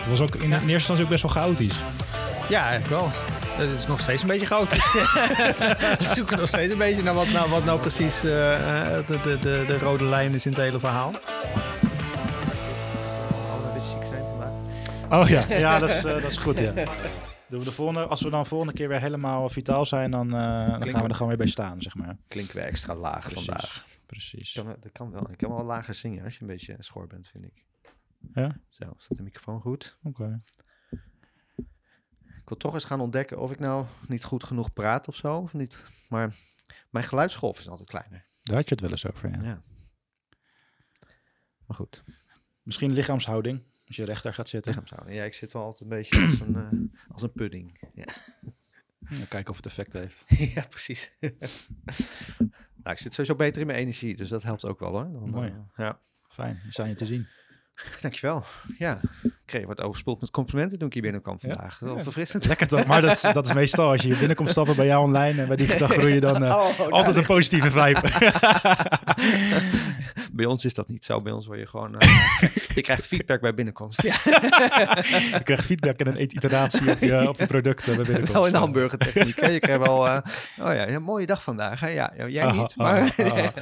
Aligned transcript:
Het 0.00 0.08
was 0.08 0.20
ook 0.20 0.34
in 0.34 0.52
eerste 0.52 0.72
instantie 0.72 1.04
ook 1.04 1.10
best 1.10 1.22
wel 1.22 1.32
chaotisch. 1.32 1.76
Ja, 2.48 2.68
eigenlijk 2.68 3.00
wel. 3.00 3.08
Het 3.60 3.78
is 3.78 3.86
nog 3.86 4.00
steeds 4.00 4.22
een 4.22 4.28
beetje 4.28 4.46
chaotisch. 4.46 4.92
we 5.98 6.14
zoeken 6.14 6.38
nog 6.38 6.48
steeds 6.48 6.72
een 6.72 6.78
beetje 6.78 7.02
naar 7.02 7.14
wat 7.14 7.28
nou, 7.28 7.50
wat 7.50 7.64
nou 7.64 7.80
precies 7.80 8.24
eh, 8.24 8.54
eh, 8.54 9.06
de, 9.06 9.20
de, 9.22 9.38
de, 9.38 9.64
de 9.66 9.78
rode 9.78 10.04
lijn 10.04 10.34
is 10.34 10.46
in 10.46 10.52
het 10.52 10.60
hele 10.60 10.78
verhaal. 10.78 11.12
Allemaal 13.50 13.66
een 13.66 13.72
beetje 13.74 13.90
ziek 13.90 14.04
zijn 14.04 14.24
vandaag. 14.26 15.22
Oh 15.22 15.28
ja, 15.28 15.44
ja 15.58 15.78
dat, 15.78 15.90
is, 15.90 16.04
eh, 16.04 16.12
dat 16.12 16.30
is 16.30 16.36
goed. 16.36 16.58
Ja. 16.58 16.72
Doen 17.50 17.58
we 17.58 17.64
de 17.64 17.72
volgende, 17.72 18.06
als 18.06 18.20
we 18.22 18.30
dan 18.30 18.46
volgende 18.46 18.72
keer 18.72 18.88
weer 18.88 19.00
helemaal 19.00 19.48
vitaal 19.48 19.86
zijn, 19.86 20.10
dan, 20.10 20.26
eh, 20.26 20.70
dan 20.78 20.88
gaan 20.88 21.02
we 21.02 21.08
er 21.08 21.14
gewoon 21.14 21.28
weer 21.28 21.36
bij 21.36 21.46
staan, 21.46 21.82
zeg 21.82 21.94
maar. 21.94 22.16
Klinken 22.28 22.56
we 22.56 22.62
extra 22.62 22.94
laag 22.94 23.28
Precies. 23.28 23.44
vandaag. 23.44 23.84
Precies. 24.06 24.52
Kan, 24.52 24.66
dat 24.66 24.92
kan 24.92 25.10
wel. 25.10 25.30
Ik 25.30 25.36
kan 25.36 25.50
wel 25.50 25.64
lager 25.64 25.94
zingen 25.94 26.24
als 26.24 26.34
je 26.34 26.40
een 26.40 26.46
beetje 26.46 26.76
schor 26.78 27.06
bent, 27.06 27.28
vind 27.32 27.44
ik. 27.44 27.64
Ja? 28.34 28.60
Zo, 28.68 28.92
staat 28.96 29.16
de 29.16 29.22
microfoon 29.22 29.60
goed? 29.60 29.98
Oké. 30.02 30.38
Ik 32.22 32.48
wil 32.48 32.56
toch 32.56 32.74
eens 32.74 32.84
gaan 32.84 33.00
ontdekken 33.00 33.38
of 33.40 33.50
ik 33.52 33.58
nou 33.58 33.86
niet 34.08 34.24
goed 34.24 34.44
genoeg 34.44 34.72
praat 34.72 35.08
of 35.08 35.16
zo. 35.16 35.36
Of 35.36 35.54
niet. 35.54 35.84
Maar 36.08 36.34
mijn 36.90 37.04
geluidsgolf 37.04 37.58
is 37.58 37.68
altijd 37.68 37.88
kleiner. 37.88 38.24
Daar 38.42 38.56
had 38.56 38.64
je 38.68 38.74
het 38.74 38.80
wel 38.80 38.90
eens 38.90 39.06
over, 39.06 39.30
ja. 39.30 39.42
Ja. 39.42 39.62
Maar 41.66 41.76
goed, 41.76 42.02
Misschien 42.62 42.92
lichaamshouding, 42.92 43.62
als 43.86 43.96
je 43.96 44.04
rechter 44.04 44.34
gaat 44.34 44.48
zitten. 44.48 44.70
lichaamshouding. 44.72 45.16
Ja, 45.18 45.24
ik 45.24 45.34
zit 45.34 45.52
wel 45.52 45.62
altijd 45.62 45.80
een 45.82 45.88
beetje 45.88 46.20
als 46.26 46.40
een, 46.40 46.56
eh, 46.56 47.12
als 47.12 47.22
een 47.22 47.32
pudding. 47.32 47.80
Ja, 47.94 48.04
Ja, 49.08 49.24
kijken 49.28 49.50
of 49.50 49.56
het 49.56 49.66
effect 49.66 49.92
heeft. 49.92 50.24
ja 50.54 50.64
precies. 50.68 51.16
nou, 52.82 52.90
ik 52.96 52.98
zit 52.98 53.12
sowieso 53.14 53.34
beter 53.34 53.60
in 53.60 53.66
mijn 53.66 53.78
energie, 53.78 54.16
dus 54.16 54.28
dat 54.28 54.42
helpt 54.42 54.64
ook 54.64 54.78
wel 54.78 54.90
hoor. 54.90 55.12
Dan, 55.12 55.30
Mooi. 55.30 55.50
eh, 55.50 55.56
ja. 55.74 56.00
Fijn, 56.28 56.60
zijn 56.68 56.88
je 56.88 56.94
te 56.94 57.06
zien. 57.06 57.26
Dankjewel. 58.00 58.44
Ja, 58.78 59.00
kreeg 59.50 59.66
wat 59.66 59.80
overspoeld 59.80 60.20
met 60.20 60.30
complimenten 60.30 60.78
toen 60.78 60.86
ik 60.86 60.92
hier 60.92 61.02
binnenkwam 61.02 61.40
vandaag. 61.40 61.78
Wel 61.78 61.96
Ja. 61.96 62.02
verfrissend. 62.02 62.46
Lekker 62.46 62.68
toch? 62.68 62.86
Maar 62.86 63.00
dat, 63.00 63.30
dat 63.32 63.46
is 63.46 63.52
meestal 63.52 63.90
als 63.90 64.00
je 64.02 64.08
hier 64.08 64.18
binnenkomt 64.18 64.50
stappen 64.50 64.76
bij 64.76 64.86
jou 64.86 65.04
online 65.04 65.40
en 65.42 65.46
bij 65.48 65.56
Digitaal 65.56 65.88
Groeien, 65.98 66.20
dan 66.20 66.44
eh, 66.44 66.50
Oh, 66.56 66.78
nou, 66.78 66.90
altijd 66.90 67.16
een 67.16 67.26
positieve 67.26 67.70
vibe. 67.70 68.00
Bij 70.32 70.44
ons 70.46 70.64
is 70.64 70.74
dat 70.74 70.88
niet 70.88 71.04
zo. 71.04 71.20
Bij 71.20 71.32
ons 71.32 71.46
word 71.46 71.58
je 71.58 71.66
gewoon... 71.66 71.98
eh, 71.98 72.08
je 72.76 72.80
krijgt 72.80 73.06
feedback 73.06 73.40
bij 73.40 73.54
binnenkomst. 73.54 74.02
Je 74.02 75.40
krijgt 75.44 75.64
feedback 75.64 75.98
en 76.00 76.06
een 76.06 76.22
iteratie 76.22 76.90
op 76.92 76.98
je, 76.98 77.28
op 77.28 77.38
je 77.38 77.46
producten 77.46 77.94
bij 77.94 78.04
binnenkomst. 78.04 78.32
wel 78.32 78.46
in 78.46 78.52
de 78.52 78.58
hamburgertechniek. 78.58 79.40
hè. 79.40 79.48
Je 79.48 79.58
krijgt 79.58 79.82
wel... 79.86 80.06
eh, 80.08 80.16
oh 80.60 80.74
ja, 80.74 80.88
een 80.88 81.02
mooie 81.02 81.26
dag 81.26 81.42
vandaag. 81.42 81.80
Hè? 81.80 81.88
Ja, 81.88 82.12
jij 82.28 82.44
Aha, 82.44 82.60
niet, 82.60 82.76
maar... 82.76 83.00
aha, 83.00 83.24
aha. 83.24 83.52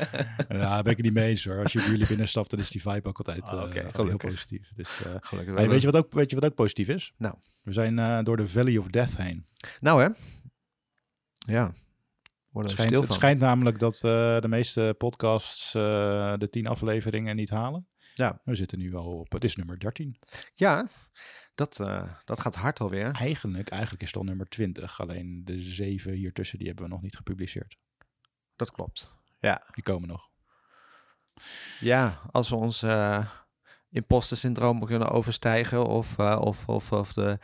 Ja, 0.48 0.58
daar 0.58 0.82
ben 0.82 0.90
ik 0.92 0.96
het 0.96 1.04
niet 1.06 1.14
mee 1.14 1.28
eens 1.28 1.44
hoor. 1.44 1.58
Als 1.62 1.72
je 1.72 1.78
bij 1.78 1.88
jullie 1.88 2.06
binnenstapt, 2.06 2.50
dan 2.50 2.58
is 2.60 2.70
die 2.70 2.82
vibe 2.82 3.08
ook 3.08 3.18
altijd 3.18 3.48
Ah, 3.50 3.76
eh, 3.76 3.84
gewoon 3.90 4.08
heel 4.08 4.16
positief. 4.16 4.60
Dus, 4.74 4.88
eh, 5.04 5.10
Gelukkig 5.20 5.54
wel. 5.54 5.62
Weet, 5.82 5.92
je 5.92 5.98
wat 5.98 6.04
ook, 6.04 6.12
weet 6.12 6.30
je 6.30 6.36
wat 6.36 6.44
ook 6.44 6.54
positief 6.54 6.88
is? 6.88 7.12
Nou. 7.16 7.34
We 7.62 7.72
zijn 7.72 7.98
eh, 7.98 8.22
door 8.22 8.36
de 8.36 8.46
Valley 8.46 8.76
of 8.76 8.86
Death 8.86 9.16
heen. 9.16 9.46
Nou 9.80 10.02
hè. 10.02 10.08
Ja. 11.54 11.72
Het 12.52 12.70
schijnt, 12.70 12.98
het 12.98 13.12
schijnt 13.12 13.40
namelijk 13.40 13.78
dat 13.78 13.94
eh, 13.94 14.40
de 14.40 14.48
meeste 14.48 14.94
podcasts 14.98 15.74
eh, 15.74 16.34
de 16.36 16.48
tien 16.50 16.66
afleveringen 16.66 17.36
niet 17.36 17.50
halen. 17.50 17.88
Ja. 18.14 18.40
We 18.44 18.54
zitten 18.54 18.78
nu 18.78 18.94
al 18.94 19.18
op, 19.18 19.32
het 19.32 19.44
is 19.44 19.56
nummer 19.56 19.78
13. 19.78 20.18
Ja, 20.54 20.88
dat, 21.54 21.76
dat 22.24 22.40
gaat 22.40 22.54
hard 22.54 22.80
alweer. 22.80 23.12
Eigenlijk, 23.12 23.68
eigenlijk 23.68 24.02
is 24.02 24.08
het 24.08 24.16
al 24.16 24.24
nummer 24.24 24.48
20. 24.48 25.00
Alleen 25.00 25.42
de 25.44 25.60
zeven 25.60 26.12
hiertussen, 26.12 26.58
die 26.58 26.66
hebben 26.66 26.84
we 26.84 26.90
nog 26.90 27.02
niet 27.02 27.16
gepubliceerd. 27.16 27.76
Dat 28.56 28.70
klopt. 28.70 29.14
Ja. 29.38 29.66
Die 29.70 29.82
komen 29.82 30.08
nog. 30.08 30.28
Ja, 31.80 32.20
als 32.30 32.48
we 32.48 32.56
ons 32.56 32.82
imposter 33.90 34.36
syndroom 34.36 34.84
kunnen 34.84 35.10
overstijgen 35.10 35.86
of, 35.86 36.18
eh, 36.18 36.38
of, 36.40 36.68
of, 36.68 36.92
of 36.92 37.12
de... 37.12 37.38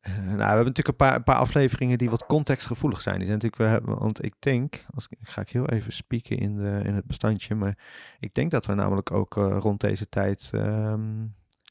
eh, 0.00 0.12
nou, 0.16 0.36
we 0.36 0.42
hebben 0.42 0.56
natuurlijk 0.64 0.88
een 0.88 0.96
paar, 0.96 1.14
een 1.14 1.22
paar 1.22 1.36
afleveringen 1.36 1.98
die 1.98 2.10
wat 2.10 2.26
contextgevoelig 2.26 3.00
zijn. 3.00 3.18
Die 3.18 3.26
zijn 3.26 3.38
natuurlijk, 3.40 3.62
we 3.70 3.76
hebben, 3.76 3.98
want 3.98 4.24
ik 4.24 4.34
denk, 4.38 4.84
als 4.94 5.06
ik, 5.08 5.18
ga 5.22 5.40
ik 5.40 5.48
heel 5.48 5.68
even 5.68 5.92
spieken 5.92 6.38
in, 6.38 6.56
de, 6.56 6.80
in 6.84 6.94
het 6.94 7.04
bestandje, 7.06 7.54
maar 7.54 7.78
ik 8.18 8.34
denk 8.34 8.50
dat 8.50 8.66
we 8.66 8.74
namelijk 8.74 9.10
ook 9.10 9.36
eh, 9.36 9.56
rond 9.58 9.80
deze 9.80 10.08
tijd 10.08 10.50
ehm, 10.52 11.26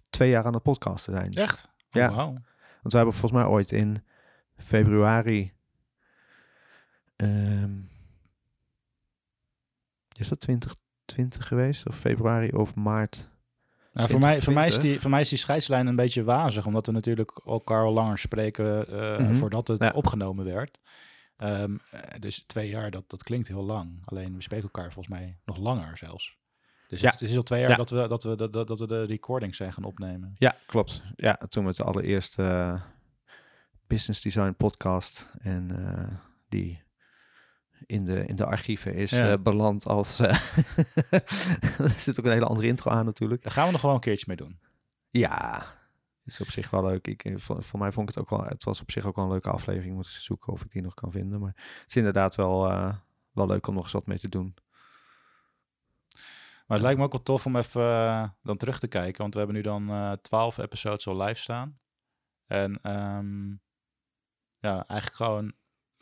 twee 0.09 0.29
jaar 0.29 0.45
aan 0.45 0.53
het 0.53 0.63
podcasten 0.63 1.13
zijn. 1.13 1.31
Echt? 1.31 1.69
Ja. 1.89 2.09
Oh, 2.09 2.15
wauw. 2.15 2.31
Want 2.81 2.91
we 2.93 2.95
hebben 2.97 3.13
volgens 3.15 3.41
mij 3.41 3.51
ooit 3.51 3.71
in 3.71 4.03
februari. 4.57 5.53
ehm, 7.15 7.71
is 10.17 10.27
dat 10.27 10.39
2020 10.39 11.47
geweest? 11.47 11.87
Of 11.87 11.97
februari 11.97 12.49
of 12.51 12.75
maart? 12.75 13.29
Nou, 13.95 14.09
voor, 14.09 14.19
mij, 14.19 14.41
voor, 14.41 14.53
mij 14.53 14.67
is 14.67 14.73
2020. 14.73 14.81
die, 14.91 14.99
voor 15.01 15.09
mij 15.09 15.21
is 15.21 15.29
die 15.29 15.37
scheidslijn 15.37 15.87
een 15.87 15.95
beetje 15.95 16.23
wazig, 16.23 16.65
omdat 16.65 16.85
we 16.85 16.91
natuurlijk 16.91 17.41
elkaar 17.45 17.83
al 17.83 17.93
langer 17.93 18.17
spreken 18.17 18.87
eh, 18.87 19.19
Mhm. 19.19 19.33
voordat 19.33 19.67
het 19.67 19.81
Ja. 19.81 19.91
opgenomen 19.95 20.45
werd. 20.45 20.77
Ehm, 21.37 21.75
eh, 21.91 22.01
dus 22.19 22.43
twee 22.47 22.69
jaar, 22.69 22.91
dat, 22.91 23.09
dat 23.09 23.23
klinkt 23.23 23.47
heel 23.47 23.63
lang. 23.63 24.01
Alleen 24.05 24.35
we 24.35 24.41
spreken 24.41 24.65
elkaar 24.73 24.91
volgens 24.91 25.15
mij 25.19 25.37
nog 25.45 25.57
langer 25.57 25.97
zelfs. 25.97 26.37
Dus 26.87 27.01
Ja. 27.01 27.09
het, 27.11 27.19
het 27.19 27.29
is 27.29 27.35
al 27.35 27.43
twee 27.43 27.59
jaar 27.61 27.69
Ja. 27.69 27.75
dat, 27.75 27.89
we, 27.89 28.07
dat, 28.07 28.23
we, 28.23 28.35
dat, 28.35 28.53
dat, 28.53 28.67
dat 28.67 28.79
we 28.79 28.87
de 28.87 29.03
recordings 29.03 29.57
zijn 29.57 29.73
gaan 29.73 29.83
opnemen. 29.83 30.35
Ja, 30.37 30.55
klopt. 30.65 31.01
Ja, 31.15 31.33
toen 31.49 31.63
met 31.63 31.75
de 31.75 31.83
allereerste 31.83 32.43
eh, 32.43 32.81
business 33.87 34.21
design 34.21 34.53
podcast. 34.57 35.29
En 35.41 35.69
die 36.49 36.83
in 37.85 38.05
de, 38.05 38.25
in 38.25 38.35
de 38.35 38.45
archieven 38.45 38.93
is 38.93 39.11
Ja. 39.11 39.31
eh, 39.31 39.37
beland 39.43 39.87
als... 39.87 40.19
eh, 40.19 40.29
er 41.79 41.93
zit 41.97 42.19
ook 42.19 42.25
een 42.25 42.31
hele 42.31 42.45
andere 42.45 42.67
intro 42.67 42.91
aan 42.91 43.05
natuurlijk. 43.05 43.43
Daar 43.43 43.51
gaan 43.51 43.65
we 43.65 43.71
nog 43.71 43.81
wel 43.81 43.93
een 43.93 43.99
keertje 43.99 44.25
mee 44.27 44.37
doen. 44.37 44.59
Ja, 45.09 45.65
is 46.23 46.41
op 46.41 46.49
zich 46.49 46.69
wel 46.69 46.83
leuk. 46.83 47.07
Ik, 47.07 47.23
eh, 47.23 47.37
voor, 47.37 47.63
voor 47.63 47.79
mij 47.79 47.91
vond 47.91 48.09
ik 48.09 48.15
het 48.15 48.23
ook 48.23 48.29
wel... 48.29 48.43
Het 48.49 48.63
was 48.63 48.81
op 48.81 48.91
zich 48.91 49.05
ook 49.05 49.15
wel 49.15 49.25
een 49.25 49.31
leuke 49.31 49.49
aflevering. 49.49 49.95
Moet 49.95 50.05
ik 50.05 50.11
zoeken 50.11 50.53
of 50.53 50.63
ik 50.63 50.71
die 50.71 50.81
nog 50.81 50.93
kan 50.93 51.11
vinden. 51.11 51.39
Maar 51.39 51.53
het 51.55 51.83
is 51.87 51.95
inderdaad 51.95 52.35
wel, 52.35 52.61
wel 53.31 53.47
leuk 53.47 53.67
om 53.67 53.73
nog 53.73 53.83
eens 53.83 53.93
wat 53.93 54.05
mee 54.05 54.17
te 54.19 54.29
doen. 54.29 54.55
Maar 56.67 56.77
het 56.77 56.81
lijkt 56.85 56.97
me 56.99 57.05
ook 57.05 57.11
wel 57.11 57.23
tof 57.23 57.45
om 57.45 57.55
even 57.55 58.35
dan 58.43 58.57
terug 58.57 58.79
te 58.79 58.87
kijken. 58.87 59.21
Want 59.21 59.31
we 59.33 59.39
hebben 59.39 59.55
nu 59.57 59.61
dan 59.63 60.17
12 60.21 60.57
episodes 60.57 61.07
al 61.07 61.21
live 61.21 61.39
staan. 61.41 61.79
En 62.45 62.79
ehm, 62.81 63.49
ja, 64.59 64.87
eigenlijk 64.87 65.13
gewoon 65.15 65.53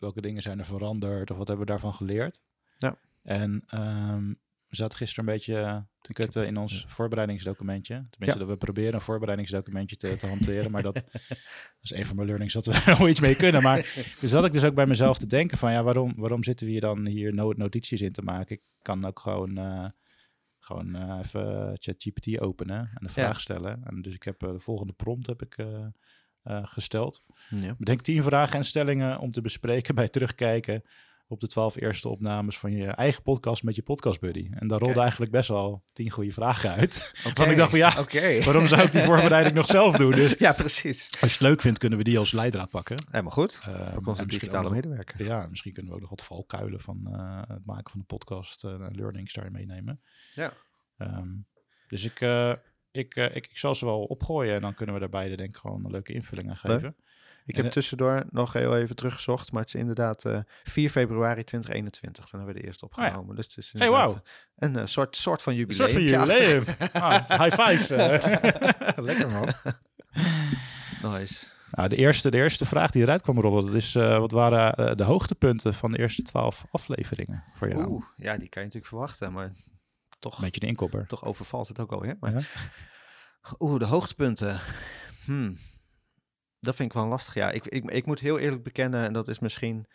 welke 0.03 0.21
dingen 0.21 0.41
zijn 0.41 0.59
er 0.59 0.65
veranderd 0.65 1.31
of 1.31 1.37
wat 1.37 1.47
hebben 1.47 1.65
we 1.65 1.71
daarvan 1.71 1.93
geleerd. 1.93 2.41
Ja. 2.77 2.97
En 3.23 3.63
ehm, 3.67 4.27
we 4.67 4.75
zaten 4.75 4.97
gisteren 4.97 5.27
een 5.27 5.33
beetje 5.35 5.85
te 6.01 6.13
kutten 6.13 6.47
in 6.47 6.57
ons 6.57 6.85
voorbereidingsdocumentje. 6.87 8.05
Tenminste, 8.09 8.39
dat 8.39 8.47
we 8.47 8.57
proberen 8.57 8.93
een 8.93 9.01
voorbereidingsdocumentje 9.01 9.97
te, 9.97 10.15
te 10.15 10.27
hanteren. 10.27 10.71
maar 10.71 10.81
dat, 10.81 10.95
dat 11.03 11.81
is 11.81 11.91
een 11.91 12.05
van 12.05 12.15
mijn 12.15 12.27
learnings 12.27 12.53
dat 12.53 12.65
we 12.65 12.73
er 12.91 13.09
iets 13.09 13.19
mee 13.19 13.35
kunnen. 13.35 13.61
Maar 13.61 13.77
dus 14.19 14.29
zat 14.29 14.45
ik 14.45 14.51
dus 14.51 14.63
ook 14.63 14.75
bij 14.75 14.85
mezelf 14.87 15.17
te 15.17 15.27
denken 15.27 15.57
van 15.57 15.71
ja, 15.71 15.83
waarom, 15.83 16.13
waarom 16.15 16.43
zitten 16.43 16.65
we 16.65 16.71
hier 16.71 16.81
dan 16.81 17.07
hier 17.07 17.33
no- 17.33 17.53
notities 17.55 18.01
in 18.01 18.11
te 18.11 18.21
maken? 18.21 18.55
Ik 18.55 18.61
kan 18.81 19.05
ook 19.05 19.19
gewoon... 19.19 19.57
eh, 19.57 19.85
gewoon 20.59 20.95
eh, 20.95 21.19
even 21.23 21.71
ChatGPT 21.79 22.39
openen 22.39 22.79
en 22.79 23.03
een 23.03 23.09
vraag 23.09 23.41
stellen. 23.41 23.81
En 23.83 24.01
dus 24.01 24.13
ik 24.13 24.23
heb 24.23 24.43
eh, 24.43 24.51
de 24.51 24.59
volgende 24.59 24.93
prompt 24.93 25.27
heb 25.27 25.41
ik, 25.41 25.55
gesteld. 26.43 27.23
Ja. 27.49 27.75
Bedenk 27.77 28.01
tien 28.01 28.23
vragen 28.23 28.57
en 28.57 28.65
stellingen 28.65 29.19
om 29.19 29.31
te 29.31 29.41
bespreken 29.41 29.95
bij 29.95 30.07
terugkijken 30.07 30.83
op 31.27 31.39
de 31.39 31.47
twaalf 31.47 31.75
eerste 31.75 32.09
opnames 32.09 32.57
van 32.57 32.71
je 32.71 32.85
eigen 32.87 33.23
podcast 33.23 33.63
met 33.63 33.75
je 33.75 33.81
podcastbuddy. 33.81 34.49
En 34.51 34.67
daar 34.67 34.79
rolde 34.79 34.99
eigenlijk 34.99 35.31
best 35.31 35.49
wel 35.49 35.83
tien 35.93 36.09
goede 36.09 36.31
vragen 36.31 36.71
uit. 36.71 37.21
Want 37.23 37.39
ik 37.39 37.57
dacht 37.57 37.69
van 37.69 37.79
ja, 37.79 37.93
waarom 38.43 38.67
zou 38.67 38.81
ik 38.81 38.91
die 38.91 39.01
voorbereiding 39.01 39.55
nog 39.55 39.69
zelf 39.69 39.97
doen? 39.97 40.11
Dus 40.11 40.35
Ja, 40.39 40.53
precies. 40.53 41.11
als 41.11 41.19
je 41.19 41.37
het 41.37 41.47
leuk 41.47 41.61
vindt, 41.61 41.79
kunnen 41.79 41.97
we 41.97 42.03
die 42.03 42.19
als 42.19 42.31
leidraad 42.31 42.69
pakken. 42.69 42.97
Helemaal 43.09 43.31
goed. 43.31 43.59
Eh, 43.63 43.95
Ook 43.95 44.01
en 44.01 44.07
onze 44.07 44.25
digitale 44.25 44.69
medewerker. 44.69 45.25
Ja, 45.25 45.47
misschien 45.49 45.73
kunnen 45.73 45.91
we 45.91 45.95
ook 45.97 46.01
nog 46.01 46.09
wat 46.09 46.23
valkuilen 46.23 46.79
van 46.79 47.07
eh, 47.07 47.41
het 47.55 47.65
maken 47.65 47.91
van 47.91 47.99
een 47.99 48.05
podcast 48.05 48.63
en 48.63 48.95
learnings 48.95 49.33
daar 49.33 49.51
meenemen. 49.51 50.01
Ja. 50.33 50.53
Ehm, 50.97 51.29
dus 51.87 52.05
ik, 52.05 52.21
eh, 52.21 52.53
ik, 52.97 53.15
eh, 53.15 53.23
ik, 53.35 53.47
ik 53.47 53.57
zal 53.57 53.75
ze 53.75 53.85
wel 53.85 54.03
opgooien 54.03 54.55
en 54.55 54.61
dan 54.61 54.73
kunnen 54.73 54.93
we 54.95 55.01
daar 55.01 55.09
beide 55.09 55.35
denk 55.35 55.49
ik 55.49 55.55
gewoon 55.61 55.85
een 55.85 55.91
leuke 55.91 56.13
invulling 56.13 56.49
aan 56.49 56.57
Leuk. 56.61 56.73
geven. 56.79 56.95
Ik 57.45 57.49
En, 57.49 57.55
heb 57.55 57.65
eh, 57.65 57.71
tussendoor 57.71 58.23
nog 58.29 58.53
heel 58.53 58.77
even 58.77 58.95
teruggezocht, 58.95 59.51
maar 59.51 59.61
het 59.61 59.73
is 59.73 59.79
inderdaad 59.79 60.25
eh 60.25 60.37
4 60.63 60.89
februari 60.89 61.43
2021. 61.43 62.25
Toen 62.25 62.39
hebben 62.39 62.55
we 62.55 62.61
de 62.61 62.67
eerste 62.67 62.87
ja. 62.95 63.03
opgenomen. 63.05 63.35
Dus 63.35 63.45
het 63.45 63.57
is 63.57 63.71
Hey, 63.71 63.81
inderdaad 63.85 64.11
wauw. 64.11 64.21
een 64.55 64.75
eh, 64.77 64.85
soort, 64.85 65.15
soort 65.17 65.41
van 65.41 65.53
Een 65.53 65.59
jubileum. 65.59 65.89
soort 65.89 66.01
van 66.01 66.01
jubileum. 66.11 66.63
Ah, 66.91 67.29
high 67.41 67.59
five. 67.61 67.95
eh. 67.95 68.97
Lekker 69.05 69.29
man. 69.29 69.47
Nice. 71.11 71.45
Nou, 71.71 71.89
de 71.89 71.95
eerste, 71.95 72.31
de 72.31 72.37
eerste 72.37 72.65
vraag 72.65 72.91
die 72.91 73.01
eruit 73.01 73.21
kwam 73.21 73.39
rollen, 73.39 73.65
dat 73.65 73.73
is 73.75 73.93
wat 73.93 74.31
waren 74.31 74.97
de 74.97 75.03
hoogtepunten 75.03 75.73
van 75.73 75.91
de 75.91 75.99
eerste 75.99 76.21
twaalf 76.21 76.65
afleveringen 76.71 77.43
voor 77.55 77.69
jou? 77.69 77.87
Oeh, 77.87 78.05
ja, 78.15 78.37
die 78.37 78.49
kan 78.49 78.61
je 78.61 78.67
natuurlijk 78.67 78.85
verwachten, 78.85 79.31
maar 79.33 79.51
toch... 80.23 80.39
Beetje 80.39 80.59
de 80.59 80.67
inkopper. 80.67 81.07
Toch 81.07 81.25
overvalt 81.25 81.67
het 81.67 81.79
ook 81.79 81.91
al, 81.91 82.01
hè? 82.01 82.13
Maar, 82.19 82.49
Oeh, 83.59 83.79
de 83.79 83.85
hoogtepunten. 83.85 84.59
Hmm. 85.25 85.57
Dat 86.59 86.75
vind 86.75 86.89
ik 86.89 86.95
wel 86.95 87.07
lastig. 87.07 87.33
Ja, 87.33 87.51
ik, 87.51 87.67
ik, 87.67 87.91
ik 87.91 88.05
moet 88.05 88.19
heel 88.19 88.39
eerlijk 88.39 88.63
bekennen, 88.63 89.03
en 89.03 89.13
dat 89.13 89.27
is 89.27 89.39
misschien. 89.39 89.87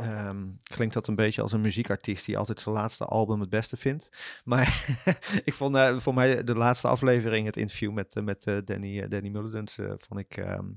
Um, 0.00 0.58
klinkt 0.62 0.94
dat 0.94 1.06
een 1.06 1.14
beetje 1.14 1.42
als 1.42 1.52
een 1.52 1.60
muziekartiest 1.60 2.26
die 2.26 2.38
altijd 2.38 2.60
zijn 2.60 2.74
laatste 2.74 3.04
album 3.04 3.40
het 3.40 3.48
beste 3.48 3.76
vindt. 3.76 4.40
Maar 4.44 4.96
ik 5.44 5.52
vond 5.52 5.76
uh, 5.76 5.98
voor 5.98 6.14
mij 6.14 6.44
de 6.44 6.54
laatste 6.54 6.88
aflevering, 6.88 7.46
het 7.46 7.56
interview 7.56 7.92
met, 7.92 8.16
uh, 8.16 8.24
met 8.24 8.46
uh, 8.46 8.58
Danny, 8.64 9.08
Danny 9.08 9.28
Mullins, 9.28 9.78
vond 9.96 10.20
ik 10.20 10.36
um, 10.36 10.74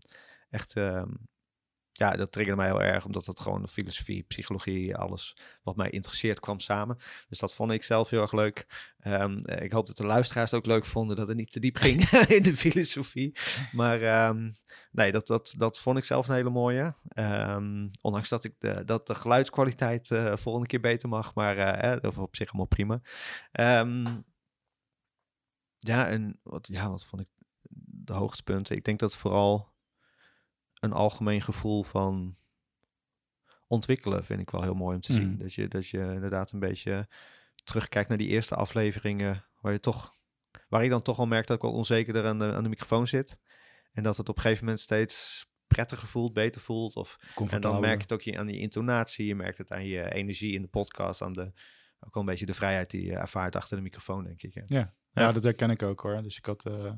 echt 0.49 0.75
um, 0.75 1.29
ja, 1.91 2.11
dat 2.11 2.31
triggerde 2.31 2.61
mij 2.61 2.69
heel 2.69 2.81
erg, 2.81 3.05
omdat 3.05 3.25
dat 3.25 3.39
gewoon 3.39 3.67
filosofie, 3.67 4.23
psychologie, 4.23 4.95
alles 4.95 5.37
wat 5.63 5.75
mij 5.75 5.89
interesseert 5.89 6.39
kwam 6.39 6.59
samen. 6.59 6.97
Dus 7.29 7.39
dat 7.39 7.53
vond 7.53 7.71
ik 7.71 7.83
zelf 7.83 8.09
heel 8.09 8.21
erg 8.21 8.31
leuk. 8.31 8.67
Um, 9.03 9.47
ik 9.47 9.71
hoop 9.71 9.87
dat 9.87 9.97
de 9.97 10.05
luisteraars 10.05 10.51
het 10.51 10.59
ook 10.59 10.65
leuk 10.65 10.85
vonden 10.85 11.17
dat 11.17 11.27
het 11.27 11.37
niet 11.37 11.51
te 11.51 11.59
diep 11.59 11.75
ging 11.85 12.09
in 12.37 12.43
de 12.43 12.55
filosofie. 12.55 13.35
Maar 13.71 14.27
um, 14.29 14.51
nee, 14.91 15.11
dat, 15.11 15.27
dat, 15.27 15.53
dat 15.57 15.79
vond 15.79 15.97
ik 15.97 16.03
zelf 16.03 16.27
een 16.27 16.35
hele 16.35 16.49
mooie. 16.49 16.93
Um, 17.15 17.91
ondanks 18.01 18.29
dat 18.29 18.43
ik 18.43 18.55
de, 18.57 18.85
dat 18.85 19.07
de 19.07 19.15
geluidskwaliteit 19.15 20.09
uh, 20.09 20.35
volgende 20.35 20.67
keer 20.67 20.81
beter 20.81 21.09
mag, 21.09 21.33
maar 21.33 21.57
uh, 21.57 22.01
dat 22.01 22.17
op 22.17 22.35
zich 22.35 22.47
allemaal 22.47 22.67
prima. 22.67 23.01
ja, 25.77 26.07
en 26.07 26.39
wat, 26.43 26.67
ja, 26.71 26.89
wat 26.89 27.05
vond 27.05 27.21
ik 27.21 27.27
de 28.05 28.13
hoogtepunten? 28.13 28.75
Ik 28.75 28.83
denk 28.83 28.99
dat 28.99 29.15
vooral 29.15 29.77
een 30.79 30.93
algemeen 30.93 31.41
gevoel 31.41 31.83
van 31.83 32.37
ontwikkelen 33.67 34.25
vind 34.25 34.41
ik 34.41 34.49
wel 34.49 34.61
heel 34.61 34.73
mooi 34.73 34.95
om 34.95 35.01
te 35.01 35.13
zien. 35.13 35.29
Mm. 35.29 35.37
Dat 35.37 35.53
je, 35.53 35.67
dat 35.67 35.87
je 35.87 35.99
inderdaad 35.99 36.51
een 36.51 36.59
beetje 36.59 37.07
terugkijkt 37.63 38.09
naar 38.09 38.17
die 38.17 38.27
eerste 38.27 38.55
afleveringen 38.55 39.45
waar 39.61 39.71
je 39.71 39.79
toch, 39.79 40.13
waar 40.67 40.83
ik 40.83 40.89
dan 40.89 41.01
toch 41.01 41.19
al 41.19 41.27
merk 41.27 41.47
dat 41.47 41.55
ik 41.55 41.61
wel 41.61 41.71
onzekerder 41.71 42.25
aan 42.25 42.39
de, 42.39 42.53
aan 42.53 42.63
de 42.63 42.69
microfoon 42.69 43.07
zit. 43.07 43.37
En 43.91 44.03
dat 44.03 44.17
het 44.17 44.29
op 44.29 44.35
een 44.35 44.41
gegeven 44.41 44.63
moment 44.63 44.81
steeds 44.81 45.47
prettiger 45.67 46.07
voelt, 46.07 46.33
beter 46.33 46.61
voelt. 46.61 46.95
Of, 46.95 47.17
en 47.49 47.61
dan 47.61 47.79
merk 47.79 47.95
je 47.95 48.01
het 48.01 48.11
ook 48.11 48.35
aan 48.35 48.47
je 48.47 48.59
intonatie, 48.59 49.25
je 49.25 49.35
merkt 49.35 49.57
het 49.57 49.71
aan 49.71 49.85
je 49.85 50.13
energie 50.13 50.53
in 50.53 50.61
de 50.61 50.67
podcast, 50.67 51.21
aan 51.21 51.33
de, 51.33 51.51
ook 51.99 52.13
wel 52.13 52.23
een 52.23 52.29
beetje 52.29 52.45
de 52.45 52.53
vrijheid 52.53 52.89
die 52.89 53.05
je 53.05 53.15
ervaart 53.15 53.55
achter 53.55 53.77
de 53.77 53.83
microfoon, 53.83 54.23
denk 54.23 54.41
ik. 54.41 54.63
Ja, 54.65 54.93
ja, 55.11 55.31
dat 55.31 55.43
herken 55.43 55.69
ik 55.69 55.83
ook 55.83 55.99
hoor. 55.99 56.21
Dus 56.21 56.37
ik 56.37 56.45
had... 56.45 56.65
Uh 56.65 56.91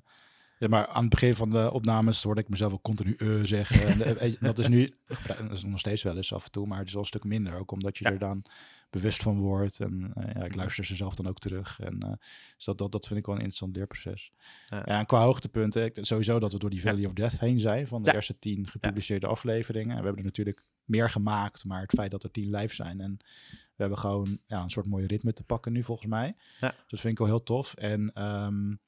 ja, 0.61 0.67
maar 0.67 0.87
aan 0.87 1.01
het 1.01 1.09
begin 1.09 1.35
van 1.35 1.49
de 1.49 1.71
opnames 1.71 2.23
hoorde 2.23 2.41
ik 2.41 2.49
mezelf 2.49 2.73
ook 2.73 2.81
continu 2.81 3.15
uh 3.17 3.45
zeggen. 3.45 3.87
En, 3.87 4.19
eh, 4.19 4.33
dat 4.39 4.59
is 4.59 4.67
nu 4.67 4.93
dat 5.27 5.51
is 5.51 5.63
nog 5.63 5.79
steeds 5.79 6.03
wel 6.03 6.15
eens 6.15 6.33
af 6.33 6.45
en 6.45 6.51
toe, 6.51 6.67
maar 6.67 6.77
het 6.77 6.87
is 6.87 6.93
wel 6.93 7.01
een 7.01 7.07
stuk 7.07 7.23
minder. 7.23 7.53
Ook 7.53 7.71
omdat 7.71 7.97
je 7.97 8.05
er 8.05 8.19
dan 8.19 8.43
bewust 8.89 9.23
van 9.23 9.39
wordt. 9.39 9.79
En 9.79 10.13
uh, 10.17 10.23
ja, 10.33 10.43
ik 10.43 10.55
luister 10.55 10.85
ze 10.85 10.95
zelf 10.95 11.15
dan 11.15 11.27
ook 11.27 11.39
terug. 11.39 11.79
En 11.79 11.97
uh, 12.05 12.11
dus 12.55 12.65
dat, 12.65 12.77
dat, 12.77 12.91
dat 12.91 13.07
vind 13.07 13.19
ik 13.19 13.25
wel 13.25 13.35
een 13.35 13.41
interessant 13.41 13.75
leerproces. 13.75 14.31
Ja. 14.67 14.85
en 14.85 15.05
qua 15.05 15.23
hoogtepunten, 15.23 15.83
ik, 15.85 15.97
sowieso 16.01 16.39
dat 16.39 16.51
we 16.51 16.59
door 16.59 16.69
die 16.69 16.81
Valley 16.81 17.05
of 17.05 17.13
Death 17.13 17.39
heen 17.39 17.59
zijn. 17.59 17.87
Van 17.87 18.03
de 18.03 18.13
eerste 18.13 18.39
tien 18.39 18.67
gepubliceerde 18.67 19.27
afleveringen. 19.27 19.89
En 19.89 19.97
we 19.97 20.05
hebben 20.05 20.17
er 20.23 20.25
natuurlijk 20.27 20.67
meer 20.85 21.09
gemaakt, 21.09 21.65
maar 21.65 21.81
het 21.81 21.91
feit 21.91 22.11
dat 22.11 22.23
er 22.23 22.31
tien 22.31 22.55
live 22.55 22.75
zijn. 22.75 23.01
En 23.01 23.17
we 23.49 23.87
hebben 23.87 23.97
gewoon 23.97 24.39
ja, 24.45 24.63
een 24.63 24.69
soort 24.69 24.87
mooie 24.87 25.07
ritme 25.07 25.33
te 25.33 25.43
pakken 25.43 25.71
nu 25.71 25.83
volgens 25.83 26.07
mij. 26.07 26.35
Dus 26.59 26.71
dat 26.87 26.99
vind 26.99 27.13
ik 27.13 27.17
wel 27.17 27.27
heel 27.27 27.43
tof. 27.43 27.73
En 27.73 28.23
um, 28.23 28.79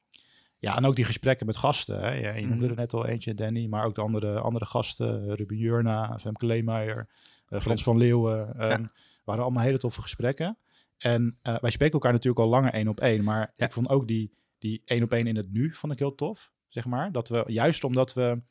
ja, 0.64 0.76
en 0.76 0.86
ook 0.86 0.96
die 0.96 1.06
gesprekken 1.06 1.46
met 1.46 1.58
gasten. 1.58 2.00
Hè. 2.00 2.12
Ja, 2.12 2.34
je 2.34 2.48
noemde 2.48 2.64
mhm. 2.64 2.70
er 2.70 2.80
net 2.80 2.94
al 2.94 3.06
eentje, 3.06 3.34
Danny, 3.34 3.68
maar 3.68 3.86
ook 3.86 3.96
de 3.96 4.02
andere, 4.02 4.40
andere 4.40 4.66
gasten. 4.66 5.30
Eh, 5.30 5.36
Ruben 5.36 5.58
Jurna, 5.58 6.20
Femke 6.20 6.46
Leemeijer, 6.46 7.10
uh, 7.50 7.60
Frans 7.60 7.84
van 7.84 7.98
Leeuwen. 7.98 8.72
Um, 8.72 8.90
waren 9.24 9.44
allemaal 9.44 9.64
hele 9.64 9.78
toffe 9.78 10.02
gesprekken. 10.02 10.58
En 10.98 11.40
uh, 11.44 11.60
wij 11.60 11.72
spreken 11.72 11.94
elkaar 11.94 12.12
natuurlijk 12.12 12.40
al 12.40 12.50
langer 12.50 12.74
één 12.74 12.88
op 12.88 13.00
één. 13.00 13.24
Maar 13.24 13.54
ik 13.56 13.72
vond 13.72 13.90
ook 13.90 14.08
die, 14.08 14.38
die 14.58 14.82
één 14.86 15.04
op 15.04 15.14
één 15.14 15.28
in 15.28 15.36
het 15.36 15.52
nu 15.52 15.74
vond 15.74 15.94
ik 15.94 16.00
heel 16.00 16.16
tof 16.16 16.52
zeg 16.74 16.86
maar. 16.86 17.12
Dat 17.12 17.30
we, 17.30 17.44
juist 17.48 17.84
omdat 17.84 18.14
we, 18.14 18.42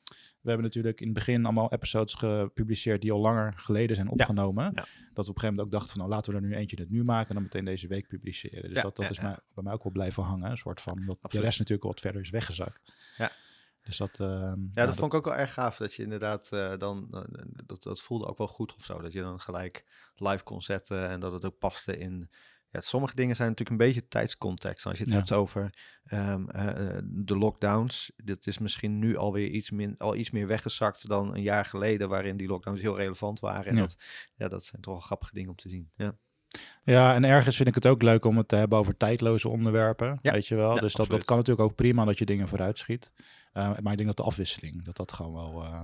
we 0.40 0.48
hebben 0.48 0.62
natuurlijk 0.62 1.00
in 1.00 1.06
het 1.06 1.14
begin 1.14 1.44
allemaal 1.44 1.72
episodes 1.72 2.14
gepubliceerd 2.14 3.00
die 3.00 3.12
al 3.12 3.20
langer 3.20 3.52
geleden 3.56 3.96
zijn 3.96 4.08
opgenomen. 4.08 4.74
Dat 4.74 4.84
we 4.84 4.84
op 4.84 5.16
een 5.16 5.24
gegeven 5.24 5.48
moment 5.48 5.60
ook 5.60 5.70
dachten 5.70 5.90
van, 5.90 5.98
nou 5.98 6.10
laten 6.10 6.32
we 6.32 6.38
er 6.38 6.46
nu 6.46 6.54
eentje 6.54 6.76
in 6.76 6.82
het 6.82 6.92
nu 6.92 7.02
maken 7.02 7.28
en 7.28 7.34
dan 7.34 7.42
meteen 7.42 7.64
deze 7.64 7.86
week 7.86 8.08
publiceren. 8.08 8.70
Dus 8.74 8.82
dat, 8.82 8.96
dat 8.96 9.10
is 9.10 9.20
mij, 9.20 9.36
bij 9.54 9.64
mij 9.64 9.72
ook 9.72 9.82
wel 9.82 9.92
blijven 9.92 10.22
hangen, 10.22 10.50
een 10.50 10.56
soort 10.56 10.80
van, 10.80 11.04
dat 11.06 11.32
de 11.32 11.40
rest 11.40 11.58
natuurlijk 11.58 11.88
wat 11.88 12.00
verder 12.00 12.20
is 12.20 12.30
weggezakt. 12.30 12.92
Ja. 13.16 13.30
Dus 13.82 13.96
dat, 13.96 14.18
uh, 14.18 14.28
ja, 14.28 14.54
dat, 14.54 14.86
dat, 14.86 14.94
vond 14.94 15.12
ik 15.12 15.18
ook 15.18 15.24
wel 15.24 15.36
erg 15.36 15.52
gaaf. 15.52 15.76
Dat 15.76 15.94
je 15.94 16.02
inderdaad 16.02 16.50
uh, 16.54 16.72
dan, 16.78 17.08
uh, 17.10 17.20
dat, 17.66 17.82
dat 17.82 18.00
voelde 18.00 18.26
ook 18.26 18.38
wel 18.38 18.48
goed 18.48 18.74
of 18.76 18.84
zo. 18.84 19.00
Dat 19.00 19.12
je 19.12 19.20
dan 19.20 19.40
gelijk 19.40 19.84
live 20.14 20.44
kon 20.44 20.62
zetten 20.62 21.08
en 21.08 21.20
dat 21.20 21.32
het 21.32 21.44
ook 21.44 21.58
paste 21.58 21.98
in 21.98 22.30
ja, 22.72 22.80
sommige 22.80 23.14
dingen 23.14 23.36
zijn 23.36 23.48
natuurlijk 23.48 23.80
een 23.80 23.86
beetje 23.86 24.08
tijdscontext. 24.08 24.86
Als 24.86 24.98
je 24.98 25.04
het 25.04 25.12
hebt 25.12 25.32
over 25.32 25.74
um, 26.12 26.48
uh, 26.56 26.98
de 27.04 27.36
lockdowns, 27.36 28.12
dat 28.16 28.46
is 28.46 28.58
misschien 28.58 28.98
nu 28.98 29.16
alweer 29.16 29.48
iets, 29.48 29.70
min, 29.70 29.94
al 29.98 30.16
iets 30.16 30.30
meer 30.30 30.46
weggezakt 30.46 31.08
dan 31.08 31.34
een 31.34 31.42
jaar 31.42 31.64
geleden, 31.64 32.08
waarin 32.08 32.36
die 32.36 32.48
lockdowns 32.48 32.80
heel 32.80 32.96
relevant 32.96 33.40
waren. 33.40 33.66
En 33.66 33.74
ja. 33.74 33.80
Dat, 33.80 33.96
ja, 34.34 34.48
dat 34.48 34.64
zijn 34.64 34.82
toch 34.82 34.92
wel 34.92 35.02
grappige 35.02 35.34
dingen 35.34 35.50
om 35.50 35.56
te 35.56 35.68
zien. 35.68 35.90
Ja. 35.96 36.16
Ja, 36.84 37.14
en 37.14 37.24
ergens 37.24 37.56
vind 37.56 37.68
ik 37.68 37.74
het 37.74 37.86
ook 37.86 38.02
leuk 38.02 38.24
om 38.24 38.36
het 38.36 38.48
te 38.48 38.56
hebben 38.56 38.78
over 38.78 38.96
tijdloze 38.96 39.48
onderwerpen. 39.48 40.18
Ja. 40.22 40.32
Weet 40.32 40.46
je 40.46 40.54
wel. 40.54 40.80
dus 40.80 40.94
dat, 40.94 41.10
dat 41.10 41.24
kan 41.24 41.36
natuurlijk 41.36 41.68
ook 41.68 41.76
prima 41.76 42.04
dat 42.04 42.18
je 42.18 42.24
dingen 42.24 42.48
vooruit 42.48 42.78
schiet. 42.78 43.12
Uh, 43.52 43.78
maar 43.78 43.92
ik 43.92 43.98
denk 43.98 44.06
dat 44.06 44.16
de 44.16 44.22
afwisseling, 44.22 44.84
dat 44.84 44.96
dat 44.96 45.12
gewoon 45.12 45.32
wel, 45.32 45.64
uh, 45.64 45.82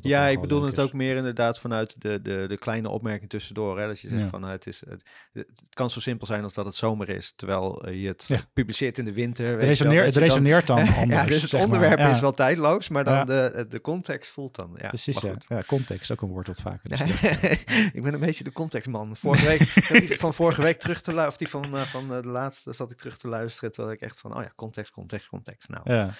ja, 0.00 0.26
ik 0.26 0.40
bedoel 0.40 0.62
het 0.62 0.80
ook 0.80 0.92
meer 0.92 1.16
inderdaad 1.16 1.58
vanuit 1.58 1.94
de, 1.98 2.22
de, 2.22 2.44
de 2.48 2.58
kleine 2.58 2.88
opmerking 2.88 3.30
tussendoor. 3.30 3.78
Hè, 3.78 3.86
dat 3.86 4.00
je 4.00 4.08
zegt 4.08 4.28
van 4.28 4.40
nou, 4.40 4.52
het, 4.52 4.66
is, 4.66 4.82
het, 4.88 5.02
het, 5.32 5.48
kan 5.70 5.90
zo 5.90 6.00
simpel 6.00 6.26
zijn 6.26 6.42
als 6.42 6.52
dat 6.52 6.64
het 6.64 6.74
zomer 6.74 7.08
is, 7.08 7.32
terwijl 7.36 7.90
je 7.90 8.08
het 8.08 8.28
publiceert 8.52 8.98
in 8.98 9.04
de 9.04 9.12
winter. 9.12 9.46
Het, 9.46 9.62
resoneert, 9.62 10.06
het 10.06 10.16
resoneert 10.16 10.66
dan, 10.66 10.78
anders. 10.78 11.04
ja, 11.20 11.24
dus 11.24 11.42
het 11.42 11.54
onderwerp 11.54 11.98
is 11.98 12.20
wel 12.20 12.34
tijdloos, 12.34 12.88
maar 12.88 13.04
dan 13.04 13.26
de, 13.26 13.66
de 13.68 13.80
context 13.80 14.30
voelt 14.30 14.54
dan. 14.54 14.76
Ja, 14.76 14.88
Precies, 14.88 15.20
ja. 15.48 15.62
Context, 15.66 16.12
ook 16.12 16.22
een 16.22 16.28
woord 16.28 16.46
wat 16.46 16.60
vaker. 16.60 16.88
Dus 16.88 17.00
ik 17.96 18.02
ben 18.02 18.14
een 18.14 18.20
beetje 18.20 18.44
de 18.44 18.52
contextman. 18.52 19.16
Vorige 19.16 19.46
week, 19.46 19.62
van 20.24 20.34
vorige 20.34 20.62
week 20.62 20.78
terug 20.78 21.02
te 21.02 21.12
luisteren, 21.12 21.28
of 21.28 21.36
die 21.36 21.48
van, 21.48 21.80
uh, 21.80 21.80
van 21.80 22.16
uh, 22.16 22.22
de 22.22 22.28
laatste 22.28 22.72
zat 22.72 22.90
ik 22.90 22.96
terug 22.96 23.18
te 23.18 23.28
luisteren, 23.28 23.72
terwijl 23.72 23.94
ik 23.94 24.00
echt 24.00 24.20
van, 24.20 24.36
oh 24.36 24.42
ja, 24.42 24.50
context, 24.54 24.92
context, 24.92 25.28
context. 25.28 25.68
Nou, 25.68 25.92
ja. 25.92 26.10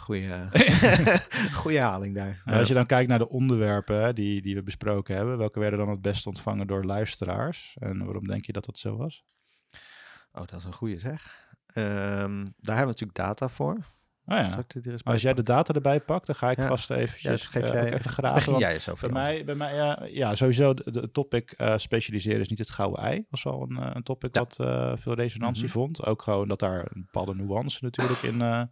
Goeie, 0.00 0.48
goeie 1.62 1.80
haling 1.80 2.14
daar. 2.14 2.42
als 2.44 2.68
je 2.68 2.74
dan 2.74 2.86
kijkt 2.86 3.08
naar 3.08 3.18
de 3.18 3.28
onderwerpen 3.28 4.14
die, 4.14 4.42
die 4.42 4.54
we 4.54 4.62
besproken 4.62 5.16
hebben, 5.16 5.38
welke 5.38 5.60
werden 5.60 5.78
dan 5.78 5.88
het 5.88 6.02
best 6.02 6.26
ontvangen 6.26 6.66
door 6.66 6.84
luisteraars? 6.84 7.76
En 7.78 8.04
waarom 8.04 8.26
denk 8.26 8.44
je 8.44 8.52
dat 8.52 8.64
dat 8.64 8.78
zo 8.78 8.96
was? 8.96 9.24
Oh, 10.32 10.46
dat 10.46 10.54
is 10.60 10.64
een 10.64 10.72
goede 10.72 10.98
zeg. 10.98 11.48
Um, 11.74 12.54
daar 12.56 12.76
hebben 12.76 12.96
we 12.96 13.04
natuurlijk 13.04 13.14
data 13.14 13.48
voor. 13.48 13.76
Oh 14.24 14.36
ja. 14.36 14.64
Als 15.02 15.22
jij 15.22 15.34
de 15.34 15.42
data 15.42 15.74
erbij 15.74 16.00
pakt, 16.00 16.26
dan 16.26 16.34
ga 16.34 16.50
ik 16.50 16.58
ja. 16.58 16.66
vast 16.66 16.90
eventjes 16.90 17.48
ja, 17.52 17.60
uh, 17.60 17.72
jij, 17.72 17.92
even 17.92 18.10
graven. 18.10 18.58
jij 18.58 18.78
over 18.90 19.12
bij 19.12 19.22
mij, 19.22 19.44
bij 19.44 19.54
mij 19.54 19.74
ja, 19.74 20.04
ja, 20.10 20.34
sowieso 20.34 20.74
de, 20.74 21.10
topic 21.12 21.54
uh, 21.58 21.76
specialiseren 21.76 22.40
is 22.40 22.48
niet 22.48 22.58
het 22.58 22.70
gouden 22.70 23.04
ei. 23.04 23.26
was 23.30 23.42
wel 23.42 23.62
een, 23.62 23.76
uh, 23.80 23.90
een 23.92 24.02
topic 24.02 24.34
wat 24.34 24.54
veel 25.00 25.14
resonantie 25.14 25.64
mm 25.64 25.70
-hmm. 25.70 25.80
vond. 25.80 26.06
Ook 26.06 26.22
gewoon 26.22 26.48
dat 26.48 26.60
daar 26.60 26.78
een 26.78 27.02
bepaalde 27.04 27.34
nuance 27.34 27.78
natuurlijk 27.82 28.22
in 28.22 28.68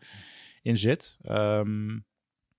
in 0.63 0.79
zit. 0.79 1.17
Um, 1.29 2.05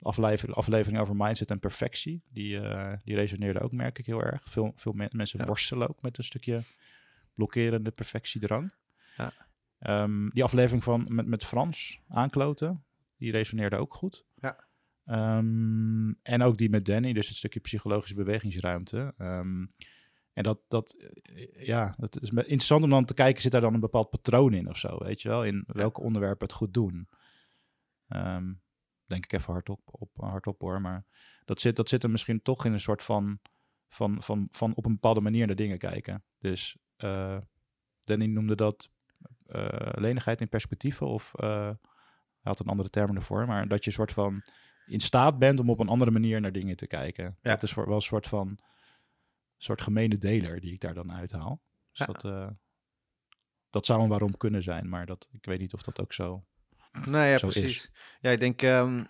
aflevering, 0.02 0.58
aflevering 0.58 1.02
over 1.02 1.16
mindset 1.16 1.52
en 1.52 1.60
perfectie. 1.60 2.24
Die, 2.30 2.56
uh, 2.56 2.94
die 3.04 3.16
resoneerde 3.16 3.60
ook, 3.60 3.72
merk 3.72 4.00
ik 4.00 4.06
heel 4.06 4.24
erg. 4.24 4.42
Veel, 4.50 4.74
veel 4.76 4.94
mensen 5.12 5.46
worstelen 5.46 5.90
ook 5.90 6.02
met 6.02 6.18
een 6.18 6.24
stukje 6.24 6.64
blokkerende 7.34 7.92
perfectiedrang. 7.92 8.74
Ja. 9.18 9.34
Um, 10.04 10.30
die 10.30 10.44
aflevering 10.44 10.84
van 10.84 11.06
met, 11.10 11.26
met 11.26 11.46
Frans 11.46 12.00
aankloten, 12.08 12.84
die 13.18 13.32
resoneerde 13.32 13.76
ook 13.76 13.94
goed. 13.94 14.26
Ja. 14.36 14.68
Um, 15.38 16.20
en 16.22 16.42
ook 16.42 16.58
die 16.58 16.70
met 16.70 16.86
Danny, 16.86 17.14
dus 17.14 17.28
het 17.28 17.38
stukje 17.38 17.60
psychologische 17.60 18.16
bewegingsruimte. 18.16 19.14
Um, 19.18 19.70
en 20.34 20.44
dat, 20.44 20.60
dat, 20.68 20.96
eh, 21.24 21.66
ja, 21.66 21.94
dat 21.98 22.22
is 22.22 22.30
interessant 22.30 22.84
om 22.84 22.90
dan 22.90 23.06
te 23.06 23.14
kijken, 23.14 23.42
zit 23.42 23.52
daar 23.52 23.62
dan 23.62 23.74
een 23.74 23.80
bepaald 23.80 24.10
patroon 24.10 24.54
in 24.54 24.70
of 24.70 24.78
zo, 24.78 24.98
weet 24.98 25.22
je 25.22 25.30
wel? 25.30 25.46
In 25.46 25.64
welke 25.68 26.02
onderwerpen 26.02 26.48
het 26.48 26.56
goed 26.56 26.74
doen. 26.74 27.08
Um, 28.10 28.62
denk 29.06 29.24
ik 29.24 29.34
even 29.34 29.54
hardop, 29.54 29.80
op, 29.86 30.10
hardop 30.16 30.62
hoor. 30.62 30.82
Maar 30.82 31.06
dat 31.46 31.62
zit, 31.62 31.76
dat 31.76 31.90
zit 31.90 32.04
er 32.04 32.10
misschien 32.10 32.42
toch 32.42 32.66
in 32.66 32.74
een 32.74 32.80
soort 32.80 33.04
van, 33.04 33.40
van, 33.90 34.24
van, 34.24 34.48
van 34.52 34.76
op 34.76 34.86
een 34.86 34.94
bepaalde 34.94 35.22
manier 35.22 35.48
naar 35.48 35.56
dingen 35.56 35.78
kijken. 35.78 36.24
Dus 36.38 36.78
uh, 36.98 37.38
Danny 38.04 38.26
noemde 38.26 38.56
dat 38.56 38.90
uh, 39.48 39.68
lenigheid 39.92 40.42
in 40.42 40.50
perspectieven 40.50 41.08
of 41.08 41.34
uh, 41.40 41.50
hij 41.50 42.52
had 42.52 42.60
een 42.60 42.68
andere 42.68 42.90
term 42.90 43.16
ervoor. 43.16 43.48
Maar 43.48 43.68
dat 43.68 43.84
je 43.84 43.90
een 43.90 43.96
soort 43.96 44.12
van 44.12 44.44
in 44.88 45.00
staat 45.00 45.40
bent 45.40 45.60
om 45.60 45.70
op 45.70 45.80
een 45.80 45.90
andere 45.90 46.12
manier 46.12 46.42
naar 46.42 46.52
dingen 46.52 46.76
te 46.76 46.88
kijken. 46.88 47.38
Ja. 47.42 47.52
Dat 47.52 47.64
is 47.64 47.74
wel 47.74 47.96
een 47.96 48.02
soort 48.02 48.28
van 48.28 48.60
soort 49.58 49.82
gemene 49.82 50.18
deler 50.18 50.60
die 50.60 50.74
ik 50.74 50.80
daar 50.80 50.94
dan 50.94 51.12
uithaal. 51.12 51.62
Dus 51.92 52.00
ja. 52.00 52.06
dat, 52.06 52.54
dat 53.70 53.86
zou 53.86 54.02
een 54.02 54.10
waarom 54.10 54.38
kunnen 54.38 54.64
zijn, 54.64 54.90
maar 54.90 55.06
dat, 55.06 55.28
ik 55.32 55.46
weet 55.46 55.60
niet 55.60 55.74
of 55.74 55.82
dat 55.82 56.02
ook 56.02 56.14
zo 56.14 56.46
nou 57.06 57.26
ja, 57.26 57.38
precies. 57.38 57.92
Ja, 58.20 58.32
ik 58.32 58.40
denk, 58.40 58.62
um, 58.62 59.08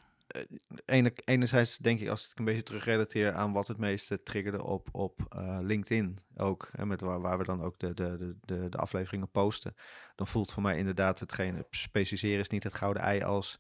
ene, 0.85 1.13
enerzijds 1.25 1.77
denk 1.77 1.99
ik, 1.99 2.07
als 2.07 2.31
ik 2.31 2.39
een 2.39 2.45
beetje 2.45 2.63
terugrelateer 2.63 3.33
aan 3.33 3.51
wat 3.51 3.67
het 3.67 3.77
meeste 3.77 4.23
triggerde 4.23 4.63
op, 4.63 4.89
op 4.91 5.19
uh, 5.35 5.57
LinkedIn 5.61 6.19
ook, 6.35 6.71
met 6.83 7.01
waar, 7.01 7.21
waar 7.21 7.37
we 7.37 7.43
dan 7.43 7.61
ook 7.61 7.79
de, 7.79 7.93
de, 7.93 8.35
de, 8.41 8.69
de 8.69 8.77
afleveringen 8.77 9.31
posten, 9.31 9.75
dan 10.15 10.27
voelt 10.27 10.53
voor 10.53 10.63
mij 10.63 10.77
inderdaad 10.77 11.19
hetgene, 11.19 11.67
specialiseren 11.69 12.39
is 12.39 12.49
niet 12.49 12.63
het 12.63 12.73
gouden 12.73 13.03
ei 13.03 13.21
als 13.21 13.59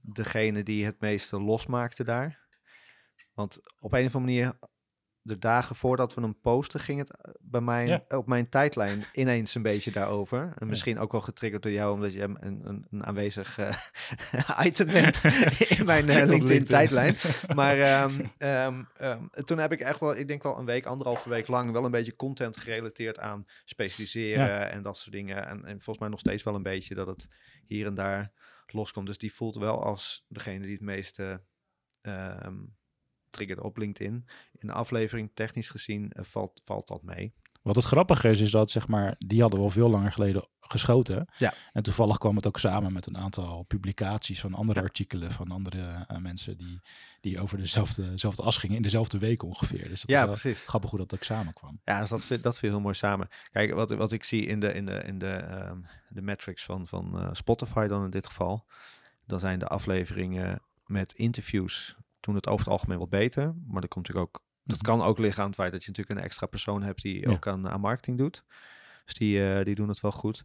degene 0.00 0.62
die 0.62 0.84
het 0.84 1.00
meeste 1.00 1.40
losmaakte 1.40 2.04
daar. 2.04 2.48
Want 3.34 3.60
op 3.78 3.92
een 3.92 4.06
of 4.06 4.14
andere 4.14 4.18
manier 4.18 4.58
de 5.22 5.38
dagen 5.38 5.76
voordat 5.76 6.14
we 6.14 6.20
hem 6.20 6.40
posten, 6.40 6.80
ging 6.80 6.98
het 6.98 7.10
eh, 7.10 7.32
bij 7.40 7.60
mij 7.60 8.04
op 8.08 8.26
mijn 8.26 8.48
tijdlijn 8.48 9.04
ineens 9.12 9.54
een 9.54 9.62
beetje 9.62 9.90
daarover. 9.90 10.54
En 10.58 10.66
misschien 10.66 10.98
ook 10.98 11.12
wel 11.12 11.20
getriggerd 11.20 11.62
door 11.62 11.72
jou, 11.72 11.94
omdat 11.94 12.12
je 12.12 12.22
een, 12.22 12.36
een, 12.40 12.86
een 12.90 13.04
aanwezig 13.04 13.58
uh, 13.58 13.76
item 14.66 14.86
bent 14.86 15.22
in 15.78 15.84
mijn 15.84 16.08
uh, 16.08 16.24
LinkedIn-tijdlijn. 16.24 17.14
Maar 17.54 18.02
um, 18.04 18.30
um, 18.98 19.30
toen 19.44 19.58
heb 19.58 19.72
ik 19.72 19.80
echt 19.80 20.00
wel, 20.00 20.16
ik 20.16 20.28
denk 20.28 20.42
wel 20.42 20.58
een 20.58 20.64
week, 20.64 20.86
anderhalve 20.86 21.28
week 21.28 21.48
lang, 21.48 21.72
wel 21.72 21.84
een 21.84 21.90
beetje 21.90 22.16
content 22.16 22.56
gerelateerd 22.56 23.18
aan 23.18 23.46
specialiseren 23.64 24.70
en 24.70 24.82
dat 24.82 24.96
soort 24.96 25.12
dingen. 25.12 25.46
En, 25.46 25.64
en 25.64 25.74
volgens 25.74 25.98
mij 25.98 26.08
nog 26.08 26.18
steeds 26.18 26.42
wel 26.42 26.54
een 26.54 26.62
beetje 26.62 26.94
dat 26.94 27.06
het 27.06 27.28
hier 27.66 27.86
en 27.86 27.94
daar 27.94 28.32
loskomt. 28.66 29.06
Dus 29.06 29.18
die 29.18 29.32
voelt 29.32 29.56
wel 29.56 29.84
als 29.84 30.24
degene 30.28 30.62
die 30.62 30.72
het 30.72 30.80
meeste 30.80 31.40
triggerde 33.30 33.62
op 33.62 33.76
LinkedIn. 33.76 34.26
In 34.58 34.66
de 34.66 34.72
aflevering, 34.72 35.30
technisch 35.34 35.70
gezien, 35.70 36.12
uh, 36.16 36.24
valt, 36.24 36.60
valt 36.64 36.88
dat 36.88 37.02
mee. 37.02 37.34
Wat 37.62 37.76
het 37.76 37.84
grappige 37.84 38.28
is, 38.28 38.40
is 38.40 38.50
dat 38.50 38.70
zeg 38.70 38.88
maar, 38.88 39.16
die 39.26 39.40
hadden 39.40 39.58
we 39.58 39.64
al 39.64 39.70
veel 39.70 39.90
langer 39.90 40.12
geleden 40.12 40.48
geschoten. 40.60 41.28
Ja. 41.36 41.54
En 41.72 41.82
toevallig 41.82 42.18
kwam 42.18 42.36
het 42.36 42.46
ook 42.46 42.58
samen 42.58 42.92
met 42.92 43.06
een 43.06 43.16
aantal 43.16 43.62
publicaties 43.62 44.40
van 44.40 44.54
andere 44.54 44.80
artikelen 44.80 45.32
van 45.32 45.50
andere 45.50 46.06
uh, 46.10 46.18
mensen 46.18 46.56
die, 46.58 46.80
die 47.20 47.40
over 47.40 47.58
dezelfde, 47.58 48.10
dezelfde 48.10 48.42
as 48.42 48.56
gingen 48.56 48.76
in 48.76 48.82
dezelfde 48.82 49.18
week 49.18 49.42
ongeveer. 49.42 49.88
Dus 49.88 50.00
dat 50.00 50.10
ja, 50.10 50.22
is 50.22 50.40
precies. 50.40 50.66
grappig 50.66 50.90
hoe 50.90 50.98
dat 50.98 51.14
ook 51.14 51.22
samenkwam. 51.22 51.80
Ja, 51.84 52.00
dus 52.00 52.28
dat, 52.28 52.42
dat 52.42 52.58
viel 52.58 52.70
heel 52.70 52.80
mooi 52.80 52.94
samen. 52.94 53.28
Kijk, 53.52 53.74
wat, 53.74 53.90
wat 53.90 54.12
ik 54.12 54.24
zie 54.24 54.46
in 54.46 54.60
de, 54.60 54.72
in 54.72 54.86
de, 54.86 55.02
in 55.02 55.18
de, 55.18 55.64
um, 55.68 55.86
de 56.08 56.22
metrics 56.22 56.64
van, 56.64 56.86
van 56.86 57.22
uh, 57.22 57.28
Spotify 57.32 57.86
dan 57.86 58.04
in 58.04 58.10
dit 58.10 58.26
geval, 58.26 58.66
dan 59.26 59.40
zijn 59.40 59.58
de 59.58 59.66
afleveringen 59.66 60.62
met 60.86 61.12
interviews 61.12 61.96
toen 62.20 62.34
het 62.34 62.46
over 62.46 62.64
het 62.64 62.72
algemeen 62.72 62.98
wat 62.98 63.08
beter. 63.08 63.54
Maar 63.66 63.80
dat 63.80 63.90
komt 63.90 64.06
natuurlijk 64.06 64.34
ook. 64.34 64.42
Dat 64.64 64.82
mhm. 64.82 64.86
kan 64.86 65.02
ook 65.02 65.18
liggen 65.18 65.42
aan 65.42 65.48
het 65.48 65.58
feit 65.58 65.72
dat 65.72 65.84
je 65.84 65.88
natuurlijk 65.88 66.18
een 66.18 66.24
extra 66.24 66.46
persoon 66.46 66.82
hebt 66.82 67.02
die 67.02 67.28
ook 67.28 67.46
aan, 67.46 67.68
aan 67.68 67.80
marketing 67.80 68.18
doet. 68.18 68.44
Dus 69.04 69.14
die, 69.14 69.38
uh, 69.38 69.64
die 69.64 69.74
doen 69.74 69.88
het 69.88 70.00
wel 70.00 70.12
goed. 70.12 70.44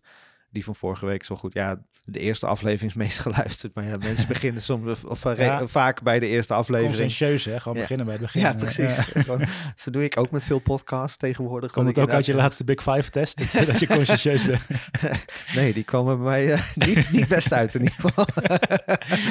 Die 0.56 0.64
van 0.64 0.76
vorige 0.76 1.06
week 1.06 1.28
wel 1.28 1.38
goed. 1.38 1.54
Ja, 1.54 1.80
de 2.06 2.20
eerste 2.20 2.46
aflevering 2.46 2.92
is 2.92 2.98
meest 2.98 3.20
geluisterd. 3.28 3.76
Maar 3.76 3.84
ja, 3.84 3.96
mensen 4.00 4.28
beginnen 4.36 4.62
soms 4.62 4.92
of, 4.92 5.04
of 5.04 5.38
ja. 5.38 5.68
vaak 5.68 6.02
bij 6.02 6.20
de 6.20 6.28
eerste 6.28 6.54
aflevering. 6.54 6.96
Conscientieus, 6.96 7.46
hè? 7.46 7.60
Gewoon 7.60 7.78
beginnen 7.78 8.06
bij 8.06 8.16
het 8.16 8.24
begin. 8.24 8.42
Ja, 8.42 8.54
precies. 8.54 9.14
Ja. 9.14 9.40
Zo 9.76 9.92
doe 9.92 10.04
ik 10.04 10.18
ook 10.18 10.32
met 10.32 10.44
veel 10.44 10.60
podcasts 10.60 11.18
tegenwoordig. 11.18 11.72
Komt 11.72 11.88
het 11.88 12.00
ook 12.00 12.12
uit 12.12 12.26
je 12.26 12.34
laatste 12.34 12.64
Big 12.64 12.82
Five 12.82 13.10
test? 13.10 13.66
dat 13.66 13.80
je 13.80 13.88
conscientieus 13.88 14.46
bent? 14.46 14.68
nee, 15.56 15.74
die 15.74 15.84
komen 15.84 16.18
bij 16.18 16.26
mij 16.26 16.46
uh, 16.54 16.62
niet, 16.76 17.12
niet 17.12 17.28
best 17.28 17.54
uit 17.54 17.76
in 17.76 17.82
ieder 17.82 17.96
geval. 18.00 18.26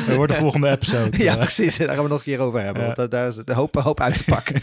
Dat 0.06 0.16
wordt 0.16 0.32
de 0.32 0.38
volgende 0.38 0.70
episode. 0.70 1.22
Ja, 1.22 1.36
precies. 1.36 1.76
Daar 1.76 1.88
gaan 1.88 2.02
we 2.02 2.08
nog 2.08 2.18
een 2.18 2.24
keer 2.24 2.38
over 2.38 2.62
hebben. 2.62 2.94
Want 2.94 3.10
daar 3.10 3.28
is 3.28 3.36
de 3.44 3.54
hoop, 3.54 3.74
hoop 3.74 4.00
uit 4.00 4.18
te 4.18 4.24
pakken. 4.24 4.60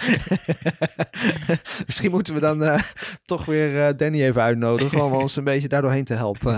Misschien 1.86 2.12
moeten 2.12 2.34
we 2.34 2.39
dan 2.39 2.63
uh, 2.63 2.80
toch 3.25 3.46
weer 3.46 3.98
Danny 3.98 4.24
even 4.24 4.41
uitnodigen. 4.41 5.03
Om 5.03 5.13
ons 5.13 5.36
een 5.36 5.44
beetje 5.44 5.68
daardoorheen 5.68 6.03
te 6.03 6.13
helpen. 6.13 6.50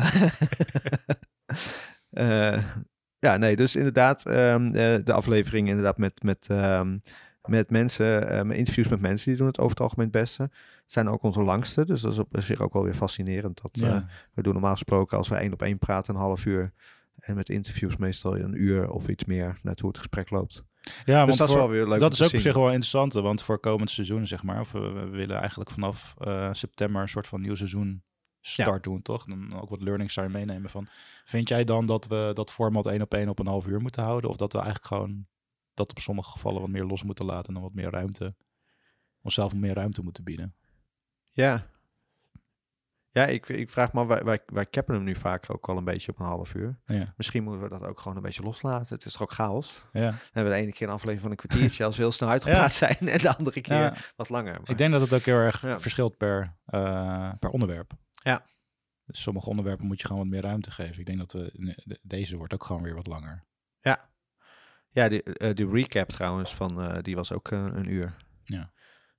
Uh, 2.12 2.63
ja, 3.25 3.38
nee, 3.38 3.55
dus 3.55 3.75
inderdaad, 3.75 4.27
um, 4.27 4.71
de 4.71 5.13
aflevering 5.13 5.67
inderdaad 5.67 5.97
met, 5.97 6.23
met, 6.23 6.47
um, 6.51 7.01
met 7.47 7.69
mensen, 7.69 8.38
um, 8.38 8.51
interviews 8.51 8.88
met 8.88 9.01
mensen, 9.01 9.29
die 9.29 9.38
doen 9.38 9.47
het 9.47 9.59
over 9.59 9.71
het 9.71 9.79
algemeen 9.79 10.07
het 10.07 10.15
beste. 10.21 10.41
Het 10.41 10.91
zijn 10.91 11.09
ook 11.09 11.23
onze 11.23 11.41
langste, 11.41 11.85
dus 11.85 12.01
dat 12.01 12.12
is 12.12 12.19
op 12.19 12.27
zich 12.38 12.59
ook 12.59 12.73
wel 12.73 12.83
weer 12.83 12.93
fascinerend. 12.93 13.62
Dat, 13.62 13.77
ja. 13.77 13.95
uh, 13.95 14.01
we 14.33 14.41
doen 14.41 14.53
normaal 14.53 14.71
gesproken, 14.71 15.17
als 15.17 15.27
we 15.27 15.35
één 15.35 15.53
op 15.53 15.62
één 15.62 15.77
praten, 15.77 16.13
een 16.13 16.19
half 16.19 16.45
uur. 16.45 16.73
En 17.19 17.35
met 17.35 17.50
interviews 17.50 17.97
meestal 17.97 18.38
een 18.38 18.62
uur 18.62 18.89
of 18.89 19.07
iets 19.07 19.25
meer, 19.25 19.59
net 19.62 19.79
hoe 19.79 19.89
het 19.89 19.97
gesprek 19.97 20.29
loopt. 20.29 20.63
Ja, 21.05 21.25
dus 21.25 21.25
want 21.25 21.38
dat 21.38 21.50
is 21.50 21.55
wel 21.55 21.69
weer 21.69 21.88
leuk. 21.88 22.00
Dat 22.00 22.13
is 22.13 22.21
ook 22.21 22.33
op 22.33 22.39
zich 22.39 22.53
wel 22.53 22.67
interessant, 22.67 23.13
want 23.13 23.41
voor 23.41 23.59
komend 23.59 23.91
seizoen, 23.91 24.27
zeg 24.27 24.43
maar, 24.43 24.59
of 24.59 24.71
we, 24.71 24.91
we 24.91 25.09
willen 25.09 25.38
eigenlijk 25.38 25.71
vanaf 25.71 26.13
uh, 26.19 26.53
september 26.53 27.01
een 27.01 27.09
soort 27.09 27.27
van 27.27 27.41
nieuw 27.41 27.55
seizoen 27.55 28.03
start 28.45 28.85
ja. 28.85 28.91
doen, 28.91 29.01
toch? 29.01 29.25
Dan 29.25 29.59
ook 29.62 29.69
wat 29.69 29.81
learnings 29.81 30.13
zou 30.13 30.27
je 30.27 30.33
meenemen 30.33 30.69
van. 30.69 30.88
Vind 31.25 31.47
jij 31.47 31.63
dan 31.63 31.85
dat 31.85 32.07
we 32.07 32.31
dat 32.33 32.51
format 32.51 32.85
één 32.85 33.01
op 33.01 33.13
één 33.13 33.29
op 33.29 33.39
een 33.39 33.47
half 33.47 33.67
uur 33.67 33.81
moeten 33.81 34.03
houden? 34.03 34.29
Of 34.29 34.35
dat 34.35 34.51
we 34.51 34.59
eigenlijk 34.59 34.88
gewoon 34.88 35.27
dat 35.73 35.89
op 35.89 36.00
sommige 36.00 36.31
gevallen 36.31 36.62
wat 36.62 36.69
meer 36.69 36.85
los 36.85 37.03
moeten 37.03 37.25
laten 37.25 37.47
en 37.47 37.53
dan 37.53 37.63
wat 37.63 37.73
meer 37.73 37.89
ruimte, 37.89 38.35
onszelf 39.21 39.53
meer 39.53 39.73
ruimte 39.73 40.01
moeten 40.01 40.23
bieden? 40.23 40.55
Ja. 41.29 41.71
Ja, 43.09 43.25
ik, 43.25 43.50
ik 43.50 43.69
vraag 43.69 43.93
me, 43.93 44.05
wij, 44.05 44.23
wij, 44.23 44.39
wij 44.45 44.69
cappen 44.69 44.95
hem 44.95 45.03
nu 45.03 45.15
vaak 45.15 45.45
ook 45.50 45.69
al 45.69 45.77
een 45.77 45.83
beetje 45.83 46.12
op 46.12 46.19
een 46.19 46.25
half 46.25 46.53
uur. 46.53 46.79
Ja. 46.85 47.13
Misschien 47.17 47.43
moeten 47.43 47.62
we 47.62 47.69
dat 47.69 47.83
ook 47.83 48.00
gewoon 48.00 48.17
een 48.17 48.23
beetje 48.23 48.43
loslaten. 48.43 48.95
Het 48.95 49.05
is 49.05 49.12
toch 49.12 49.21
ook 49.21 49.31
chaos? 49.31 49.83
Ja. 49.91 50.09
Dan 50.09 50.19
hebben 50.31 50.51
we 50.51 50.57
de 50.57 50.63
ene 50.63 50.71
keer 50.71 50.88
een 50.88 50.93
aflevering 50.93 51.21
van 51.21 51.31
een 51.31 51.38
kwartiertje 51.38 51.85
als 51.85 51.95
we 51.95 52.01
heel 52.01 52.12
snel 52.12 52.29
uitgepraat 52.29 52.77
ja. 52.77 52.88
zijn 52.88 53.09
en 53.09 53.19
de 53.19 53.35
andere 53.35 53.62
keer 53.62 54.13
wat 54.15 54.29
langer. 54.29 54.53
Maar... 54.53 54.69
Ik 54.69 54.77
denk 54.77 54.91
dat 54.91 55.01
het 55.01 55.13
ook 55.13 55.21
heel 55.21 55.38
erg 55.38 55.59
verschilt 55.59 56.17
per, 56.17 56.57
uh, 56.69 57.31
per 57.39 57.50
onderwerp. 57.50 57.93
Ja. 58.24 58.46
Dus 59.06 59.22
sommige 59.22 59.50
onderwerpen 59.50 59.86
moet 59.86 60.01
je 60.01 60.08
gewoon 60.08 60.22
wat 60.22 60.32
meer 60.32 60.42
ruimte 60.42 60.72
geven. 60.72 61.00
Ik 61.00 61.06
denk 61.06 61.18
dat 61.18 61.32
we, 61.32 62.00
deze 62.01 62.38
wordt 62.38 62.53
ook 62.53 62.63
gewoon 62.63 62.82
weer 62.82 62.96
wat 62.96 63.08
langer. 63.08 63.46
Ja. 63.80 64.12
Ja, 64.89 65.10
de, 65.10 65.38
uh, 65.42 65.53
de 65.53 65.68
recap 65.68 66.10
trouwens 66.10 66.56
van, 66.56 66.84
uh, 66.84 66.94
die 67.01 67.15
was 67.15 67.32
ook 67.32 67.51
uh, 67.51 67.60
een 67.60 67.92
uur. 67.92 68.15
Ja. 68.44 68.74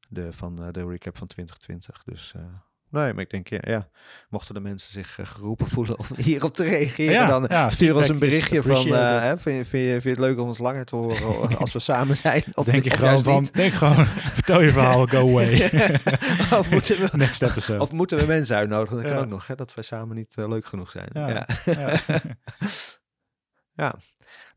De, 0.09 0.33
van 0.33 0.57
de 0.57 0.87
recap 0.87 1.17
van 1.17 1.27
2020. 1.27 2.03
Dus 2.03 2.35
Nee, 2.95 3.13
maar 3.13 3.23
ik 3.23 3.31
denk, 3.31 3.49
ja, 3.49 3.59
ja 3.63 3.89
mochten 4.29 4.55
de 4.55 4.61
mensen 4.61 4.93
zich 4.93 5.19
uh, 5.19 5.27
geroepen 5.27 5.67
voelen 5.67 5.99
om 5.99 6.07
hierop 6.29 6.55
te 6.55 6.65
reageren, 6.65 7.13
ja, 7.13 7.27
dan 7.27 7.47
ja, 7.49 7.71
stuur 7.71 7.97
ons 7.97 8.09
een 8.09 8.19
berichtje 8.19 8.63
van, 8.63 8.89
uh, 8.89 9.21
hè, 9.21 9.39
vind, 9.39 9.57
je, 9.57 9.65
vind, 9.65 9.83
je, 9.85 9.91
vind 9.91 10.03
je 10.03 10.09
het 10.09 10.19
leuk 10.19 10.39
om 10.39 10.49
ons 10.49 10.59
langer 10.59 10.85
te 10.85 10.97
horen 10.97 11.57
als 11.59 11.73
we 11.73 11.79
samen 11.79 12.17
zijn? 12.17 12.45
Of 12.55 12.65
denk 12.65 12.85
je 12.85 12.91
gewoon 12.91 13.23
van, 13.23 13.49
denk 13.53 13.73
gewoon, 13.73 14.07
vertel 14.39 14.61
je 14.61 14.69
verhaal, 14.69 15.07
go 15.07 15.29
away. 15.29 15.53
of, 16.59 16.71
moeten 16.71 16.97
we, 16.97 17.09
Next 17.13 17.43
episode. 17.43 17.81
of 17.81 17.93
moeten 17.93 18.19
we 18.19 18.27
mensen 18.27 18.57
uitnodigen? 18.57 19.03
Dat 19.03 19.13
kan 19.13 19.19
ook 19.19 19.29
nog, 19.29 19.47
hè, 19.47 19.55
dat 19.55 19.75
wij 19.75 19.85
samen 19.85 20.17
niet 20.17 20.35
uh, 20.39 20.49
leuk 20.49 20.67
genoeg 20.67 20.91
zijn. 20.91 21.09
Ja. 23.75 23.95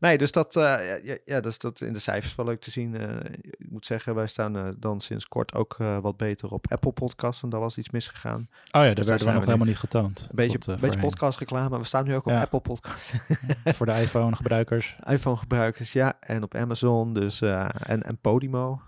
Nee, 0.00 0.18
dus 0.18 0.32
dat, 0.32 0.56
uh, 0.56 0.62
ja, 1.04 1.16
ja, 1.24 1.40
dus 1.40 1.58
dat 1.58 1.80
in 1.80 1.92
de 1.92 1.98
cijfers 1.98 2.34
wel 2.34 2.46
leuk 2.46 2.60
te 2.60 2.70
zien. 2.70 2.94
Uh, 2.94 3.16
ik 3.40 3.70
moet 3.70 3.86
zeggen, 3.86 4.14
wij 4.14 4.26
staan 4.26 4.56
uh, 4.56 4.68
dan 4.76 5.00
sinds 5.00 5.28
kort 5.28 5.54
ook 5.54 5.76
wat 5.76 6.16
beter 6.16 6.50
op 6.50 6.72
Apple 6.72 6.92
Podcasts. 6.92 7.42
En 7.42 7.48
daar 7.48 7.60
was 7.60 7.78
iets 7.78 7.90
misgegaan. 7.90 8.40
Oh 8.40 8.48
ja, 8.70 8.80
daar 8.80 8.94
dus 8.94 9.06
werden 9.06 9.26
we 9.26 9.32
nog 9.32 9.44
helemaal 9.44 9.66
niet 9.66 9.78
getoond. 9.78 10.20
Een 10.20 10.36
beetje, 10.36 10.58
tot, 10.58 10.80
beetje 10.80 10.98
podcast 10.98 11.38
reclame. 11.38 11.78
We 11.78 11.84
staan 11.84 12.04
nu 12.04 12.14
ook 12.14 12.26
op 12.26 12.32
ja. 12.32 12.40
Apple 12.40 12.60
Podcasts. 12.60 13.14
Voor 13.76 13.86
de 13.86 13.92
iPhone 13.92 14.36
gebruikers. 14.36 14.96
iPhone 15.14 15.36
gebruikers, 15.36 15.92
ja. 15.92 16.20
En 16.20 16.42
op 16.42 16.54
Amazon 16.54 17.12
dus, 17.12 17.40
en, 17.40 18.02
en 18.02 18.18
Podimo. 18.20 18.82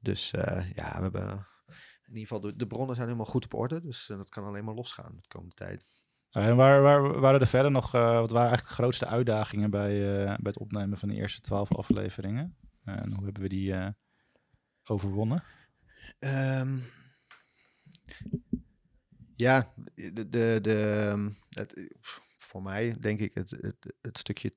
Dus 0.00 0.30
ja, 0.74 0.96
we 0.96 1.02
hebben 1.02 1.46
in 2.06 2.12
ieder 2.12 2.22
geval 2.22 2.40
de, 2.40 2.56
de 2.56 2.66
bronnen 2.66 2.94
zijn 2.94 3.06
helemaal 3.06 3.30
goed 3.30 3.44
op 3.44 3.54
orde. 3.54 3.80
Dus 3.80 4.06
dat 4.06 4.28
kan 4.28 4.44
alleen 4.44 4.64
maar 4.64 4.74
losgaan 4.74 5.12
de 5.16 5.28
komende 5.28 5.54
tijd. 5.54 5.84
En 6.36 6.56
waar, 6.56 6.82
waar 6.82 7.20
waren 7.20 7.40
er 7.40 7.46
verder 7.46 7.70
nog, 7.70 7.94
uh, 7.94 8.18
wat 8.18 8.30
waren 8.30 8.48
eigenlijk 8.48 8.68
de 8.68 8.82
grootste 8.82 9.06
uitdagingen 9.06 9.70
bij, 9.70 9.92
uh, 9.92 10.24
bij 10.24 10.36
het 10.40 10.58
opnemen 10.58 10.98
van 10.98 11.08
de 11.08 11.14
eerste 11.14 11.40
twaalf 11.40 11.74
afleveringen? 11.74 12.56
en 12.84 13.12
hoe 13.12 13.24
hebben 13.24 13.42
we 13.42 13.48
die 13.48 13.74
overwonnen? 14.84 15.42
Um, 16.18 16.82
ja, 19.34 19.72
de, 19.94 20.28
de, 20.28 20.58
de, 20.62 21.30
het, 21.50 21.96
voor 22.38 22.62
mij 22.62 22.96
denk 23.00 23.20
ik 23.20 23.34
het, 23.34 23.50
het, 23.50 23.94
het, 24.00 24.18
stukje 24.18 24.54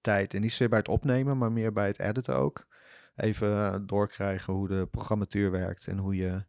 tijd, 0.00 0.34
en 0.34 0.40
niet 0.40 0.50
zozeer 0.50 0.68
bij 0.68 0.78
het 0.78 0.88
opnemen, 0.88 1.38
maar 1.38 1.52
meer 1.52 1.72
bij 1.72 1.86
het 1.86 1.98
editen 1.98 2.36
ook. 2.36 2.66
Even 3.16 3.86
doorkrijgen 3.86 4.54
hoe 4.54 4.68
de 4.68 4.86
programmatuur 4.90 5.50
werkt 5.50 5.86
en 5.86 5.98
hoe 5.98 6.16
je... 6.16 6.44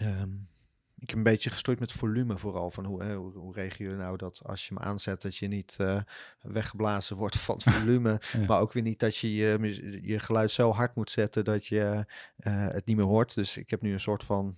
Um, 0.00 0.51
ik 1.02 1.08
heb 1.08 1.16
een 1.16 1.22
beetje 1.22 1.50
gestoord 1.50 1.78
met 1.78 1.92
volume 1.92 2.38
vooral. 2.38 2.70
Van 2.70 2.84
hoe, 2.84 3.02
hè, 3.02 3.14
hoe, 3.14 3.32
hoe 3.32 3.54
regel 3.54 3.84
je 3.84 3.94
nou 3.94 4.16
dat 4.16 4.40
als 4.44 4.68
je 4.68 4.74
hem 4.74 4.82
aanzet, 4.82 5.22
dat 5.22 5.36
je 5.36 5.48
niet 5.48 5.76
uh, 5.80 6.00
weggeblazen 6.40 7.16
wordt 7.16 7.38
van 7.38 7.54
het 7.64 7.74
volume. 7.74 8.20
ja. 8.32 8.46
Maar 8.46 8.60
ook 8.60 8.72
weer 8.72 8.82
niet 8.82 8.98
dat 8.98 9.16
je, 9.16 9.34
je 9.34 9.98
je 10.02 10.18
geluid 10.18 10.50
zo 10.50 10.70
hard 10.70 10.94
moet 10.94 11.10
zetten 11.10 11.44
dat 11.44 11.66
je 11.66 12.06
uh, 12.36 12.68
het 12.68 12.86
niet 12.86 12.96
meer 12.96 13.06
hoort. 13.06 13.34
Dus 13.34 13.56
ik 13.56 13.70
heb 13.70 13.82
nu 13.82 13.92
een 13.92 14.00
soort 14.00 14.24
van 14.24 14.56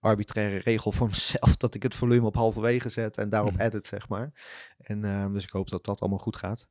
arbitraire 0.00 0.58
regel 0.58 0.92
voor 0.92 1.06
mezelf 1.06 1.56
dat 1.62 1.74
ik 1.74 1.82
het 1.82 1.94
volume 1.94 2.26
op 2.26 2.34
halverwege 2.34 2.88
zet 2.88 3.18
en 3.18 3.28
daarop 3.28 3.52
mm. 3.52 3.60
edit, 3.60 3.86
zeg 3.86 4.08
maar. 4.08 4.32
En 4.78 5.04
uh, 5.04 5.32
dus 5.32 5.44
ik 5.44 5.50
hoop 5.50 5.68
dat 5.68 5.84
dat 5.84 6.00
allemaal 6.00 6.18
goed 6.18 6.36
gaat. 6.36 6.68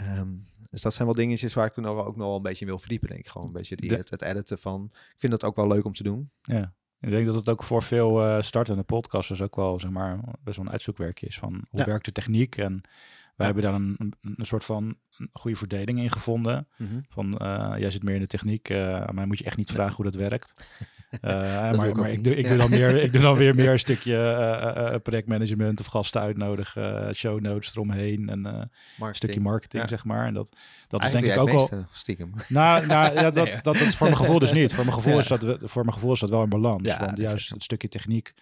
Um, 0.00 0.46
dus 0.70 0.82
dat 0.82 0.94
zijn 0.94 1.06
wel 1.06 1.16
dingetjes 1.16 1.54
waar 1.54 1.66
ik 1.66 1.76
nog 1.76 2.04
ook 2.04 2.16
nog 2.16 2.26
wel 2.26 2.36
een 2.36 2.42
beetje 2.42 2.64
in 2.64 2.70
wil 2.70 2.78
verdiepen, 2.78 3.08
denk 3.08 3.20
ik. 3.20 3.28
Gewoon 3.28 3.46
een 3.46 3.52
beetje 3.52 3.76
die, 3.76 3.94
het, 3.94 4.10
het 4.10 4.22
editen 4.22 4.58
van. 4.58 4.90
Ik 4.92 5.14
vind 5.16 5.32
dat 5.32 5.44
ook 5.44 5.56
wel 5.56 5.68
leuk 5.68 5.84
om 5.84 5.92
te 5.92 6.02
doen. 6.02 6.30
Ja. 6.42 6.74
Ik 7.04 7.10
denk 7.10 7.26
dat 7.26 7.34
het 7.34 7.48
ook 7.48 7.62
voor 7.62 7.82
veel 7.82 8.26
uh, 8.26 8.40
startende 8.40 8.82
podcasters 8.82 9.42
ook 9.42 9.56
wel 9.56 9.80
zeg 9.80 9.90
maar, 9.90 10.18
best 10.42 10.56
wel 10.56 10.66
een 10.66 10.72
uitzoekwerkje 10.72 11.26
is 11.26 11.38
van 11.38 11.52
hoe 11.70 11.80
ja. 11.80 11.86
werkt 11.86 12.04
de 12.04 12.12
techniek 12.12 12.56
en 12.56 12.82
Wij 13.36 13.46
hebben 13.46 13.64
daar 13.64 13.74
een, 13.74 14.14
een, 14.20 14.46
soort 14.46 14.64
van 14.64 14.96
een 15.18 15.28
goede 15.32 15.56
verdeling 15.56 15.98
in 15.98 16.10
gevonden. 16.10 16.68
Mhm. 16.76 17.00
Van, 17.08 17.38
eh, 17.38 17.74
jij 17.78 17.90
zit 17.90 18.02
meer 18.02 18.14
in 18.14 18.20
de 18.20 18.26
techniek, 18.26 18.68
uh, 18.68 19.08
mij 19.08 19.26
moet 19.26 19.38
je 19.38 19.44
echt 19.44 19.56
niet 19.56 19.70
vragen 19.70 19.96
hoe 19.96 20.04
dat 20.04 20.14
werkt. 20.14 20.66
Doe 21.20 21.76
maar 21.76 21.88
ik 21.88 21.96
maar 21.96 22.10
ik, 22.10 22.24
doe, 22.24 22.36
ik, 22.36 22.48
doe 22.48 22.56
dan 22.56 22.70
meer, 22.70 23.02
ik 23.02 23.12
doe 23.12 23.22
dan 23.22 23.36
weer 23.36 23.54
meer 23.54 23.70
een 23.72 23.78
stukje 23.88 24.16
eh, 24.16 24.94
eh, 24.94 25.00
projectmanagement 25.02 25.80
of 25.80 25.86
gasten 25.86 26.20
uitnodigen, 26.20 27.06
eh, 27.06 27.12
show 27.14 27.40
notes 27.40 27.72
eromheen 27.72 28.28
en 28.28 28.46
eh, 28.46 28.62
een 28.98 29.14
stukje 29.14 29.40
marketing, 29.40 29.88
zeg 29.88 30.04
maar. 30.04 30.26
En 30.26 30.34
dat, 30.34 30.56
dat 30.88 31.04
is 31.04 31.10
denk 31.10 31.24
ik 31.24 31.38
ook 31.38 31.52
meeste, 31.52 31.84
stiekem. 31.90 32.32
Nou, 32.48 32.86
nou 32.86 33.14
ja, 33.14 33.30
dat, 33.40 33.58
dat, 33.62 33.76
is 33.76 33.96
voor 33.96 34.06
mijn 34.06 34.18
gevoel 34.18 34.38
dus 34.38 34.52
niet. 34.52 34.74
Voor 34.74 34.84
mijn 34.84 34.96
gevoel, 34.96 35.18
is, 35.18 35.28
dat, 35.28 35.56
voor 35.62 35.82
mijn 35.82 35.94
gevoel 35.94 36.12
is 36.12 36.20
dat 36.20 36.30
wel 36.30 36.42
een 36.42 36.48
balans. 36.48 36.96
Want 36.96 37.18
juist 37.18 37.50
het 37.50 37.62
stukje 37.62 37.88
techniek 37.88 38.34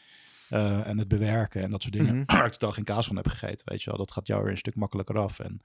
eh, 0.53 0.87
en 0.87 0.99
het 0.99 1.09
bewerken 1.09 1.63
en 1.63 1.71
dat 1.71 1.83
soort 1.83 1.95
dingen, 1.95 2.15
Mhm. 2.17 2.25
waar 2.37 2.47
ik 2.47 2.53
totaal 2.53 2.73
geen 2.73 2.85
kaas 2.85 3.07
van 3.07 3.17
heb 3.17 3.29
gegeten, 3.29 3.63
weet 3.65 3.83
je 3.83 3.91
wel. 3.91 3.99
Dat 3.99 4.13
gaat 4.13 4.27
jou 4.27 4.43
weer 4.43 4.51
een 4.51 4.59
stuk 4.59 4.75
makkelijker 4.75 5.19
af. 5.19 5.39
En, 5.39 5.63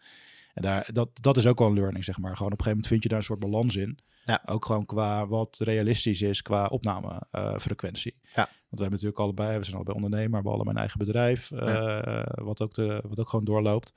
en 0.57 0.63
daar, 0.63 0.89
dat, 0.93 1.09
dat 1.21 1.37
is 1.37 1.47
ook 1.47 1.59
wel 1.59 1.67
een 1.67 1.73
learning, 1.73 2.03
zeg 2.03 2.17
maar. 2.17 2.35
Gewoon 2.37 2.51
op 2.51 2.57
een 2.57 2.63
gegeven 2.65 2.69
moment 2.69 2.87
vind 2.87 3.03
je 3.03 3.09
daar 3.09 3.17
een 3.17 3.23
soort 3.23 3.39
balans 3.39 3.75
in. 3.75 3.99
Ja. 4.23 4.41
Ook 4.45 4.65
gewoon 4.65 4.85
qua 4.85 5.27
wat 5.27 5.57
realistisch 5.59 6.21
is 6.21 6.41
qua 6.41 6.65
opnamefrequentie. 6.65 8.15
Ja. 8.21 8.35
Want 8.35 8.49
we 8.69 8.77
hebben 8.81 8.91
natuurlijk 8.91 9.19
allebei, 9.19 9.57
we 9.57 9.63
zijn 9.63 9.75
allebei 9.75 9.95
ondernemer, 9.95 10.29
we 10.29 10.35
hebben 10.35 10.53
allebei 10.53 10.75
een 10.75 10.81
eigen 10.81 10.99
bedrijf, 10.99 11.51
eh, 11.51 12.23
wat, 12.45 12.61
ook 12.61 12.73
de, 12.73 13.03
wat 13.07 13.19
ook 13.19 13.29
gewoon 13.29 13.45
doorloopt. 13.45 13.93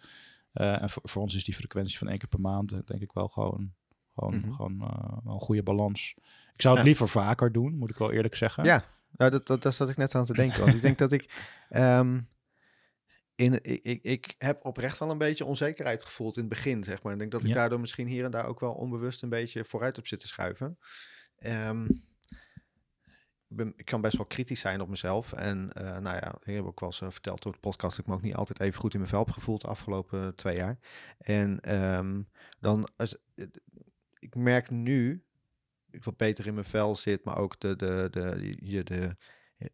Eh, 0.52 0.83
en 0.83 0.90
voor, 0.90 1.02
voor 1.05 1.23
ons 1.23 1.35
is 1.35 1.45
die 1.45 1.55
frequentie 1.55 1.99
van 1.99 2.09
één 2.09 2.19
keer 2.19 2.29
per 2.29 2.40
maand, 2.40 2.73
eh, 2.73 2.79
denk 2.85 3.00
ik 3.02 3.12
wel 3.12 3.29
gewoon, 3.29 3.73
gewoon, 4.14 4.35
Mhm. 4.38 4.52
gewoon 4.52 4.81
eh, 4.81 5.17
een 5.33 5.40
goede 5.40 5.62
balans. 5.62 6.14
Ik 6.55 6.61
zou 6.62 6.76
het 6.76 6.85
liever 6.85 7.09
vaker 7.09 7.52
doen, 7.52 7.76
moet 7.79 7.90
ik 7.90 7.97
wel 7.99 8.12
eerlijk 8.12 8.35
zeggen. 8.37 8.64
Ja, 8.64 8.85
nou, 9.17 9.31
dat, 9.31 9.47
dat, 9.47 9.62
dat 9.62 9.75
zat 9.75 9.90
ik 9.90 9.97
net 9.97 10.14
aan 10.14 10.25
te 10.25 10.33
denken. 10.35 10.61
Want 10.61 10.75
ik 10.75 10.83
denk 10.83 10.99
dat 10.99 11.12
ik, 11.12 11.50
ehm, 11.69 12.21
in, 13.40 13.59
ik, 13.62 14.02
ik, 14.02 14.35
heb 14.38 14.64
oprecht 14.64 14.99
wel 14.99 15.11
een 15.11 15.18
beetje 15.18 15.44
onzekerheid 15.44 16.04
gevoeld 16.04 16.37
in 16.37 16.40
het 16.40 16.50
begin, 16.50 16.85
zeg 16.85 17.02
maar. 17.02 17.12
Ik 17.12 17.18
denk 17.18 17.30
dat 17.30 17.40
ik 17.40 17.47
Ja. 17.47 17.54
daardoor 17.54 17.80
misschien 17.80 18.06
hier 18.06 18.25
en 18.25 18.30
daar 18.30 18.47
ook 18.47 18.61
wel 18.61 18.73
onbewust 18.73 19.23
een 19.23 19.28
beetje 19.28 19.64
vooruit 19.64 19.99
op 19.99 20.06
zitten 20.06 20.28
schuiven. 20.28 20.78
Ehm, 21.37 21.87
ik, 23.56 23.85
kan 23.85 24.00
best 24.00 24.16
wel 24.16 24.26
kritisch 24.26 24.61
zijn 24.61 24.80
op 24.80 24.88
mezelf. 24.88 25.32
En 25.32 25.73
eh, 25.73 25.99
nou 25.99 26.16
ja, 26.16 26.35
ik 26.42 26.54
heb 26.54 26.64
ook 26.64 26.80
wel 26.80 26.88
eens 26.88 27.00
eh, 27.00 27.11
verteld 27.11 27.42
door 27.42 27.52
de 27.52 27.59
podcast 27.59 27.97
dat 27.97 28.04
ik 28.04 28.11
me 28.11 28.16
ook 28.16 28.23
niet 28.23 28.35
altijd 28.35 28.61
even 28.61 28.80
goed 28.80 28.92
in 28.92 28.99
mijn 28.99 29.11
vel 29.11 29.25
heb 29.25 29.30
gevoeld 29.30 29.61
de 29.61 29.68
afgelopen 29.68 30.35
twee 30.35 30.56
jaar. 30.56 30.78
En 31.18 31.61
ehm, 31.61 32.23
dan, 32.61 32.88
als, 32.97 33.16
ik 34.18 34.35
merk 34.35 34.70
nu, 34.70 35.25
ik 35.90 36.04
wat 36.04 36.16
beter 36.16 36.47
in 36.47 36.54
mijn 36.54 36.66
vel 36.66 36.97
zit, 36.97 37.25
maar 37.25 37.38
ook 37.38 37.61
de, 37.61 37.76
de, 37.76 38.09
de, 38.11 38.54
je 38.61 38.82
de, 38.82 39.16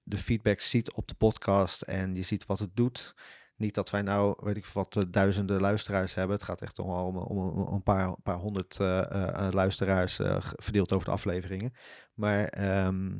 de 0.02 0.18
feedback 0.18 0.60
ziet 0.60 0.92
op 0.92 1.08
de 1.08 1.14
podcast 1.14 1.82
en 1.82 2.14
je 2.14 2.22
ziet 2.22 2.46
wat 2.46 2.58
het 2.58 2.76
doet. 2.76 3.14
Niet 3.56 3.74
dat 3.74 3.90
wij 3.90 4.02
nou, 4.02 4.36
weet 4.40 4.56
ik 4.56 4.66
wat, 4.66 4.96
eh, 4.96 5.02
duizenden 5.08 5.60
luisteraars 5.60 6.14
hebben. 6.14 6.36
Het 6.36 6.44
gaat 6.44 6.62
echt 6.62 6.78
om, 6.78 6.90
om, 6.90 7.16
om, 7.16 7.74
een 7.74 7.82
paar, 7.82 8.16
paar 8.22 8.36
honderd 8.36 8.80
eh, 8.80 9.46
eh, 9.46 9.52
luisteraars 9.52 10.20
verdeeld 10.56 10.92
over 10.92 11.06
de 11.06 11.12
afleveringen. 11.12 11.74
Maar 12.14 12.44
ehm, 12.44 13.18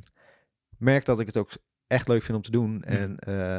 merk 0.78 1.05
dat 1.05 1.21
ik 1.21 1.26
het 1.26 1.37
ook 1.37 1.50
echt 1.87 2.09
leuk 2.09 2.23
vind 2.23 2.37
om 2.37 2.43
te 2.43 2.50
doen. 2.50 2.83
En 2.83 3.16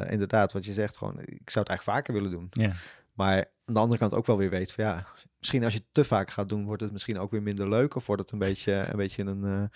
inderdaad, 0.10 0.54
wat 0.54 0.66
je 0.66 0.74
zegt, 0.74 0.98
gewoon, 0.98 1.20
ik 1.20 1.50
zou 1.50 1.66
het 1.66 1.70
eigenlijk 1.70 1.84
vaker 1.84 2.14
willen 2.14 2.32
doen. 2.32 2.48
Ja. 2.50 2.72
Maar 3.14 3.38
aan 3.66 3.74
de 3.74 3.80
andere 3.80 4.00
kant 4.00 4.14
ook 4.14 4.26
wel 4.26 4.38
weer 4.38 4.50
weet 4.50 4.72
van 4.72 4.84
ja, 4.84 5.08
misschien 5.40 5.64
als 5.64 5.74
je 5.74 5.80
het 5.80 5.88
te 5.92 6.04
vaak 6.04 6.32
gaat 6.32 6.50
doen, 6.50 6.66
wordt 6.66 6.82
het 6.82 6.92
misschien 6.92 7.20
ook 7.20 7.32
weer 7.32 7.42
minder 7.42 7.70
leuk. 7.70 7.96
Of 7.96 8.06
wordt 8.06 8.22
het 8.22 8.32
een 8.32 8.40
beetje 8.40 8.74
een, 8.74 8.98
beetje 8.98 9.24
een, 9.24 9.44
een 9.44 9.70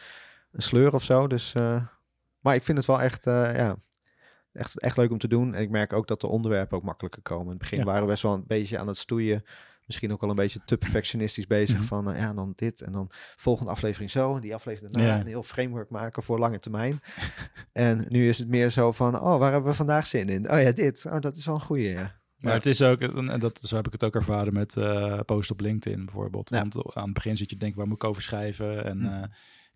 sleur 0.51 0.93
of 0.93 1.03
zo. 1.03 1.27
Dus, 1.27 1.53
maar 2.39 2.55
ik 2.55 2.63
vind 2.63 2.77
het 2.77 2.88
wel 2.88 3.01
echt, 3.01 3.24
ja, 3.24 3.77
echt, 4.53 4.79
echt 4.79 4.98
leuk 4.98 5.12
om 5.12 5.17
te 5.17 5.27
doen. 5.27 5.53
En 5.53 5.62
ik 5.62 5.70
merk 5.70 5.93
ook 5.93 6.08
dat 6.08 6.22
de 6.22 6.27
onderwerpen 6.27 6.77
ook 6.77 6.84
makkelijker 6.84 7.22
komen. 7.22 7.46
In 7.46 7.50
het 7.51 7.60
begin 7.60 7.77
Ja. 7.79 7.84
waren 7.86 8.01
we 8.01 8.08
best 8.08 8.24
wel 8.24 8.34
een 8.34 8.43
beetje 8.48 8.77
aan 8.79 8.88
het 8.88 8.98
stoeien. 8.98 9.43
Misschien 9.86 10.12
ook 10.12 10.24
al 10.24 10.29
een 10.29 10.36
beetje 10.36 10.60
te 10.65 10.77
perfectionistisch 10.77 11.48
bezig 11.48 11.77
Mhm. 11.77 11.86
van, 11.88 12.12
eh, 12.12 12.20
ja, 12.20 12.34
dan 12.34 12.53
dit 12.55 12.81
en 12.81 12.91
dan 12.91 13.08
volgende 13.38 13.72
aflevering 13.72 14.12
zo 14.12 14.36
en 14.36 14.41
die 14.41 14.55
aflevering 14.55 14.93
daarna. 14.93 15.13
Ja. 15.13 15.20
Een 15.20 15.27
heel 15.27 15.43
framework 15.43 15.89
maken 15.89 16.24
voor 16.24 16.39
lange 16.39 16.60
termijn. 16.60 17.00
en 17.72 18.05
nu 18.09 18.27
is 18.27 18.37
het 18.37 18.48
meer 18.48 18.70
zo 18.70 18.92
van, 18.92 19.20
oh, 19.20 19.37
waar 19.37 19.51
hebben 19.51 19.70
we 19.72 19.75
vandaag 19.77 20.07
zin 20.07 20.27
in? 20.29 20.51
Oh 20.51 20.61
ja, 20.61 20.72
dit. 20.72 21.05
Oh, 21.05 21.20
dat 21.20 21.35
is 21.35 21.46
wel 21.46 21.55
een 21.55 21.61
goeie, 21.61 21.90
ja. 21.90 22.20
Maar 22.37 22.53
het 22.53 22.66
is 22.66 22.81
ook, 22.81 23.01
en 23.01 23.40
dat, 23.40 23.59
zo 23.64 23.75
heb 23.75 23.85
ik 23.85 23.92
het 23.92 24.03
ook 24.03 24.16
ervaren 24.16 24.53
met 24.53 24.77
eh 24.77 25.20
post 25.25 25.51
op 25.51 25.59
LinkedIn 25.59 26.05
bijvoorbeeld. 26.05 26.50
Want 26.50 26.96
aan 26.96 27.03
het 27.03 27.14
begin 27.14 27.37
zit 27.37 27.50
je 27.50 27.55
te 27.55 27.61
denken, 27.61 27.77
waar 27.79 27.87
moet 27.87 28.03
ik 28.03 28.09
over 28.09 28.22
schrijven? 28.22 28.85
En 28.85 29.00
Hm. 29.00 29.25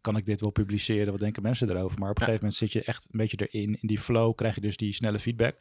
Kan 0.05 0.17
ik 0.17 0.25
dit 0.25 0.41
wel 0.41 0.49
publiceren? 0.51 1.11
Wat 1.11 1.19
denken 1.21 1.43
mensen 1.43 1.69
erover? 1.69 1.99
Maar 1.99 2.09
op 2.09 2.15
een 2.19 2.25
Ja. 2.25 2.31
gegeven 2.31 2.47
moment 2.49 2.55
zit 2.55 2.71
je 2.71 2.83
echt 2.83 3.03
een 3.11 3.17
beetje 3.19 3.47
erin, 3.47 3.77
in 3.81 3.87
die 3.87 3.99
flow, 3.99 4.35
krijg 4.35 4.55
je 4.55 4.61
dus 4.61 4.77
die 4.77 4.93
snelle 4.93 5.19
feedback. 5.19 5.59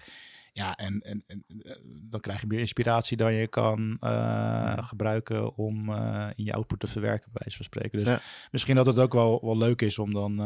Ja, 0.52 0.76
en, 0.76 1.00
en, 1.00 1.24
en 1.26 1.44
eh, 1.62 1.76
dan 2.02 2.20
krijg 2.20 2.40
je 2.40 2.46
meer 2.46 2.58
inspiratie 2.58 3.16
dan 3.16 3.32
je 3.32 3.46
kan 3.48 3.96
eh, 4.00 4.86
gebruiken 4.88 5.56
om 5.56 5.92
eh, 5.92 6.28
in 6.34 6.44
je 6.44 6.52
output 6.52 6.80
te 6.80 6.86
verwerken, 6.86 7.30
bij 7.32 7.40
wijze 7.42 7.56
van 7.56 7.64
spreken. 7.66 7.98
Dus 7.98 8.08
Ja. 8.08 8.20
misschien 8.50 8.74
dat 8.76 8.86
het 8.86 8.98
ook 8.98 9.12
wel, 9.12 9.40
wel 9.44 9.56
leuk 9.58 9.82
is 9.82 9.98
om 9.98 10.12
dan 10.12 10.36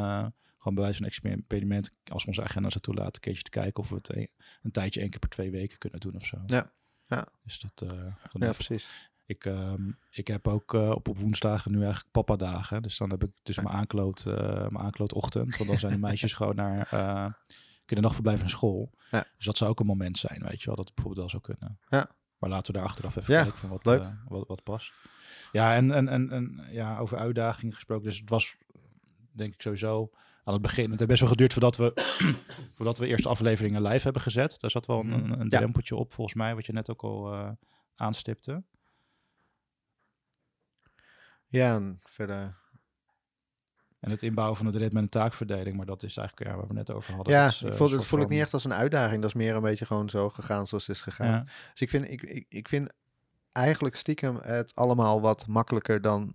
gewoon 0.58 0.74
bij 0.74 0.82
wijze 0.84 0.98
van 0.98 1.06
experiment, 1.06 1.90
als 2.04 2.24
onze 2.24 2.42
agenda 2.42 2.70
zo 2.70 2.78
toelaat, 2.78 3.14
een 3.14 3.20
keertje 3.20 3.42
te 3.42 3.50
kijken 3.50 3.82
of 3.82 3.88
we 3.88 3.94
het 3.94 4.16
een, 4.16 4.28
een 4.62 4.70
tijdje 4.70 5.00
één 5.00 5.10
keer 5.10 5.18
per 5.18 5.28
twee 5.28 5.50
weken 5.50 5.78
kunnen 5.78 6.00
doen 6.00 6.14
of 6.16 6.26
zo. 6.26 6.36
Ja, 6.46 6.72
ja. 7.06 7.26
Dus 7.44 7.58
dat, 7.60 7.72
gewoon 7.76 8.48
Ja, 8.48 8.52
precies. 8.52 9.10
Ik, 9.28 9.44
ehm, 9.44 9.90
ik 10.10 10.26
heb 10.26 10.48
ook 10.48 10.74
eh, 10.74 10.90
op, 10.90 11.08
op 11.08 11.18
woensdagen 11.18 11.72
nu 11.72 11.78
eigenlijk 11.82 12.10
papa-dagen. 12.10 12.82
Dus 12.82 12.96
dan 12.98 13.10
heb 13.10 13.24
ik 13.24 13.30
dus 13.42 13.56
mijn 13.56 13.68
aankloot, 13.76 14.24
eh, 14.26 14.34
mijn 14.44 14.78
aanklootochtend. 14.78 15.56
Want 15.56 15.70
dan 15.70 15.78
zijn 15.78 15.92
de 15.92 15.98
meisjes 15.98 16.32
gewoon 16.38 16.54
naar 16.56 16.90
uh, 16.94 17.26
kinderdagverblijf 17.84 18.42
en 18.42 18.48
school. 18.48 18.90
Ja. 19.10 19.24
Dus 19.36 19.44
dat 19.46 19.56
zou 19.56 19.70
ook 19.70 19.80
een 19.80 19.86
moment 19.86 20.18
zijn, 20.18 20.42
weet 20.42 20.60
je 20.60 20.66
wel. 20.66 20.74
Dat 20.76 20.84
het 20.86 20.94
bijvoorbeeld 20.94 21.30
wel 21.30 21.40
zou 21.40 21.42
kunnen. 21.42 21.78
Ja. 21.88 22.10
Maar 22.38 22.50
laten 22.50 22.72
we 22.72 22.78
daar 22.78 22.88
achteraf 22.88 23.16
even 23.16 23.34
Ja, 23.34 23.42
kijken 23.42 23.58
van 23.58 23.68
wat, 23.68 23.86
eh, 23.86 24.08
wat, 24.28 24.48
wat 24.48 24.62
past. 24.62 24.92
Ja, 25.52 25.74
en, 25.74 25.90
en, 25.90 26.08
en, 26.08 26.30
en 26.30 26.60
ja, 26.70 26.98
over 26.98 27.18
uitdagingen 27.18 27.74
gesproken. 27.74 28.04
Dus 28.04 28.18
het 28.18 28.30
was, 28.30 28.56
denk 29.32 29.54
ik 29.54 29.62
sowieso 29.62 30.10
aan 30.44 30.52
het 30.52 30.62
begin. 30.62 30.90
Het 30.90 30.98
heeft 30.98 31.10
best 31.10 31.20
wel 31.20 31.30
geduurd 31.30 31.52
voordat 31.52 31.76
we, 31.76 31.92
voordat 32.76 32.98
we 32.98 33.06
eerste 33.06 33.28
afleveringen 33.28 33.82
live 33.82 34.02
hebben 34.02 34.22
gezet. 34.22 34.60
Daar 34.60 34.70
zat 34.70 34.86
wel 34.86 35.00
een, 35.00 35.12
een, 35.12 35.32
een 35.40 35.48
Ja. 35.48 35.58
drempeltje 35.58 35.96
op, 35.96 36.12
volgens 36.12 36.36
mij, 36.36 36.54
wat 36.54 36.66
je 36.66 36.72
net 36.72 36.90
ook 36.90 37.02
al 37.02 37.32
eh, 37.32 37.50
aanstipte. 37.94 38.62
Ja, 41.48 41.74
en 41.74 41.98
verder. 42.00 42.56
En 44.00 44.10
het 44.10 44.22
inbouwen 44.22 44.56
van 44.56 44.66
het 44.66 44.74
ritme 44.74 44.98
en 44.98 45.04
de 45.04 45.10
taakverdeling. 45.10 45.76
Maar 45.76 45.86
dat 45.86 46.02
is 46.02 46.16
eigenlijk 46.16 46.50
ja, 46.50 46.56
waar 46.56 46.66
we 46.66 46.72
net 46.74 46.90
over 46.90 47.14
hadden. 47.14 47.32
Ja, 47.34 47.46
is, 47.46 47.62
eh, 47.62 47.72
voel, 47.72 47.88
dat 47.88 48.06
voel 48.06 48.20
ik 48.20 48.28
niet 48.28 48.40
echt 48.40 48.52
als 48.52 48.64
een 48.64 48.74
uitdaging. 48.74 49.20
Dat 49.20 49.30
is 49.30 49.36
meer 49.36 49.54
een 49.54 49.62
beetje 49.62 49.86
gewoon 49.86 50.10
zo 50.10 50.30
gegaan 50.30 50.66
zoals 50.66 50.86
het 50.86 50.96
is 50.96 51.02
gegaan. 51.02 51.30
Ja, 51.30 51.44
Dus 51.72 51.80
ik 51.80 51.90
vind, 51.90 52.10
ik, 52.10 52.22
ik, 52.22 52.46
ik 52.48 52.68
vind 52.68 52.92
eigenlijk 53.52 53.96
stiekem 53.96 54.38
het 54.42 54.74
allemaal 54.74 55.20
wat 55.20 55.46
makkelijker 55.46 56.00
dan 56.00 56.34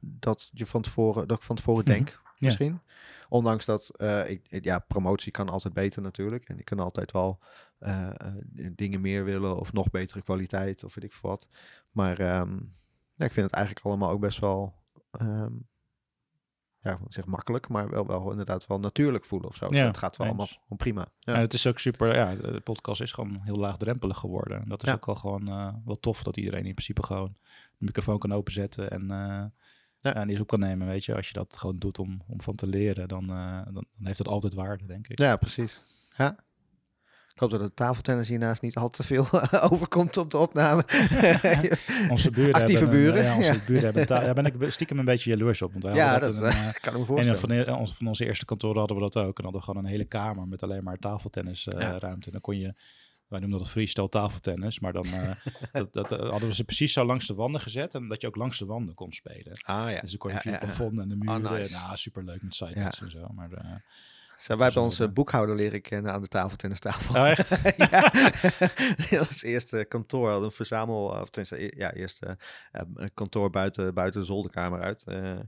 dat 0.00 0.48
je 0.52 0.66
van 0.66 0.82
tevoren, 0.82 1.28
dat 1.28 1.36
ik 1.36 1.42
van 1.42 1.56
tevoren 1.56 1.84
Mhm. 1.84 1.92
denk, 1.92 2.20
misschien. 2.38 2.80
Ondanks 3.28 3.64
dat, 3.64 3.90
eh, 3.96 4.30
ik, 4.30 4.64
ja, 4.64 4.78
promotie 4.78 5.32
kan 5.32 5.48
altijd 5.48 5.74
beter 5.74 6.02
natuurlijk. 6.02 6.48
En 6.48 6.58
ik 6.58 6.64
kan 6.64 6.78
altijd 6.78 7.12
wel 7.12 7.38
eh, 7.78 8.08
eh, 8.08 8.34
dingen 8.72 9.00
meer 9.00 9.24
willen 9.24 9.56
of 9.58 9.72
nog 9.72 9.90
betere 9.90 10.22
kwaliteit 10.22 10.84
of 10.84 10.94
weet 10.94 11.04
ik 11.04 11.14
wat. 11.20 11.48
Maar 11.90 12.18
ehm, 12.18 12.58
ja, 13.20 13.26
ik 13.26 13.32
vind 13.32 13.46
het 13.46 13.54
eigenlijk 13.54 13.86
allemaal 13.86 14.10
ook 14.10 14.20
best 14.20 14.38
wel, 14.38 14.74
ehm, 15.10 15.52
ja, 16.78 16.92
ik 16.92 16.98
zeg 17.12 17.26
makkelijk, 17.26 17.68
maar 17.68 17.90
wel, 17.90 18.06
wel 18.06 18.30
inderdaad 18.30 18.66
wel 18.66 18.78
natuurlijk 18.80 19.24
voelen 19.24 19.48
of 19.48 19.56
zo. 19.56 19.66
Ja, 19.74 19.86
het 19.86 19.96
gaat 19.98 20.16
wel 20.16 20.26
eens. 20.26 20.36
allemaal 20.36 20.76
prima. 20.76 21.06
Ja. 21.18 21.34
En 21.34 21.40
het 21.40 21.52
is 21.52 21.66
ook 21.66 21.78
super, 21.78 22.14
ja, 22.14 22.34
de 22.34 22.60
podcast 22.60 23.00
is 23.00 23.12
gewoon 23.12 23.40
heel 23.42 23.56
laagdrempelig 23.56 24.16
geworden. 24.18 24.60
En 24.62 24.68
dat 24.68 24.82
is 24.82 24.88
Ja. 24.88 24.94
ook 24.94 25.06
wel 25.06 25.14
gewoon 25.14 25.48
eh, 25.48 25.74
wel 25.84 26.00
tof 26.00 26.22
dat 26.22 26.36
iedereen 26.36 26.64
in 26.66 26.74
principe 26.74 27.02
gewoon 27.02 27.36
de 27.78 27.84
microfoon 27.84 28.18
kan 28.18 28.32
openzetten 28.32 28.90
en, 28.90 29.10
eh 29.10 29.44
Ja. 30.02 30.14
en 30.14 30.22
die 30.22 30.30
eens 30.30 30.40
op 30.40 30.46
kan 30.46 30.60
nemen. 30.60 30.86
Weet 30.86 31.04
je, 31.04 31.14
als 31.14 31.26
je 31.28 31.32
dat 31.34 31.56
gewoon 31.56 31.78
doet 31.78 31.98
om, 31.98 32.22
om 32.26 32.40
van 32.42 32.54
te 32.54 32.66
leren, 32.66 33.08
dan, 33.08 33.30
eh, 33.30 33.62
dan, 33.64 33.74
dan 33.74 34.06
heeft 34.06 34.18
het 34.18 34.28
altijd 34.28 34.54
waarde, 34.54 34.86
denk 34.86 35.08
ik. 35.08 35.18
Ja, 35.18 35.36
precies. 35.36 35.82
Ja. 36.16 36.36
Ik 37.34 37.40
hoop 37.40 37.50
dat 37.50 37.60
de 37.60 37.74
tafeltennis 37.74 38.28
hiernaast 38.28 38.62
niet 38.62 38.76
al 38.76 38.88
te 38.88 39.02
veel 39.02 39.26
overkomt 39.70 40.16
op 40.16 40.30
de 40.30 40.36
opname. 40.38 40.84
Onze 42.10 42.30
buren 42.30 42.54
Actieve 42.54 42.84
hebben 42.84 42.98
een- 42.98 43.04
buren, 43.04 43.22
ja, 43.24 43.36
onze 43.36 43.52
ja. 43.52 43.60
buren 43.66 43.84
hebben 43.84 44.06
Daar 44.06 44.34
ben 44.34 44.44
ik 44.44 44.70
stiekem 44.70 44.98
een 44.98 45.04
beetje 45.04 45.30
jaloers 45.30 45.62
op. 45.62 45.72
Want 45.72 45.96
ja, 45.96 46.18
dat 46.18 46.22
dat, 46.34 46.34
in 46.42 46.42
een, 46.42 46.52
eh, 46.52 46.68
eh, 46.68 46.74
kan 46.74 46.92
ik 46.92 46.92
me 46.92 46.98
En 46.98 47.06
voorstellen. 47.06 47.40
van, 47.40 47.48
de- 47.48 47.74
onze- 47.76 47.94
van 47.94 48.06
onze 48.06 48.24
eerste 48.26 48.44
kantoren 48.44 48.78
hadden 48.78 48.96
we 48.96 49.02
dat 49.02 49.16
ook. 49.16 49.36
En 49.38 49.42
hadden 49.44 49.60
we 49.60 49.66
gewoon 49.66 49.84
een 49.84 49.90
hele 49.90 50.04
kamer 50.04 50.48
met 50.48 50.62
alleen 50.62 50.84
maar 50.84 50.96
Ja. 51.00 51.08
tafeltennisruimte. 51.08 52.06
en 52.26 52.32
dan 52.32 52.40
kon 52.40 52.58
je, 52.58 52.74
wij 53.28 53.40
noemden 53.40 53.58
dat 53.58 53.70
freestyle 53.70 54.08
tafeltennis. 54.08 54.80
Maar 54.80 54.92
dan 54.92 55.04
eh, 55.04 55.30
dat, 55.72 55.92
dat, 55.92 56.12
eh, 56.12 56.18
hadden 56.30 56.48
we 56.48 56.54
ze 56.54 56.64
precies 56.64 56.92
zo 56.92 57.04
langs 57.04 57.26
de 57.26 57.34
wanden 57.34 57.60
gezet. 57.60 57.94
En 57.94 58.08
dat 58.08 58.20
je 58.20 58.26
ook 58.26 58.36
langs 58.36 58.58
de 58.58 58.64
wanden 58.64 58.94
kon 58.94 59.12
spelen. 59.12 59.52
Ah 59.62 59.90
ja. 59.90 60.00
Dus 60.00 60.10
dan 60.10 60.18
kon 60.18 60.30
je 60.30 60.36
Ja, 60.36 60.42
via 60.42 60.50
ja, 60.52 60.58
het 60.58 60.68
ja. 60.68 60.74
plafond 60.74 60.98
en 60.98 61.08
de 61.08 61.14
Oh, 61.28 61.36
muren. 61.36 61.58
nice. 61.60 61.76
Nou, 61.76 61.96
superleuk 61.96 62.42
met 62.42 62.54
sidenotes 62.54 63.00
en 63.00 63.10
zo. 63.10 63.26
Maar 63.34 63.52
eh, 63.52 63.64
Zo, 64.40 64.56
wij 64.56 64.64
hebben 64.66 64.82
is 64.82 64.88
onze 64.88 65.04
eh, 65.04 65.10
boekhouder 65.12 65.54
leren 65.56 65.80
kennen 65.82 66.12
aan 66.12 66.22
de 66.22 66.28
tafeltennistafel. 66.28 67.14
Oh, 67.14 67.28
echt? 67.28 67.48
ja. 67.90 68.12
Was 69.26 69.42
eerste 69.42 69.84
kantoor, 69.88 70.28
hadden 70.28 70.44
een 70.44 70.52
verzamel, 70.54 71.04
of 71.04 71.30
tenminste, 71.30 71.64
e- 71.64 71.80
ja, 71.80 71.92
eerst 71.92 72.22
eh, 72.22 72.30
eh, 72.72 72.82
een 72.94 73.14
kantoor 73.14 73.50
buiten, 73.50 73.94
buiten 73.94 74.20
de 74.20 74.26
zolderkamer 74.26 74.80
uit. 74.80 75.02
eh, 75.02 75.38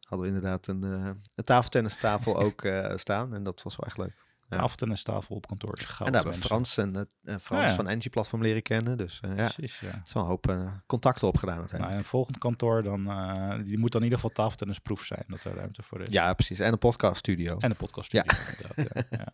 hadden 0.00 0.26
we 0.28 0.34
inderdaad 0.34 0.66
een, 0.66 0.84
eh 0.84 1.10
een 1.34 1.44
tafeltennistafel 1.44 2.36
ook 2.44 2.62
eh, 2.62 2.96
staan 2.96 3.34
en 3.34 3.42
dat 3.42 3.62
was 3.62 3.76
wel 3.76 3.86
echt 3.86 3.98
leuk. 3.98 4.26
Ja. 4.50 4.56
Aftenistafel 4.58 5.36
op 5.36 5.46
kantoor 5.46 5.76
is 5.78 5.84
goud. 5.84 6.06
en 6.06 6.12
daar 6.12 6.22
hebben. 6.22 6.40
Frans 6.40 6.76
en, 6.76 6.96
eh, 6.96 7.02
en 7.34 7.40
Frans 7.40 7.70
Ja. 7.70 7.74
van 7.76 7.88
Engie 7.88 8.10
Platform 8.10 8.42
leren 8.42 8.62
kennen. 8.62 8.96
Dus 8.96 9.20
eh, 9.20 9.30
ja, 9.30 9.34
Precies, 9.34 9.80
ja. 9.80 10.02
is 10.04 10.12
wel 10.12 10.22
een 10.22 10.28
hoop 10.28 10.48
eh, 10.48 10.72
contacten 10.86 11.28
opgedaan 11.28 11.54
Nou, 11.56 11.60
uiteindelijk. 11.60 11.98
en 11.98 12.04
een 12.04 12.10
volgend 12.10 12.38
kantoor, 12.38 12.82
dan, 12.82 13.06
eh, 13.10 13.58
die 13.64 13.78
moet 13.78 13.92
dan 13.92 14.00
in 14.00 14.06
ieder 14.06 14.18
geval 14.24 14.34
tafeltennisproef 14.44 15.04
zijn, 15.04 15.24
dat 15.26 15.44
er 15.44 15.54
ruimte 15.54 15.82
voor 15.82 16.00
is. 16.00 16.08
Ja, 16.10 16.34
precies. 16.34 16.58
En 16.58 16.72
een 16.72 16.78
podcast 16.78 17.18
studio. 17.18 17.56
En 17.58 17.70
een 17.70 17.76
podcast 17.76 18.06
studio, 18.06 18.32
inderdaad. 18.48 19.06
Ja. 19.10 19.18
Ja. 19.18 19.26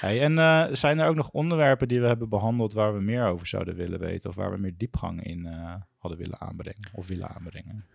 Hey, 0.00 0.22
en 0.22 0.38
eh, 0.38 0.66
zijn 0.74 0.98
er 0.98 1.08
ook 1.08 1.16
nog 1.16 1.30
onderwerpen 1.30 1.88
die 1.88 2.00
we 2.00 2.06
hebben 2.06 2.28
behandeld 2.28 2.72
waar 2.72 2.94
we 2.94 3.00
meer 3.00 3.26
over 3.26 3.46
zouden 3.46 3.74
willen 3.74 3.98
weten 3.98 4.30
of 4.30 4.36
waar 4.36 4.50
we 4.50 4.56
meer 4.58 4.74
diepgang 4.76 5.24
in 5.24 5.46
eh, 5.46 5.74
hadden 5.96 6.18
willen 6.20 6.40
aanbrengen 6.40 6.88
of 6.92 7.06
willen 7.06 7.28
aanbrengen? 7.28 7.86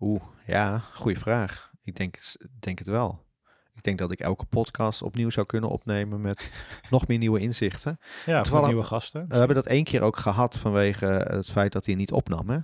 Oeh, 0.00 0.22
ja, 0.46 0.78
goede 0.78 1.18
vraag. 1.18 1.70
Ik 1.82 1.96
denk, 1.96 2.18
denk 2.60 2.78
het 2.78 2.88
wel. 2.88 3.28
Ik 3.80 3.86
denk 3.86 3.98
dat 3.98 4.10
ik 4.10 4.20
elke 4.20 4.44
podcast 4.44 5.02
opnieuw 5.02 5.30
zou 5.30 5.46
kunnen 5.46 5.70
opnemen 5.70 6.20
met 6.20 6.50
nog 6.90 7.06
meer 7.06 7.18
nieuwe 7.18 7.40
inzichten. 7.40 7.98
Ja, 8.26 8.42
Toevallig- 8.42 8.66
nieuwe 8.66 8.84
gasten. 8.84 9.24
We 9.28 9.36
hebben 9.36 9.56
dat 9.56 9.66
één 9.66 9.84
keer 9.84 10.02
ook 10.02 10.16
gehad 10.16 10.58
vanwege 10.58 11.06
het 11.06 11.50
feit 11.50 11.72
dat 11.72 11.86
hij 11.86 11.94
niet 11.94 12.12
opnam, 12.12 12.48
hè? 12.48 12.58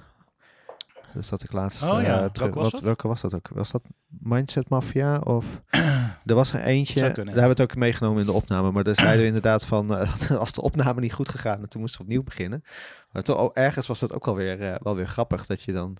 Dus 1.15 1.29
dat 1.29 1.43
ik 1.43 1.53
laatst... 1.53 1.83
Oh 1.83 2.03
ja, 2.03 2.23
eh, 2.23 2.29
welke 2.33 2.59
was 2.59 2.71
wat, 2.71 2.81
welke 2.81 3.09
was 3.09 3.21
dat 3.21 3.35
ook? 3.35 3.49
Was 3.49 3.71
dat 3.71 3.83
Mindset 4.07 4.69
Mafia? 4.69 5.19
Of 5.19 5.61
er 6.27 6.35
was 6.35 6.53
er 6.53 6.61
eentje, 6.61 7.01
daar 7.01 7.15
hebben 7.15 7.35
we 7.35 7.41
het 7.41 7.61
ook 7.61 7.77
meegenomen 7.77 8.21
in 8.21 8.27
de 8.27 8.33
opname. 8.33 8.71
Maar 8.71 8.85
daar 8.85 8.95
zeiden 8.95 9.21
we 9.21 9.27
inderdaad 9.27 9.67
van, 9.67 9.97
eh, 9.99 10.31
als 10.45 10.53
de 10.53 10.63
opname 10.63 11.01
niet 11.01 11.13
goed 11.13 11.29
gegaan, 11.29 11.61
en 11.61 11.69
toen 11.69 11.81
moesten 11.81 11.99
we 12.01 12.05
opnieuw 12.07 12.23
beginnen. 12.23 12.65
Maar 13.13 13.23
toch, 13.23 13.39
oh, 13.39 13.51
ergens 13.53 13.87
was 13.87 14.01
dat 14.01 14.13
ook 14.13 14.27
alweer, 14.27 14.63
eh 14.63 14.75
wel 14.83 14.97
weer 14.97 15.09
grappig, 15.09 15.47
dat 15.47 15.63
je 15.63 15.73
dan... 15.73 15.97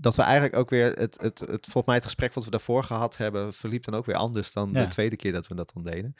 Dat 0.00 0.16
we 0.16 0.22
eigenlijk 0.22 0.56
ook 0.56 0.70
weer, 0.70 0.92
het, 0.92 1.20
het, 1.20 1.38
het, 1.38 1.64
volgens 1.64 1.84
mij 1.84 1.94
het 1.94 2.04
gesprek 2.04 2.32
wat 2.34 2.44
we 2.44 2.50
daarvoor 2.50 2.84
gehad 2.84 3.16
hebben, 3.16 3.52
verliep 3.54 3.84
dan 3.84 3.94
ook 3.94 4.04
weer 4.06 4.16
anders 4.16 4.52
dan 4.52 4.68
Ja. 4.72 4.82
de 4.82 4.88
tweede 4.88 5.16
keer 5.16 5.32
dat 5.32 5.46
we 5.48 5.54
dat 5.54 5.70
dan 5.74 5.82
deden. 5.82 6.14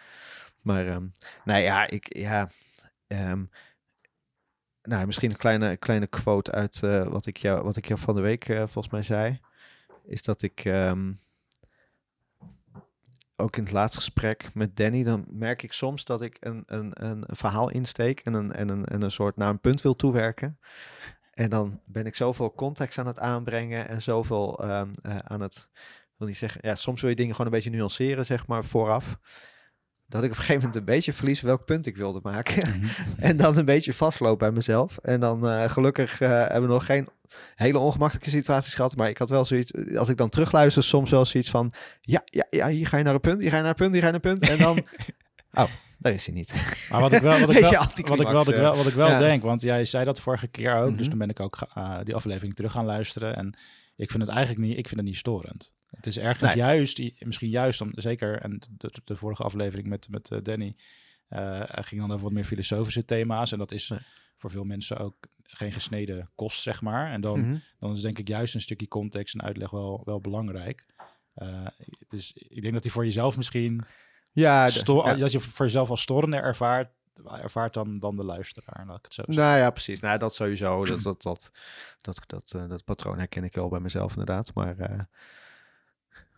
Maar, 0.60 0.86
ehm 0.86 1.06
nou 1.44 1.60
ja, 1.60 1.88
ik, 1.88 2.16
ja, 2.16 2.48
ehm, 3.06 3.44
nou, 4.82 5.06
misschien 5.06 5.30
een 5.30 5.36
kleine, 5.36 5.76
kleine 5.76 6.06
quote 6.06 6.50
uit 6.52 6.82
eh, 6.82 7.06
wat, 7.06 7.26
ik 7.26 7.36
jou, 7.36 7.62
wat 7.62 7.76
ik 7.76 7.86
jou 7.88 8.00
van 8.00 8.14
de 8.14 8.20
week 8.20 8.48
eh, 8.48 8.56
volgens 8.56 8.88
mij 8.88 9.02
zei. 9.02 9.40
Is 10.04 10.22
dat 10.22 10.42
ik 10.42 10.64
ehm, 10.64 11.12
ook 13.36 13.56
in 13.56 13.62
het 13.62 13.72
laatste 13.72 13.98
gesprek 13.98 14.54
met 14.54 14.76
Danny, 14.76 15.02
dan 15.02 15.24
merk 15.28 15.62
ik 15.62 15.72
soms 15.72 16.04
dat 16.04 16.20
ik 16.20 16.36
een, 16.40 16.62
een, 16.66 16.90
een 17.04 17.24
verhaal 17.28 17.70
insteek 17.70 18.20
en 18.20 18.34
een, 18.34 18.52
en, 18.52 18.68
een, 18.68 18.84
en 18.84 19.02
een 19.02 19.10
soort 19.10 19.36
naar 19.36 19.48
een 19.48 19.60
punt 19.60 19.82
wil 19.82 19.96
toewerken. 19.96 20.58
En 21.40 21.50
dan 21.50 21.80
ben 21.84 22.06
ik 22.06 22.14
zoveel 22.14 22.54
context 22.54 22.98
aan 22.98 23.06
het 23.06 23.18
aanbrengen 23.18 23.88
en 23.88 24.02
zoveel 24.02 24.62
ehm, 24.62 24.88
eh, 25.02 25.18
aan 25.18 25.40
het, 25.40 25.68
ik 25.74 26.14
wil 26.16 26.26
niet 26.26 26.36
zeggen, 26.36 26.60
ja, 26.64 26.74
soms 26.74 27.00
wil 27.00 27.10
je 27.10 27.16
dingen 27.16 27.34
gewoon 27.34 27.46
een 27.46 27.56
beetje 27.56 27.70
nuanceren, 27.70 28.26
zeg 28.26 28.46
maar, 28.46 28.64
vooraf. 28.64 29.18
Dat 30.06 30.22
ik 30.22 30.30
op 30.30 30.36
een 30.36 30.42
gegeven 30.42 30.62
moment 30.62 30.76
een 30.76 30.94
beetje 30.94 31.12
verlies 31.12 31.40
welk 31.40 31.64
punt 31.64 31.86
ik 31.86 31.96
wilde 31.96 32.20
maken. 32.22 32.68
Mhm. 32.68 32.86
En 33.28 33.36
dan 33.36 33.56
een 33.56 33.64
beetje 33.64 33.92
vastloop 33.92 34.38
bij 34.38 34.50
mezelf. 34.50 34.98
En 34.98 35.20
dan 35.20 35.48
eh, 35.48 35.70
gelukkig 35.70 36.20
eh, 36.20 36.28
hebben 36.28 36.62
we 36.62 36.74
nog 36.74 36.86
geen 36.86 37.08
hele 37.54 37.78
ongemakkelijke 37.78 38.30
situaties 38.30 38.74
gehad. 38.74 38.96
Maar 38.96 39.08
ik 39.08 39.18
had 39.18 39.28
wel 39.28 39.44
zoiets, 39.44 39.96
als 39.96 40.08
ik 40.08 40.16
dan 40.16 40.28
terugluister, 40.28 40.82
soms 40.82 41.10
wel 41.10 41.24
zoiets 41.24 41.50
van... 41.50 41.72
Ja, 42.00 42.22
ja, 42.24 42.46
ja, 42.50 42.68
hier 42.68 42.86
ga 42.86 42.96
je 42.96 43.04
naar 43.04 43.14
een 43.14 43.20
punt, 43.20 43.40
hier 43.40 43.50
ga 43.50 43.56
je 43.56 43.62
naar 43.62 43.70
een 43.70 43.76
punt, 43.76 43.92
hier 43.92 44.02
ga 44.02 44.06
je 44.06 44.12
naar 44.12 44.24
een 44.24 44.38
punt. 44.38 44.50
En 44.50 44.58
dan... 44.58 44.76
oh, 45.52 45.70
daar 45.98 46.12
is 46.12 46.26
hij 46.26 46.34
niet. 46.34 46.88
Maar 46.90 47.00
wat 47.00 47.12
ik 47.12 47.22
wel, 47.22 47.40
wat 47.40 47.50
ik 47.56 47.60
wel, 47.70 47.70
wat 47.84 47.98
ik, 47.98 48.06
wat 48.06 48.20
ik 48.48 48.54
wel, 48.54 48.76
wat 48.76 48.86
ik 48.86 48.94
wel 48.94 49.08
Ja. 49.08 49.18
denk, 49.18 49.42
want 49.42 49.62
jij 49.62 49.84
zei 49.84 50.04
dat 50.04 50.20
vorige 50.20 50.46
keer 50.46 50.74
ook, 50.76 50.90
dus 50.90 51.00
Mhm. 51.00 51.08
toen 51.08 51.18
ben 51.18 51.28
ik 51.28 51.40
ook 51.40 51.58
eh, 51.74 51.98
die 52.04 52.14
aflevering 52.14 52.54
terug 52.54 52.72
gaan 52.72 52.84
luisteren. 52.84 53.36
En 53.36 53.54
ik 53.96 54.10
vind 54.10 54.22
het 54.22 54.32
eigenlijk 54.32 54.66
niet, 54.66 54.78
ik 54.78 54.86
vind 54.86 54.96
het 55.00 55.08
niet 55.08 55.16
storend. 55.16 55.74
Het 55.90 56.06
is 56.06 56.18
ergens 56.18 56.54
Nee. 56.54 56.56
juist, 56.64 57.02
misschien 57.24 57.48
juist, 57.50 57.80
om, 57.80 57.90
zeker, 57.94 58.40
en 58.40 58.60
de, 58.76 58.92
de 59.04 59.16
vorige 59.16 59.42
aflevering 59.42 59.88
met, 59.88 60.08
met 60.10 60.30
eh, 60.30 60.38
Danny, 60.42 60.74
eh 61.28 61.62
ging 61.70 62.00
dan 62.00 62.10
over 62.10 62.22
wat 62.24 62.32
meer 62.32 62.44
filosofische 62.44 63.04
thema's. 63.04 63.52
En 63.52 63.58
dat 63.58 63.72
is 63.72 63.88
Nee. 63.88 63.98
voor 64.36 64.50
veel 64.50 64.64
mensen 64.64 64.98
ook 64.98 65.14
geen 65.42 65.72
gesneden 65.72 66.30
kost, 66.34 66.62
zeg 66.62 66.80
maar. 66.80 67.10
En 67.12 67.20
dan, 67.20 67.40
Mhm. 67.40 67.56
dan 67.78 67.92
is 67.92 68.00
denk 68.00 68.18
ik 68.18 68.28
juist 68.28 68.54
een 68.54 68.60
stukje 68.60 68.88
context 68.88 69.34
en 69.34 69.42
uitleg 69.42 69.70
wel, 69.70 70.02
wel 70.04 70.20
belangrijk. 70.20 70.86
Eh, 71.34 71.66
dus 72.08 72.32
ik 72.32 72.62
denk 72.62 72.74
dat 72.74 72.82
die 72.82 72.92
voor 72.92 73.04
jezelf 73.04 73.36
misschien 73.36 73.84
Ja, 74.32 74.64
de- 74.64 74.70
sto- 74.70 75.04
ja. 75.06 75.14
dat 75.14 75.32
je 75.32 75.40
voor 75.40 75.64
jezelf 75.66 75.90
als 75.90 76.00
storender 76.00 76.42
ervaart, 76.42 76.90
ervaart 77.40 77.74
dan, 77.74 77.98
dan 77.98 78.16
de 78.16 78.24
luisteraar. 78.24 78.86
Laat 78.86 78.98
ik 78.98 79.04
het 79.04 79.14
zo 79.14 79.22
zeggen. 79.26 79.44
Nou 79.44 79.58
ja, 79.58 79.70
precies. 79.70 80.00
Nou, 80.00 80.18
dat 80.18 80.34
sowieso. 80.34 80.84
Dat, 80.84 81.02
dat, 81.02 81.22
dat, 81.22 81.50
dat, 82.00 82.20
dat, 82.26 82.52
eh, 82.56 82.68
dat 82.68 82.84
patroon 82.84 83.18
herken 83.18 83.44
ik 83.44 83.54
wel 83.54 83.68
bij 83.68 83.80
mezelf 83.80 84.10
inderdaad. 84.10 84.54
Maar 84.54 84.78
eh, 84.78 84.98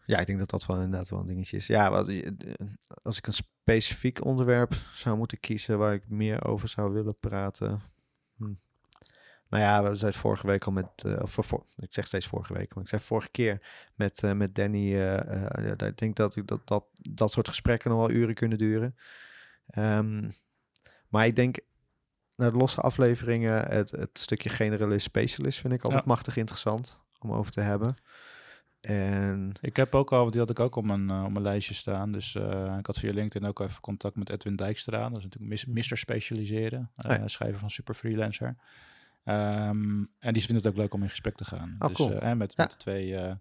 ja, 0.06 0.18
ik 0.18 0.26
denk 0.26 0.38
dat 0.38 0.50
dat 0.50 0.66
wel 0.66 0.80
inderdaad 0.80 1.10
wel 1.10 1.20
een 1.20 1.26
dingetje 1.26 1.56
is. 1.56 1.66
Ja, 1.66 1.90
wat, 1.90 2.08
eh, 2.08 2.30
als 3.02 3.18
ik 3.18 3.26
een 3.26 3.32
specifiek 3.32 4.24
onderwerp 4.24 4.74
zou 4.94 5.16
moeten 5.16 5.40
kiezen 5.40 5.78
waar 5.78 5.94
ik 5.94 6.08
meer 6.08 6.44
over 6.44 6.68
zou 6.68 6.92
willen 6.92 7.18
praten. 7.18 7.82
Hm. 8.36 8.52
Nou 9.52 9.64
ja, 9.64 9.82
we 9.90 9.94
zijn 9.94 10.12
vorige 10.12 10.46
week 10.46 10.64
al 10.64 10.72
met, 10.72 10.86
eh, 11.06 11.16
of 11.22 11.30
voor, 11.40 11.64
ik 11.76 11.92
zeg 11.94 12.06
steeds 12.06 12.26
vorige 12.26 12.52
week, 12.52 12.74
maar 12.74 12.82
ik 12.82 12.88
zei 12.88 13.02
vorige 13.02 13.30
keer 13.30 13.60
met, 13.94 14.22
eh, 14.22 14.32
met 14.32 14.54
Danny, 14.54 15.00
eh, 15.00 15.76
ik 15.88 15.96
denk 15.96 16.16
dat, 16.16 16.36
ik 16.36 16.46
dat, 16.46 16.66
dat 16.68 16.84
dat 17.10 17.30
soort 17.32 17.48
gesprekken 17.48 17.90
nog 17.90 17.98
wel 17.98 18.10
uren 18.10 18.34
kunnen 18.34 18.58
duren. 18.58 18.96
Ehm, 19.66 20.30
maar 21.08 21.26
ik 21.26 21.36
denk, 21.36 21.58
naar 22.36 22.50
de 22.52 22.56
losse 22.56 22.80
afleveringen, 22.80 23.64
het, 23.64 23.90
het 23.90 24.10
stukje 24.18 24.48
generalist 24.48 25.04
specialist 25.04 25.58
vind 25.60 25.72
ik 25.72 25.82
altijd 25.82 26.02
Ja. 26.02 26.08
machtig 26.08 26.36
interessant 26.36 27.00
om 27.18 27.32
over 27.32 27.52
te 27.52 27.60
hebben. 27.60 27.94
En 28.80 29.52
Ik 29.60 29.76
heb 29.76 29.94
ook 29.94 30.12
al, 30.12 30.30
die 30.30 30.40
had 30.40 30.50
ik 30.50 30.60
ook 30.60 30.76
op 30.76 30.84
mijn, 30.84 31.10
op 31.10 31.30
mijn 31.30 31.42
lijstje 31.42 31.74
staan. 31.74 32.12
Dus 32.12 32.34
ik 32.78 32.86
had 32.86 32.98
via 32.98 33.12
LinkedIn 33.12 33.48
ook 33.48 33.60
even 33.60 33.80
contact 33.80 34.16
met 34.16 34.30
Edwin 34.30 34.56
Dijkstra. 34.56 35.08
Dat 35.08 35.18
is 35.18 35.24
natuurlijk 35.24 35.66
Mr. 35.66 35.96
Specialiseren, 35.96 36.90
eh, 36.96 37.10
Oh 37.10 37.16
ja. 37.16 37.28
schrijver 37.28 37.58
van 37.58 37.70
Super 37.70 37.94
Freelancer. 37.94 38.56
Ehm, 39.24 40.04
en 40.18 40.32
die 40.32 40.42
vindt 40.42 40.64
het 40.64 40.66
ook 40.66 40.78
leuk 40.78 40.94
om 40.94 41.02
in 41.02 41.08
gesprek 41.08 41.36
te 41.36 41.44
gaan. 41.44 41.76
Oh, 41.78 41.88
dus 41.88 41.96
cool. 41.96 42.12
eh, 42.12 42.32
met, 42.32 42.54
Ja. 42.56 42.64
met 42.64 42.78
twee 42.78 43.16
eh, 43.16 43.34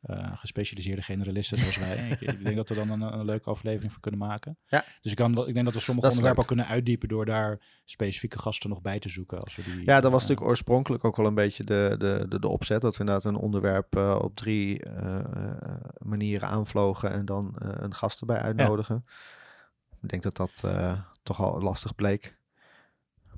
eh, 0.00 0.36
gespecialiseerde 0.36 1.02
generalisten 1.02 1.58
zoals 1.58 1.78
wij. 1.78 1.96
ik, 2.10 2.20
ik 2.20 2.42
denk 2.42 2.56
dat 2.56 2.68
we 2.68 2.74
dan 2.74 2.90
een, 2.90 3.00
een 3.00 3.24
leuke 3.24 3.50
aflevering 3.50 3.92
voor 3.92 4.00
kunnen 4.00 4.20
maken. 4.20 4.58
Ja. 4.66 4.84
Dus 5.00 5.10
ik, 5.12 5.18
kan, 5.18 5.46
ik 5.46 5.54
denk 5.54 5.64
dat 5.64 5.74
we 5.74 5.80
sommige 5.80 6.06
Dat 6.06 6.16
onderwerpen 6.16 6.42
ook 6.42 6.48
kunnen 6.48 6.66
uitdiepen 6.66 7.08
door 7.08 7.24
daar 7.24 7.60
specifieke 7.84 8.38
gasten 8.38 8.70
nog 8.70 8.80
bij 8.80 8.98
te 8.98 9.08
zoeken. 9.08 9.40
Als 9.40 9.56
we 9.56 9.62
die, 9.62 9.84
ja, 9.84 10.00
dat 10.00 10.12
was 10.12 10.20
natuurlijk 10.20 10.48
oorspronkelijk 10.48 11.04
ook 11.04 11.16
wel 11.16 11.26
een 11.26 11.34
beetje 11.34 11.64
de, 11.64 11.94
de, 11.98 12.26
de, 12.28 12.38
de 12.38 12.48
opzet. 12.48 12.80
Dat 12.80 12.94
we 12.94 13.00
inderdaad 13.00 13.24
een 13.24 13.36
onderwerp 13.36 13.96
op 13.96 14.36
drie 14.36 14.82
manieren 15.98 16.48
aanvlogen 16.48 17.12
en 17.12 17.24
dan 17.24 17.52
een 17.56 17.94
gast 17.94 18.20
erbij 18.20 18.40
uitnodigen. 18.40 19.04
Ik 20.02 20.08
denk 20.08 20.22
dat 20.22 20.36
dat 20.36 20.62
toch 21.22 21.40
al 21.40 21.60
lastig 21.60 21.94
bleek. 21.94 22.38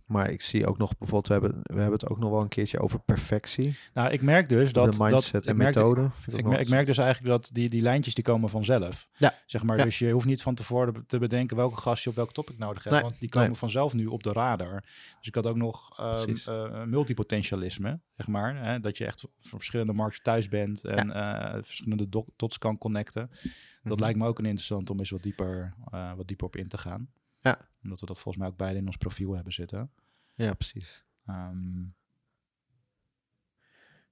Maar 0.08 0.30
ik 0.30 0.42
zie 0.42 0.66
ook 0.66 0.78
nog 0.78 0.98
bijvoorbeeld, 0.98 1.26
we 1.26 1.32
hebben, 1.32 1.60
we 1.62 1.80
hebben 1.80 1.98
het 1.98 2.08
ook 2.08 2.18
nog 2.18 2.30
wel 2.30 2.40
een 2.40 2.48
keertje 2.48 2.78
over 2.80 2.98
perfectie. 3.00 3.76
Nou, 3.94 4.10
ik 4.10 4.22
merk 4.22 4.48
dus 4.48 4.72
dat... 4.72 4.92
de 4.92 5.02
mindset 5.04 5.32
dat, 5.32 5.44
en 5.46 5.50
ik 5.52 5.56
merk, 5.56 5.74
methode. 5.74 6.10
Ik, 6.26 6.46
ik 6.58 6.68
merk 6.68 6.86
dus 6.86 6.98
eigenlijk 6.98 7.28
dat 7.30 7.50
die, 7.52 7.68
die 7.68 7.82
lijntjes 7.82 8.14
die 8.14 8.24
komen 8.24 8.48
vanzelf. 8.48 9.08
Ja. 9.16 9.34
Zeg 9.46 9.62
maar, 9.62 9.78
Ja. 9.78 9.84
dus 9.84 9.98
je 9.98 10.10
hoeft 10.10 10.26
niet 10.26 10.42
van 10.42 10.54
tevoren 10.54 11.04
te 11.06 11.18
bedenken 11.18 11.56
welke 11.56 11.76
gast 11.80 12.04
je 12.04 12.10
op 12.10 12.16
welk 12.16 12.32
topic 12.32 12.58
nodig 12.58 12.82
hebt. 12.82 12.94
Nee, 12.94 13.04
Want 13.04 13.20
die 13.20 13.28
komen 13.28 13.48
nee. 13.48 13.58
vanzelf 13.58 13.92
nu 13.94 14.06
op 14.06 14.22
de 14.22 14.32
radar. 14.32 14.80
Dus 15.18 15.28
ik 15.28 15.34
had 15.34 15.46
ook 15.46 15.56
nog 15.56 15.98
eh, 15.98 16.84
multipotentialisme, 16.84 18.00
zeg 18.16 18.26
maar. 18.26 18.56
Hè, 18.64 18.80
dat 18.80 18.98
je 18.98 19.04
echt 19.04 19.20
voor 19.40 19.58
verschillende 19.58 19.92
markten 19.92 20.22
thuis 20.22 20.48
bent 20.48 20.84
en 20.84 21.10
eh, 21.12 21.52
verschillende 21.62 22.08
do- 22.08 22.26
dots 22.36 22.58
kan 22.58 22.78
connecten. 22.78 23.30
Dat 23.82 23.92
Mhm. 23.92 24.00
lijkt 24.00 24.18
me 24.18 24.26
ook 24.26 24.38
een 24.38 24.44
interessant 24.44 24.90
om 24.90 24.98
eens 24.98 25.10
wat 25.10 25.22
dieper, 25.22 25.74
eh, 25.90 26.12
wat 26.16 26.26
dieper 26.28 26.46
op 26.46 26.56
in 26.56 26.68
te 26.68 26.78
gaan. 26.78 27.08
Ja. 27.40 27.68
Omdat 27.82 28.00
we 28.00 28.06
dat 28.06 28.18
volgens 28.18 28.36
mij 28.36 28.46
ook 28.52 28.56
beide 28.58 28.78
in 28.78 28.86
ons 28.86 28.96
profiel 28.96 29.34
hebben 29.34 29.52
zitten. 29.52 29.90
Ja, 30.34 30.54
precies. 30.54 31.02
Ehm, 31.26 31.84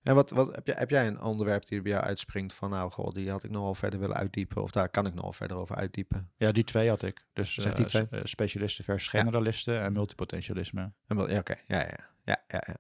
En 0.03 0.15
wat, 0.15 0.31
wat 0.31 0.55
heb, 0.55 0.67
jij, 0.67 0.75
heb 0.79 0.91
jij 0.91 1.07
een 1.07 1.21
onderwerp 1.21 1.65
die 1.67 1.77
er 1.77 1.83
bij 1.83 1.93
jou 1.93 2.05
uitspringt 2.05 2.53
van, 2.55 2.71
nou, 2.71 2.91
goh, 2.91 3.11
die 3.13 3.31
had 3.31 3.45
ik 3.45 3.51
nog 3.51 3.63
wel 3.63 3.75
verder 3.75 4.01
willen 4.01 4.17
uitdiepen, 4.17 4.63
of 4.63 4.71
daar 4.71 4.89
kan 4.89 5.07
ik 5.07 5.15
nog 5.15 5.23
wel 5.23 5.33
verder 5.33 5.57
over 5.57 5.77
uitdiepen? 5.77 6.31
ja, 6.37 6.53
die 6.53 6.65
twee 6.65 6.89
had 6.89 7.03
ik. 7.03 7.27
Dus 7.33 7.55
Zeg 7.55 7.73
die 7.75 7.85
eh, 7.85 7.91
twee. 7.91 8.07
eh, 8.11 8.21
specialisten 8.25 8.85
versus 8.85 9.09
generalisten 9.09 9.81
en 9.81 9.93
multipotentialisme. 9.93 10.93
En 11.07 11.17
Ja, 11.19 11.39
oké, 11.39 11.55
ja, 11.67 11.81
ja, 11.81 12.09
ja, 12.25 12.45
ja, 12.49 12.63
ja. 12.67 12.77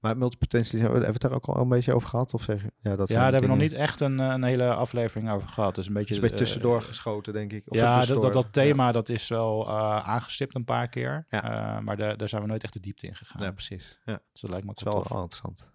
Maar 0.00 0.16
multipotentie, 0.16 0.80
hebben 0.80 1.00
we 1.00 1.06
het 1.06 1.20
daar 1.20 1.32
ook 1.32 1.46
al 1.46 1.56
een 1.56 1.68
beetje 1.68 1.94
over 1.94 2.08
gehad? 2.08 2.34
Of 2.34 2.42
zeg 2.42 2.62
ja, 2.78 2.96
dat 2.96 3.08
Ja, 3.08 3.14
daar 3.14 3.22
hebben 3.22 3.40
we 3.40 3.46
nog 3.56 3.58
niet 3.58 3.72
echt 3.72 4.00
een, 4.00 4.20
eh, 4.20 4.26
een 4.26 4.42
hele 4.42 4.74
aflevering 4.74 5.30
over 5.30 5.48
gehad. 5.48 5.74
Dus 5.74 5.86
een 5.86 5.92
beetje, 5.92 6.10
is 6.10 6.16
een 6.16 6.22
beetje 6.22 6.36
eh, 6.36 6.42
tussendoor 6.42 6.82
geschoten, 6.82 7.32
denk 7.32 7.52
ik. 7.52 7.70
Of 7.70 7.76
ja, 7.76 8.04
dat, 8.04 8.22
dat, 8.22 8.32
dat 8.32 8.52
thema 8.52 8.92
dat 8.92 9.08
is 9.08 9.28
wel 9.28 9.68
eh, 9.68 10.08
aangestipt 10.08 10.54
een 10.54 10.64
paar 10.64 10.88
keer. 10.88 11.24
Ja. 11.28 11.80
Maar 11.80 11.96
daar, 11.96 12.16
daar 12.16 12.28
zijn 12.28 12.42
we 12.42 12.48
nooit 12.48 12.62
echt 12.62 12.72
de 12.72 12.80
diepte 12.80 13.06
in 13.06 13.14
gegaan. 13.14 13.42
Ja, 13.42 13.50
precies. 13.52 14.00
Ja, 14.04 14.20
Dus 14.32 14.40
dat 14.40 14.50
lijkt 14.50 14.66
me 14.66 14.72
ook 14.72 15.08
wel 15.08 15.22
interessant. 15.22 15.58
Kunnen 15.58 15.72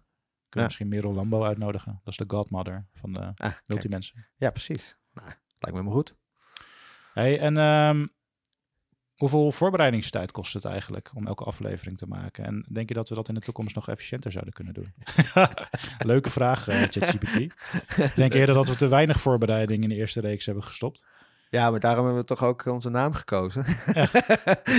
we 0.50 0.62
misschien 0.62 0.88
Merel 0.88 1.14
Lambo 1.14 1.44
uitnodigen. 1.44 2.02
Dat 2.04 2.14
is 2.14 2.28
de 2.28 2.36
godmother 2.36 2.88
van 2.94 3.14
de 3.14 3.32
Ah, 3.36 3.52
multimensen. 3.66 4.28
Ja, 4.36 4.50
precies. 4.50 4.98
Nou, 5.14 5.28
lijkt 5.28 5.38
me 5.60 5.72
helemaal 5.72 5.94
goed. 5.94 6.16
Hey, 7.14 7.40
en 7.40 7.58
ehm, 7.58 8.06
Hoeveel 9.16 9.52
voorbereidingstijd 9.52 10.32
kost 10.32 10.54
het 10.54 10.66
eigenlijk 10.66 11.12
om 11.14 11.28
elke 11.28 11.44
aflevering 11.44 11.98
te 11.98 12.06
maken? 12.08 12.46
En 12.46 12.66
denk 12.70 12.90
je 12.90 12.96
dat 12.96 13.10
we 13.10 13.16
dat 13.16 13.28
in 13.28 13.34
de 13.34 13.42
toekomst 13.42 13.76
nog 13.76 13.90
efficiënter 13.90 14.32
zouden 14.32 14.54
kunnen 14.54 14.74
doen? 14.74 14.94
Leuke 16.12 16.30
vraag, 16.30 16.70
uh, 16.70 16.82
ChatGPT. 16.82 17.38
denk 18.16 18.34
je 18.34 18.40
eerder 18.40 18.56
dat 18.56 18.68
we 18.68 18.76
te 18.76 18.88
weinig 18.88 19.20
voorbereiding 19.20 19.84
in 19.84 19.90
de 19.90 19.96
eerste 19.96 20.22
reeks 20.22 20.46
hebben 20.46 20.64
gestopt? 20.64 21.06
Ja, 21.50 21.72
maar 21.72 21.80
daarom 21.80 22.06
hebben 22.06 22.22
we 22.22 22.28
toch 22.28 22.44
ook 22.44 22.66
onze 22.66 22.90
naam 22.90 23.14
gekozen. 23.14 23.66
Ja, 23.94 24.08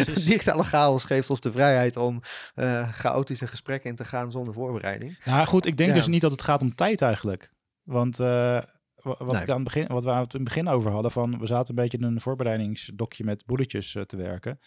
Digitale 0.15 0.65
chaos 0.65 1.05
geeft 1.05 1.31
ons 1.31 1.41
de 1.41 1.53
vrijheid 1.53 1.97
om 1.97 2.21
uh, 2.55 2.89
chaotische 2.89 3.47
gesprekken 3.47 3.91
in 3.91 3.97
te 3.97 4.05
gaan 4.05 4.31
zonder 4.31 4.55
voorbereiding. 4.55 5.19
Nou 5.25 5.47
goed, 5.47 5.67
ik 5.67 5.77
denk 5.77 5.95
dus 5.95 6.07
niet 6.07 6.21
dat 6.21 6.31
het 6.31 6.43
gaat 6.43 6.63
om 6.63 6.75
tijd 6.75 7.03
eigenlijk. 7.03 7.51
Want 7.83 8.21
uh, 8.21 8.59
wat, 9.07 9.41
ik 9.41 9.49
aan 9.49 9.55
het 9.55 9.65
begin, 9.65 9.87
wat 9.87 10.05
we 10.05 10.11
het 10.11 10.33
in 10.33 10.41
het 10.41 10.49
begin 10.49 10.69
over 10.69 10.91
hadden, 10.91 11.11
van 11.11 11.39
we 11.39 11.47
zaten 11.47 11.69
een 11.69 11.83
beetje 11.83 11.99
in 11.99 12.05
een 12.05 12.21
voorbereidingsdokje 12.21 13.25
met 13.25 13.47
bulletjes 13.47 13.95
uh, 13.95 14.03
te 14.03 14.17
werken. 14.17 14.61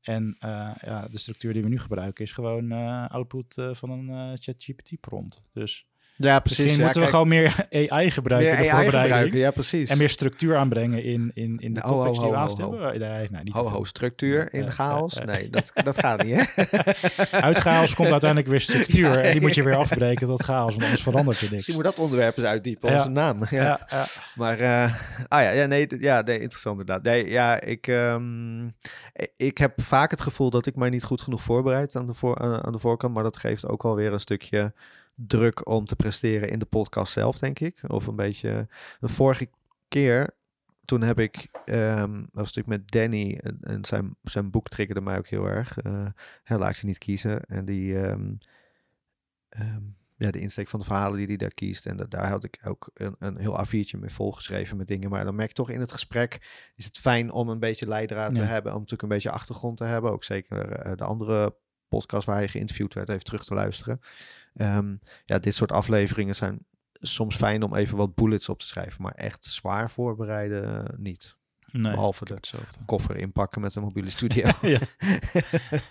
En 0.00 0.36
uh, 0.44 0.74
ja, 0.80 1.08
de 1.08 1.18
structuur 1.18 1.52
die 1.52 1.62
we 1.62 1.68
nu 1.68 1.78
gebruiken 1.78 2.24
is 2.24 2.32
gewoon 2.32 2.72
uh, 2.72 3.06
output 3.08 3.54
van 3.72 3.90
een 3.90 4.38
ChatGPT 4.38 5.00
prompt. 5.00 5.42
Dus 5.52 5.86
ja, 6.20 6.40
precies. 6.40 6.58
Misschien 6.58 6.78
ja, 6.78 6.84
moeten 6.84 7.02
we 7.02 7.08
gewoon 7.08 7.28
meer 7.28 7.66
AI 7.90 8.10
gebruiken 8.10 8.54
meer 8.54 8.62
de 8.62 8.70
AI 8.72 8.84
gebruiken, 8.84 9.38
ja, 9.38 9.50
precies. 9.50 9.90
En 9.90 9.98
meer 9.98 10.08
structuur 10.08 10.56
aanbrengen 10.56 11.04
in, 11.04 11.30
in, 11.34 11.58
in 11.58 11.74
de 11.74 11.80
ho, 11.80 11.88
topics 11.88 12.16
ho, 12.18 12.22
die 12.22 12.32
we 12.32 12.36
aanstellen. 12.38 12.78
ho. 12.82 12.88
Nee, 12.90 13.28
nee, 13.30 13.42
niet 13.42 13.54
ho, 13.54 13.68
ho, 13.68 13.84
structuur 13.84 14.54
in 14.54 14.72
chaos? 14.72 15.14
Nee, 15.24 15.50
dat, 15.50 15.70
dat 15.74 15.98
gaat 15.98 16.22
niet, 16.22 16.54
hè? 16.54 16.62
Uit 17.46 17.56
chaos 17.56 17.94
komt 17.94 18.10
uiteindelijk 18.10 18.50
weer 18.50 18.60
structuur. 18.60 19.16
En 19.28 19.32
die 19.32 19.40
moet 19.40 19.54
je 19.54 19.62
weer 19.62 19.76
afbreken 19.76 20.26
tot 20.26 20.42
chaos, 20.42 20.70
want 20.70 20.82
anders 20.82 21.02
verandert 21.02 21.36
er 21.36 21.42
niks. 21.42 21.52
Misschien 21.54 21.74
moet 21.74 21.84
dat 21.84 21.98
onderwerp 21.98 22.36
eens 22.36 22.46
uitdiepen, 22.46 22.94
onze 22.96 23.08
naam. 23.10 23.40
Ja. 23.50 23.88
Maar, 24.34 24.58
eh, 24.58 24.94
ah 25.28 25.42
ja, 25.42 25.50
ja, 25.50 25.66
nee, 25.66 25.86
ja, 26.00 26.20
nee, 26.20 26.40
interessant 26.40 26.80
inderdaad. 26.80 27.04
Nee, 27.04 27.30
ja, 27.30 27.60
ik, 27.60 27.86
i- 27.88 29.26
ik 29.36 29.58
heb 29.58 29.80
vaak 29.82 30.10
het 30.10 30.20
gevoel 30.20 30.50
dat 30.50 30.66
ik 30.66 30.76
mij 30.76 30.88
niet 30.88 31.04
goed 31.04 31.20
genoeg 31.20 31.42
voorbereid 31.42 31.96
aan 31.96 32.06
de, 32.06 32.14
voor, 32.14 32.38
aan 32.64 32.72
de 32.72 32.78
voorkant. 32.78 33.14
Maar 33.14 33.22
dat 33.22 33.36
geeft 33.36 33.66
ook 33.68 33.84
alweer 33.84 34.12
een 34.12 34.20
stukje 34.20 34.72
druk 35.26 35.68
om 35.68 35.84
te 35.84 35.96
presteren 35.96 36.50
in 36.50 36.58
de 36.58 36.66
podcast 36.66 37.12
zelf, 37.12 37.38
denk 37.38 37.58
ik. 37.60 37.82
Of 37.86 38.06
een 38.06 38.16
beetje, 38.16 38.68
de 39.00 39.08
vorige 39.08 39.48
keer, 39.88 40.30
toen 40.84 41.02
heb 41.02 41.18
ik, 41.18 41.48
ehm 41.64 42.12
dat 42.12 42.28
was 42.32 42.54
natuurlijk 42.54 42.66
met 42.66 42.90
Danny, 42.90 43.38
en, 43.42 43.58
en 43.60 43.84
zijn, 43.84 44.16
zijn 44.22 44.50
boek 44.50 44.68
triggerde 44.68 45.00
mij 45.00 45.18
ook 45.18 45.26
heel 45.26 45.46
erg. 45.46 45.78
eh 45.78 46.06
hij 46.44 46.58
laat 46.58 46.82
niet 46.82 46.98
kiezen. 46.98 47.44
En 47.44 47.64
die, 47.64 48.00
ehm, 48.00 48.32
ehm, 49.48 49.82
ja, 50.16 50.30
de 50.30 50.40
insteek 50.40 50.68
van 50.68 50.78
de 50.78 50.84
verhalen 50.84 51.18
die 51.18 51.26
hij 51.26 51.36
daar 51.36 51.54
kiest. 51.54 51.86
En 51.86 51.96
dat, 51.96 52.10
daar 52.10 52.28
had 52.28 52.44
ik 52.44 52.60
ook 52.64 52.90
een, 52.94 53.16
een 53.18 53.36
heel 53.38 53.64
A4'tje 53.66 53.98
mee 53.98 54.10
volgeschreven 54.10 54.76
met 54.76 54.88
dingen. 54.88 55.10
Maar 55.10 55.24
dan 55.24 55.34
merk 55.34 55.48
ik 55.48 55.54
toch 55.54 55.70
in 55.70 55.80
het 55.80 55.92
gesprek 55.92 56.38
is 56.74 56.84
het 56.84 56.98
fijn 56.98 57.30
om 57.30 57.48
een 57.48 57.58
beetje 57.58 57.86
leidraad 57.86 58.34
te 58.34 58.42
hebben. 58.42 58.72
Om 58.72 58.78
natuurlijk 58.78 59.02
een 59.02 59.08
beetje 59.08 59.30
achtergrond 59.30 59.76
te 59.76 59.84
hebben. 59.84 60.10
Ook 60.10 60.24
zeker 60.24 60.72
eh, 60.72 60.96
de 60.96 61.04
andere 61.04 61.56
podcast 61.88 62.26
waar 62.26 62.36
hij 62.36 62.48
geïnterviewd 62.48 62.94
werd, 62.94 63.08
even 63.08 63.24
terug 63.24 63.44
te 63.44 63.54
luisteren. 63.54 64.00
Ehm, 64.54 64.96
ja, 65.24 65.38
dit 65.38 65.54
soort 65.54 65.72
afleveringen 65.72 66.34
zijn 66.34 66.66
soms 66.92 67.36
fijn 67.36 67.62
om 67.62 67.74
even 67.74 67.96
wat 67.96 68.14
bullets 68.14 68.48
op 68.48 68.58
te 68.58 68.66
schrijven. 68.66 69.02
Maar 69.02 69.14
echt 69.14 69.44
zwaar 69.44 69.90
voorbereiden 69.90 70.88
eh, 70.88 70.98
niet. 70.98 71.36
Nee, 71.70 71.92
Behalve 71.92 72.24
de 72.24 72.34
hetzelfde. 72.34 72.78
koffer 72.86 73.16
inpakken 73.16 73.60
met 73.60 73.74
een 73.74 73.82
mobiele 73.82 74.10
studio. 74.10 74.50
Ja. 74.60 74.78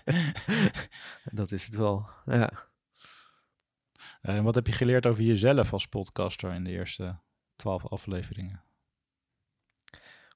dat 1.40 1.52
is 1.52 1.64
het 1.64 1.74
wel. 1.76 2.08
Ja. 2.26 2.50
Eh, 4.20 4.36
En 4.36 4.44
wat 4.44 4.54
heb 4.54 4.66
je 4.66 4.72
geleerd 4.72 5.06
over 5.06 5.22
jezelf 5.22 5.72
als 5.72 5.86
podcaster 5.86 6.52
in 6.52 6.64
de 6.64 6.70
eerste 6.70 7.18
twaalf 7.56 7.86
afleveringen? 7.86 8.62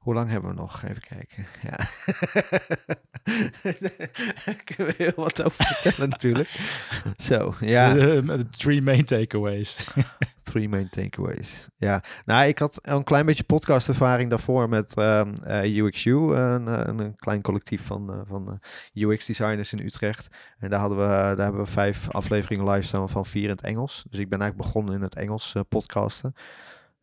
Hoe 0.02 0.14
lang 0.14 0.30
hebben 0.30 0.50
we 0.50 0.56
nog? 0.56 0.82
Even 0.82 1.02
kijken. 1.02 1.46
Ja. 1.62 1.76
Daar 4.44 4.62
kunnen 4.64 4.86
we 4.86 4.94
heel 4.96 5.12
wat 5.16 5.42
over 5.42 5.64
vertellen 5.64 6.08
natuurlijk. 6.08 6.50
Zo, 7.16 7.54
ja. 7.60 7.94
De, 7.94 8.22
de 8.36 8.48
three 8.48 8.82
main 8.82 9.04
takeaways. 9.04 9.76
Three 10.42 10.68
main 10.68 10.88
takeaways. 10.88 11.68
Ja, 11.76 12.02
nou, 12.24 12.46
ik 12.46 12.58
had 12.58 12.78
een 12.82 13.04
klein 13.04 13.26
beetje 13.26 13.44
podcastervaring 13.44 14.30
daarvoor 14.30 14.68
met 14.68 14.94
ehm, 14.94 15.32
eh, 15.32 15.76
UXU, 15.76 16.10
een, 16.10 16.68
eh, 16.68 16.80
een, 16.84 16.98
een 16.98 17.16
klein 17.16 17.42
collectief 17.42 17.82
van, 17.82 18.12
eh, 18.12 18.20
van 18.24 18.60
eh, 18.92 19.02
UX-designers 19.02 19.72
in 19.72 19.84
Utrecht. 19.84 20.28
En 20.58 20.70
daar, 20.70 20.80
hadden 20.80 20.98
we, 20.98 21.04
daar 21.04 21.36
hebben 21.36 21.62
we 21.62 21.70
vijf 21.70 22.10
afleveringen 22.10 22.70
live 22.70 22.86
staan 22.86 23.08
van 23.08 23.26
vier 23.26 23.44
in 23.44 23.50
het 23.50 23.62
Engels. 23.62 24.04
Dus 24.10 24.18
ik 24.18 24.28
ben 24.28 24.40
eigenlijk 24.40 24.70
begonnen 24.70 24.94
in 24.94 25.02
het 25.02 25.14
Engels 25.14 25.56
podcasten. 25.68 26.34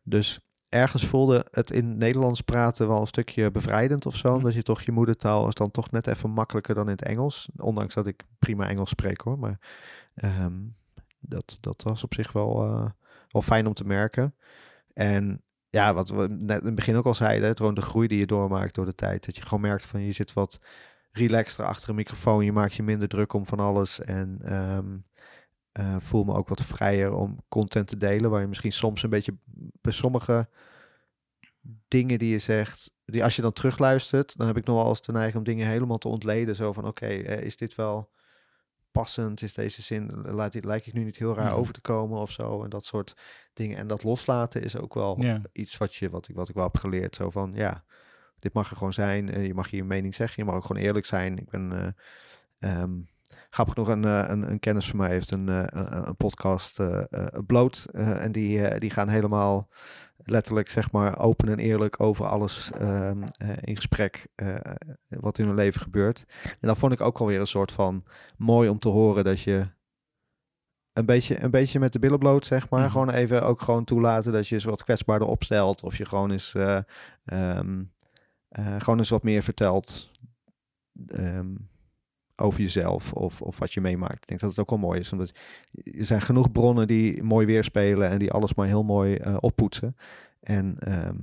Dus 0.02 0.40
ergens 0.70 1.06
voelde 1.06 1.46
het 1.50 1.70
in 1.70 1.88
het 1.88 1.96
Nederlands 1.96 2.40
praten 2.40 2.88
wel 2.88 3.00
een 3.00 3.06
stukje 3.06 3.50
bevrijdend 3.50 4.06
of 4.06 4.16
zo. 4.16 4.28
Mhm. 4.28 4.36
Omdat 4.36 4.54
je 4.54 4.62
toch 4.62 4.82
je 4.82 4.92
moedertaal 4.92 5.48
is 5.48 5.54
dan 5.54 5.70
toch 5.70 5.90
net 5.90 6.06
even 6.06 6.30
makkelijker 6.30 6.74
dan 6.74 6.84
in 6.84 6.90
het 6.90 7.02
Engels. 7.02 7.48
Ondanks 7.56 7.94
dat 7.94 8.06
ik 8.06 8.22
prima 8.38 8.68
Engels 8.68 8.90
spreek 8.90 9.20
hoor. 9.20 9.38
Maar 9.38 9.58
ehm, 10.14 10.58
dat, 11.20 11.56
dat 11.60 11.82
was 11.82 12.04
op 12.04 12.14
zich 12.14 12.32
wel, 12.32 12.62
eh, 12.62 12.86
wel 13.28 13.42
fijn 13.42 13.66
om 13.66 13.74
te 13.74 13.84
merken. 13.84 14.34
En 14.92 15.42
ja, 15.70 15.94
wat 15.94 16.08
we 16.08 16.26
net 16.28 16.60
in 16.60 16.66
het 16.66 16.74
begin 16.74 16.96
ook 16.96 17.06
al 17.06 17.14
zeiden, 17.14 17.48
het 17.48 17.58
gewoon 17.58 17.74
de 17.74 17.80
groei 17.80 18.08
die 18.08 18.18
je 18.18 18.26
doormaakt 18.26 18.74
door 18.74 18.84
de 18.84 18.94
tijd. 18.94 19.26
Dat 19.26 19.36
je 19.36 19.42
gewoon 19.42 19.60
merkt 19.60 19.86
van 19.86 20.00
je 20.00 20.12
zit 20.12 20.32
wat 20.32 20.58
relaxter 21.12 21.64
achter 21.64 21.88
een 21.88 21.94
microfoon. 21.94 22.44
Je 22.44 22.52
maakt 22.52 22.74
je 22.74 22.82
minder 22.82 23.08
druk 23.08 23.32
om 23.32 23.46
van 23.46 23.60
alles. 23.60 24.00
En 24.00 24.38
ehm, 24.42 24.96
eh, 25.72 25.96
voel 25.98 26.24
me 26.24 26.34
ook 26.34 26.48
wat 26.48 26.62
vrijer 26.64 27.12
om 27.12 27.38
content 27.48 27.86
te 27.86 27.96
delen. 27.96 28.30
Waar 28.30 28.40
je 28.40 28.46
misschien 28.46 28.72
soms 28.72 29.02
een 29.02 29.10
beetje 29.10 29.36
bij 29.80 29.92
sommige 29.92 30.48
dingen 31.88 32.18
die 32.18 32.30
je 32.30 32.38
zegt, 32.38 32.90
die 33.04 33.24
als 33.24 33.36
je 33.36 33.42
dan 33.42 33.52
terugluistert, 33.52 34.36
dan 34.36 34.46
heb 34.46 34.56
ik 34.56 34.64
nog 34.64 34.76
wel 34.76 34.88
eens 34.88 35.02
de 35.02 35.12
neiging 35.12 35.36
om 35.36 35.44
dingen 35.44 35.66
helemaal 35.66 35.98
te 35.98 36.08
ontleden. 36.08 36.56
Zo 36.56 36.72
van, 36.72 36.86
oké, 36.86 37.06
eh, 37.06 37.42
is 37.42 37.56
dit 37.56 37.74
wel 37.74 38.10
passend? 38.92 39.42
Is 39.42 39.54
deze 39.54 39.82
zin, 39.82 40.10
laat 40.24 40.52
dit, 40.52 40.64
lijkt 40.64 40.86
ik 40.86 40.92
nu 40.92 41.04
niet 41.04 41.16
heel 41.16 41.34
raar 41.34 41.52
over 41.58 41.74
te 41.74 41.80
komen 41.80 42.18
of 42.20 42.30
zo? 42.30 42.62
En 42.64 42.70
dat 42.70 42.84
soort 42.84 43.14
dingen. 43.52 43.76
En 43.76 43.86
dat 43.86 44.02
loslaten 44.04 44.62
is 44.62 44.76
ook 44.76 44.94
wel 44.94 45.16
iets 45.52 45.76
wat, 45.76 45.94
je, 45.94 46.10
wat, 46.10 46.28
ik, 46.28 46.34
wat 46.34 46.48
ik 46.48 46.54
wel 46.54 46.64
heb 46.64 46.78
geleerd. 46.78 47.16
Zo 47.16 47.30
van, 47.30 47.52
ja, 47.54 47.84
dit 48.38 48.52
mag 48.52 48.70
er 48.70 48.76
gewoon 48.76 48.92
zijn. 48.92 49.30
eh, 49.30 49.46
je 49.46 49.54
mag 49.54 49.70
je 49.70 49.84
mening 49.84 50.14
zeggen. 50.14 50.36
Je 50.36 50.44
mag 50.44 50.54
ook 50.58 50.66
gewoon 50.66 50.82
eerlijk 50.82 51.06
zijn. 51.06 51.38
Ik 51.38 51.48
ben... 51.50 51.72
eh, 52.58 52.80
ehm, 52.80 52.90
Grappig 53.50 53.74
nog, 53.74 53.88
een, 53.88 54.04
eh, 54.04 54.24
een, 54.28 54.50
een 54.50 54.58
kennis 54.58 54.88
van 54.88 54.98
mij 54.98 55.10
heeft 55.10 55.30
een, 55.30 55.48
eh, 55.48 55.62
een, 55.66 56.08
een 56.08 56.16
podcast 56.16 56.78
eh 56.78 57.24
bloot. 57.46 57.86
en 57.92 58.32
die, 58.32 58.78
die 58.78 58.90
gaan 58.90 59.08
helemaal 59.08 59.68
letterlijk, 60.24 60.70
zeg 60.70 60.90
maar, 60.90 61.18
open 61.18 61.48
en 61.48 61.58
eerlijk 61.58 62.00
over 62.00 62.26
alles 62.26 62.70
ehm, 62.72 63.22
eh, 63.22 63.48
in 63.60 63.76
gesprek 63.76 64.26
wat 65.08 65.38
in 65.38 65.46
hun 65.46 65.54
leven 65.54 65.80
gebeurt. 65.80 66.24
En 66.44 66.68
dat 66.68 66.78
vond 66.78 66.92
ik 66.92 67.00
ook 67.00 67.18
alweer 67.18 67.40
een 67.40 67.46
soort 67.46 67.72
van 67.72 68.04
mooi 68.36 68.68
om 68.68 68.78
te 68.78 68.88
horen 68.88 69.24
dat 69.24 69.40
je 69.40 69.66
een 70.92 71.06
beetje, 71.06 71.42
een 71.42 71.50
beetje 71.50 71.78
met 71.78 71.92
de 71.92 71.98
billen 71.98 72.18
bloot, 72.18 72.46
zeg 72.46 72.68
maar. 72.68 72.80
Mhm. 72.80 72.90
Gewoon 72.90 73.10
even 73.10 73.42
ook 73.42 73.62
gewoon 73.62 73.84
toelaten 73.84 74.32
dat 74.32 74.48
je 74.48 74.54
eens 74.54 74.64
wat 74.64 74.84
kwetsbaarder 74.84 75.28
opstelt. 75.28 75.82
Of 75.82 75.96
je 75.96 76.04
gewoon 76.04 76.30
eens, 76.30 76.54
eh, 76.54 76.78
ehm, 77.24 77.82
eh, 78.48 78.76
gewoon 78.78 78.98
eens 78.98 79.08
wat 79.08 79.22
meer 79.22 79.42
vertelt. 79.42 80.08
ehm, 81.06 81.54
over 82.40 82.60
jezelf 82.60 83.12
of, 83.12 83.42
of 83.42 83.58
wat 83.58 83.72
je 83.72 83.80
meemaakt. 83.80 84.14
Ik 84.22 84.26
denk 84.26 84.40
dat 84.40 84.50
het 84.50 84.58
ook 84.58 84.70
wel 84.70 84.78
mooi 84.78 85.00
is, 85.00 85.12
omdat 85.12 85.30
er 85.84 86.04
zijn 86.04 86.20
genoeg 86.20 86.52
bronnen 86.52 86.86
die 86.86 87.22
mooi 87.22 87.46
weerspelen 87.46 88.08
en 88.10 88.18
die 88.18 88.32
alles 88.32 88.54
maar 88.54 88.66
heel 88.66 88.84
mooi 88.84 89.14
eh, 89.14 89.36
oppoetsen. 89.40 89.96
En 90.40 90.78
ehm, 90.78 91.16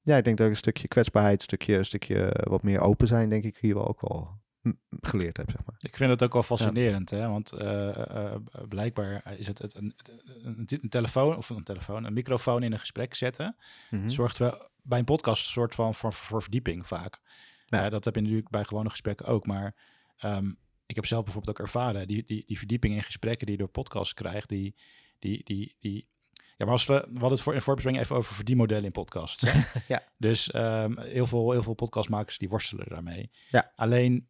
ja, 0.00 0.16
ik 0.16 0.24
denk 0.24 0.36
dat 0.36 0.46
ik 0.46 0.52
een 0.52 0.58
stukje 0.58 0.88
kwetsbaarheid, 0.88 1.36
een 1.36 1.42
stukje, 1.42 1.76
een 1.76 1.84
stukje 1.84 2.40
wat 2.48 2.62
meer 2.62 2.80
open 2.80 3.06
zijn, 3.06 3.28
denk 3.28 3.44
ik 3.44 3.56
hier 3.56 3.74
wel 3.74 3.88
ook 3.88 4.00
wel 4.08 4.30
m- 4.60 4.70
geleerd 5.00 5.36
heb, 5.36 5.50
zeg 5.50 5.60
maar. 5.66 5.74
Ik 5.78 5.96
vind 5.96 6.10
het 6.10 6.22
ook 6.22 6.32
wel 6.32 6.42
fascinerend, 6.42 7.10
hè? 7.10 7.28
want 7.28 7.52
eh, 7.52 8.16
eh, 8.16 8.40
blijkbaar 8.68 9.34
is 9.38 9.46
het, 9.46 9.58
het 9.58 9.74
een, 9.76 9.94
een, 10.42 10.66
een 10.82 10.88
telefoon 10.88 11.36
of 11.36 11.48
een 11.50 11.62
telefoon, 11.64 12.04
een 12.04 12.12
microfoon 12.12 12.62
in 12.62 12.72
een 12.72 12.78
gesprek 12.78 13.14
zetten, 13.14 13.56
Mhm. 13.90 14.08
zorgt 14.08 14.38
wel 14.38 14.68
bij 14.82 14.98
een 14.98 15.04
podcast 15.04 15.44
een 15.46 15.52
soort 15.52 15.74
van 15.74 15.94
voor, 15.94 16.12
voor 16.12 16.42
verdieping 16.42 16.86
vaak. 16.86 17.20
Ja. 17.66 17.82
Ja. 17.82 17.88
dat 17.88 18.04
heb 18.04 18.14
je 18.14 18.20
natuurlijk 18.20 18.48
bij 18.50 18.64
gewone 18.64 18.90
gesprekken 18.90 19.26
ook, 19.26 19.46
maar 19.46 19.74
ehm, 20.16 20.52
ik 20.86 20.94
heb 20.94 21.06
zelf 21.06 21.24
bijvoorbeeld 21.24 21.58
ook 21.58 21.66
ervaren, 21.66 22.06
die, 22.06 22.24
die, 22.24 22.44
die 22.46 22.58
verdieping 22.58 22.94
in 22.94 23.02
gesprekken 23.02 23.46
die 23.46 23.56
je 23.56 23.62
door 23.62 23.70
podcasts 23.70 24.14
krijgt, 24.14 24.48
die, 24.48 24.74
die, 25.18 25.44
die, 25.44 25.76
die 25.78 26.08
ja, 26.56 26.64
maar 26.64 26.74
als 26.74 26.86
we, 26.86 26.94
we 26.94 27.10
hadden 27.10 27.30
het 27.30 27.40
voor 27.40 27.54
in 27.54 27.60
voorbespreking 27.60 28.04
even 28.04 28.16
over 28.16 28.34
verdienmodellen 28.34 28.84
in 28.84 28.92
podcasts. 28.92 29.44
Ja. 29.88 30.02
Dus 30.18 30.50
ehm, 30.50 31.00
heel, 31.00 31.26
veel, 31.26 31.50
heel 31.50 31.62
veel 31.62 31.74
podcastmakers 31.74 32.38
die 32.38 32.48
worstelen 32.48 32.88
daarmee. 32.88 33.30
Ja. 33.50 33.72
Alleen, 33.76 34.28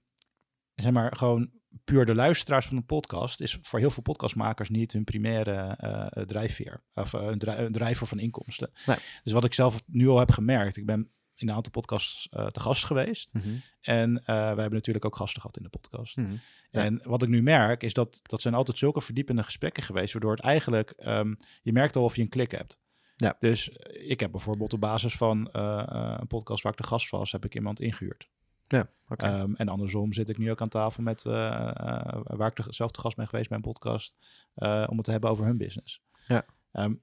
zeg 0.75 0.93
maar, 0.93 1.17
gewoon 1.17 1.51
puur 1.85 2.05
de 2.07 2.15
luisteraars 2.15 2.67
van 2.67 2.77
een 2.77 2.87
podcast 2.87 3.41
is 3.41 3.59
voor 3.63 3.79
heel 3.79 3.91
veel 3.91 4.03
podcastmakers 4.03 4.69
niet 4.69 4.93
hun 4.93 5.05
primaire 5.05 5.77
eh, 5.79 6.23
drijfveer. 6.23 6.83
Of 6.95 7.15
eh, 7.15 7.27
een 7.27 7.73
drijver 7.73 8.07
van 8.07 8.19
inkomsten. 8.19 8.71
Nee. 8.87 8.97
Dus 9.25 9.33
wat 9.33 9.45
ik 9.45 9.55
zelf 9.55 9.83
nu 9.87 10.09
al 10.09 10.19
heb 10.19 10.31
gemerkt, 10.31 10.77
ik 10.77 10.87
ben 10.87 11.11
in 11.35 11.49
een 11.49 11.55
aantal 11.55 11.73
podcasts 11.73 12.29
eh, 12.29 12.47
te 12.47 12.61
gast 12.61 12.85
geweest. 12.85 13.33
Mhm. 13.33 13.49
En 13.81 14.19
eh, 14.19 14.25
we 14.27 14.33
hebben 14.61 14.73
natuurlijk 14.73 15.05
ook 15.05 15.17
gasten 15.17 15.41
gehad 15.41 15.57
in 15.57 15.63
de 15.63 15.69
podcast. 15.69 16.17
Mhm. 16.17 16.37
Ja. 16.71 16.85
En 16.85 17.01
wat 17.05 17.23
ik 17.23 17.29
nu 17.29 17.43
merk, 17.43 17.83
is 17.83 17.93
dat 17.93 18.21
dat 18.23 18.41
zijn 18.41 18.55
altijd 18.55 18.79
zulke 18.79 19.01
verdiepende 19.01 19.43
gesprekken 19.43 19.83
geweest, 19.83 20.13
waardoor 20.13 20.31
het 20.31 20.41
eigenlijk, 20.41 20.91
ehm, 20.91 21.35
je 21.63 21.73
merkt 21.73 21.97
al 21.97 22.05
of 22.05 22.17
je 22.17 22.23
een 22.23 22.29
klik 22.29 22.51
hebt. 22.51 22.79
Ja. 23.17 23.37
Dus 23.39 23.71
eh, 23.71 24.11
ik 24.11 24.21
heb 24.21 24.31
bijvoorbeeld 24.31 24.73
op 24.73 24.81
basis 24.81 25.17
van 25.17 25.49
een 25.53 26.27
podcast 26.27 26.63
waar 26.63 26.73
ik 26.73 26.79
de 26.79 26.87
gast 26.87 27.11
was, 27.11 27.33
heb 27.33 27.45
ik 27.45 27.55
iemand 27.55 27.81
ingehuurd. 27.81 28.29
Ja. 28.67 28.91
Ehm, 29.17 29.55
en 29.55 29.69
andersom 29.69 30.13
zit 30.13 30.29
ik 30.29 30.39
nu 30.39 30.51
ook 30.51 30.61
aan 30.61 30.69
tafel 30.69 31.03
met, 31.03 31.25
uh, 31.25 31.33
uh, 31.35 32.09
waar 32.23 32.53
ik 32.55 32.65
zelf 32.69 32.91
te 32.91 33.01
gast 33.01 33.17
ben 33.17 33.29
geweest 33.29 33.49
bij 33.49 33.57
een 33.57 33.65
podcast, 33.65 34.15
uh, 34.57 34.87
om 34.89 34.97
het 34.97 35.05
te 35.05 35.11
hebben 35.11 35.31
over 35.31 35.45
hun 35.45 35.57
business. 35.57 36.03
Ja. 36.27 36.45
Um, 36.73 37.01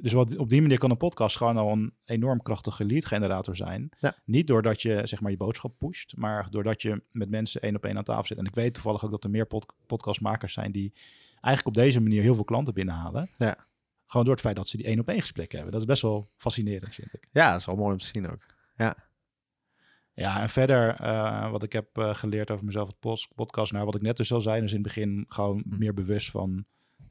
dus 0.00 0.12
wat, 0.12 0.36
op 0.36 0.48
die 0.48 0.60
manier 0.60 0.78
kan 0.78 0.90
een 0.90 0.96
podcast 0.96 1.36
gewoon 1.36 1.56
al 1.56 1.72
een 1.72 1.94
enorm 2.04 2.42
krachtige 2.42 2.86
lead 2.86 3.06
generator 3.06 3.56
zijn. 3.56 3.88
Ja. 3.98 4.16
Niet 4.24 4.46
doordat 4.46 4.82
je 4.82 5.00
zeg 5.04 5.20
maar 5.20 5.30
je 5.30 5.36
boodschap 5.36 5.78
pusht, 5.78 6.16
maar 6.16 6.50
doordat 6.50 6.82
je 6.82 7.02
met 7.10 7.30
mensen 7.30 7.60
één 7.60 7.76
op 7.76 7.84
één 7.84 7.96
aan 7.96 8.04
tafel 8.04 8.24
zit. 8.24 8.38
En 8.38 8.44
ik 8.44 8.54
weet 8.54 8.74
toevallig 8.74 9.04
ook 9.04 9.10
dat 9.10 9.24
er 9.24 9.30
meer 9.30 9.46
pod 9.46 9.74
podcastmakers 9.86 10.52
zijn 10.52 10.72
die 10.72 10.92
eigenlijk 11.30 11.66
op 11.66 11.82
deze 11.84 12.00
manier 12.00 12.22
heel 12.22 12.34
veel 12.34 12.44
klanten 12.44 12.74
binnenhalen. 12.74 13.30
Ja. 13.36 13.66
Gewoon 14.06 14.26
door 14.26 14.34
het 14.34 14.44
feit 14.44 14.56
dat 14.56 14.68
ze 14.68 14.76
die 14.76 14.86
één 14.86 15.00
op 15.00 15.08
één 15.08 15.20
gesprekken 15.20 15.56
hebben. 15.58 15.72
Dat 15.72 15.82
is 15.82 15.88
best 15.88 16.02
wel 16.02 16.30
fascinerend, 16.36 16.94
vind 16.94 17.14
ik. 17.14 17.28
Ja, 17.32 17.50
dat 17.50 17.60
is 17.60 17.66
wel 17.66 17.76
mooi 17.76 17.92
om 17.92 17.98
te 17.98 18.06
zien 18.06 18.30
ook. 18.30 18.46
Ja. 18.76 18.96
Ja, 20.14 20.40
en 20.40 20.48
verder 20.48 21.00
uh, 21.00 21.50
wat 21.50 21.62
ik 21.62 21.72
heb 21.72 21.98
uh, 21.98 22.14
geleerd 22.14 22.50
over 22.50 22.64
mezelf, 22.64 22.88
het 22.88 23.26
podcast, 23.34 23.72
naar 23.72 23.84
wat 23.84 23.94
ik 23.94 24.02
net 24.02 24.16
dus 24.16 24.32
al 24.32 24.40
zei, 24.40 24.60
dus 24.60 24.70
in 24.70 24.76
het 24.76 24.86
begin 24.86 25.24
gewoon 25.28 25.64
meer 25.78 25.94
bewust 25.94 26.30
van, 26.30 26.64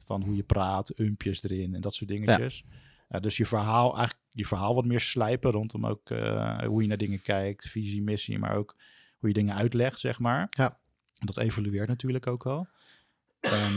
van 0.04 0.22
hoe 0.22 0.36
je 0.36 0.42
praat, 0.42 0.98
umpjes 0.98 1.42
erin 1.42 1.74
en 1.74 1.80
dat 1.80 1.94
soort 1.94 2.10
dingetjes. 2.10 2.64
Ja. 3.08 3.20
Dus 3.20 3.36
je 3.36 3.46
verhaal, 3.46 3.96
eigenlijk 3.96 4.26
je 4.32 4.46
verhaal 4.46 4.74
wat 4.74 4.84
meer 4.84 5.00
slijpen 5.00 5.50
rondom 5.50 5.86
ook 5.86 6.08
hoe 6.64 6.82
je 6.82 6.88
naar 6.88 6.96
dingen 6.96 7.22
kijkt, 7.22 7.68
visie, 7.68 8.02
missie, 8.02 8.38
maar 8.38 8.56
ook 8.56 8.76
hoe 9.18 9.28
je 9.28 9.34
dingen 9.34 9.54
uitlegt, 9.54 9.98
zeg 9.98 10.18
maar. 10.18 10.46
Ja. 10.50 10.80
Dat 11.18 11.38
evolueert 11.38 11.88
natuurlijk 11.88 12.26
ook 12.26 12.44
wel. 12.44 12.66
En 13.40 13.72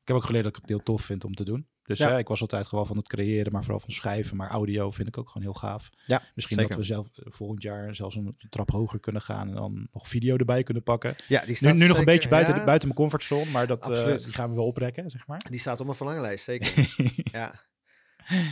ik 0.00 0.08
heb 0.08 0.16
ook 0.16 0.24
geleerd 0.24 0.44
dat 0.44 0.54
ik 0.54 0.60
het 0.60 0.70
heel 0.70 0.82
tof 0.82 1.02
vind 1.02 1.24
om 1.24 1.34
te 1.34 1.44
doen. 1.44 1.66
Dus 1.84 1.98
Ja. 1.98 2.10
hè, 2.10 2.18
ik 2.18 2.28
was 2.28 2.40
altijd 2.40 2.66
gewoon 2.66 2.86
van 2.86 2.96
het 2.96 3.08
creëren, 3.08 3.52
maar 3.52 3.62
vooral 3.62 3.80
van 3.80 3.90
schrijven. 3.90 4.36
Maar 4.36 4.50
audio 4.50 4.90
vind 4.90 5.08
ik 5.08 5.18
ook 5.18 5.28
gewoon 5.28 5.42
heel 5.42 5.54
gaaf. 5.54 5.90
Ja, 6.06 6.22
Misschien 6.34 6.56
zeker. 6.56 6.70
dat 6.76 6.80
we 6.86 6.92
zelf 6.92 7.08
eh, 7.14 7.24
volgend 7.28 7.62
jaar 7.62 7.94
zelfs 7.94 8.16
een 8.16 8.36
trap 8.48 8.70
hoger 8.70 9.00
kunnen 9.00 9.22
gaan 9.22 9.48
en 9.48 9.54
dan 9.54 9.88
nog 9.92 10.08
video 10.08 10.36
erbij 10.36 10.62
kunnen 10.62 10.82
pakken. 10.82 11.14
Ja, 11.28 11.38
die 11.40 11.48
Nu, 11.48 11.54
staat 11.54 11.74
nu 11.74 11.86
nog 11.86 11.98
een 11.98 12.04
beetje 12.04 12.28
buiten, 12.28 12.54
ja, 12.54 12.64
buiten 12.64 12.88
mijn 12.88 13.00
comfortzone, 13.00 13.50
maar 13.50 13.66
dat, 13.66 13.90
eh, 13.90 14.16
die 14.16 14.32
gaan 14.32 14.48
we 14.48 14.54
wel 14.54 14.66
oprekken, 14.66 15.10
zeg 15.10 15.26
maar. 15.26 15.46
Die 15.50 15.60
staat 15.60 15.78
op 15.80 15.84
mijn 15.84 15.96
verlanglijst, 15.96 16.44
zeker. 16.44 16.86
ja. 17.38 17.60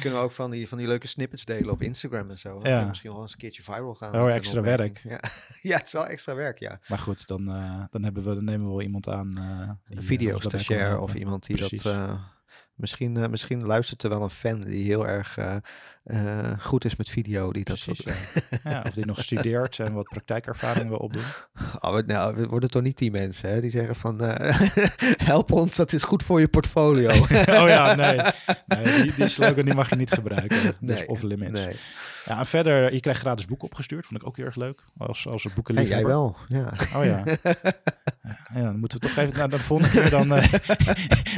Kunnen 0.00 0.18
we 0.18 0.24
ook 0.24 0.32
van 0.32 0.50
die, 0.50 0.68
van 0.68 0.78
die 0.78 0.86
leuke 0.86 1.06
snippets 1.06 1.44
delen 1.44 1.70
op 1.70 1.82
Instagram 1.82 2.30
en 2.30 2.38
zo. 2.38 2.60
Ja. 2.62 2.84
Misschien 2.84 3.12
wel 3.12 3.22
eens 3.22 3.32
een 3.32 3.38
keertje 3.38 3.62
viral 3.62 3.94
gaan. 3.94 4.14
Oh, 4.14 4.30
extra 4.32 4.58
opmerking. 4.58 4.98
Ja. 5.12 5.20
ja, 5.70 5.76
het 5.76 5.86
is 5.86 5.92
wel 5.92 6.06
extra 6.06 6.34
werk, 6.34 6.58
ja. 6.58 6.80
Maar 6.88 6.98
goed, 6.98 7.26
dan, 7.26 7.48
eh, 7.48 7.84
dan, 7.90 8.02
hebben 8.02 8.22
we, 8.24 8.34
dan 8.34 8.44
nemen 8.44 8.66
we 8.66 8.72
wel 8.72 8.82
iemand 8.82 9.08
aan. 9.08 9.30
die, 9.88 9.96
Een 9.96 10.02
video-stagiair 10.02 10.90
kan 10.90 11.00
of 11.00 11.14
iemand 11.14 11.46
die 11.46 11.56
Precies. 11.56 11.82
dat... 11.82 12.18
eh, 12.82 12.88
misschien, 12.88 13.16
eh, 13.16 13.28
misschien 13.28 13.66
luistert 13.66 14.02
er 14.02 14.10
wel 14.10 14.22
een 14.22 14.30
fan 14.30 14.60
die 14.60 14.84
heel 14.84 15.06
erg 15.06 15.38
eh, 16.04 16.50
goed 16.60 16.84
is 16.84 16.96
met 16.96 17.08
video. 17.08 17.52
Die 17.52 17.64
dat 17.64 17.78
soort... 17.78 18.02
Ja, 18.64 18.82
of 18.86 18.94
die 18.94 19.06
nog 19.06 19.22
studeert 19.22 19.78
en 19.78 19.92
wat 19.92 20.08
praktijkervaring 20.08 20.88
wil 20.88 20.98
opdoen. 20.98 21.22
Oh, 21.80 21.98
nou, 22.06 22.34
we 22.36 22.46
worden 22.46 22.70
toch 22.70 22.82
niet 22.82 22.98
die 22.98 23.10
mensen 23.10 23.50
hè, 23.50 23.60
die 23.60 23.70
zeggen 23.70 23.96
van... 23.96 24.20
eh, 24.20 24.58
help 25.24 25.52
ons, 25.52 25.76
dat 25.76 25.92
is 25.92 26.02
goed 26.02 26.22
voor 26.22 26.40
je 26.40 26.48
portfolio. 26.48 27.10
oh 27.60 27.68
ja, 27.68 27.94
nee. 27.94 28.20
nee 28.66 29.02
die, 29.02 29.14
die 29.14 29.28
slogan 29.28 29.64
die 29.64 29.74
mag 29.74 29.90
je 29.90 29.96
niet 29.96 30.10
gebruiken. 30.12 30.60
Dus 30.62 30.72
Nee, 30.80 31.08
off 31.08 31.22
limits. 31.22 31.60
nee. 31.60 31.76
Ja, 32.24 32.38
en 32.38 32.46
verder, 32.46 32.92
je 32.92 33.00
krijgt 33.00 33.20
gratis 33.20 33.44
boeken 33.46 33.66
opgestuurd. 33.66 34.06
Vond 34.06 34.20
ik 34.20 34.26
ook 34.26 34.36
heel 34.36 34.46
erg 34.46 34.56
leuk. 34.56 34.80
Als, 34.96 35.26
als 35.26 35.44
een 35.44 35.50
Hey, 35.50 35.52
boekenliefhebber. 35.54 36.10
jij 36.10 36.16
wel, 36.18 36.36
ja. 36.48 36.72
Oh 36.96 37.04
ja. 37.04 37.24
ja. 38.54 38.62
Dan 38.62 38.78
moeten 38.78 39.00
we 39.00 39.06
toch 39.06 39.16
even 39.16 39.36
naar 39.38 39.48
de 39.50 39.58
volgende 39.58 39.92
keer. 39.92 40.10
Dan 40.10 40.32
eh, 40.34 40.52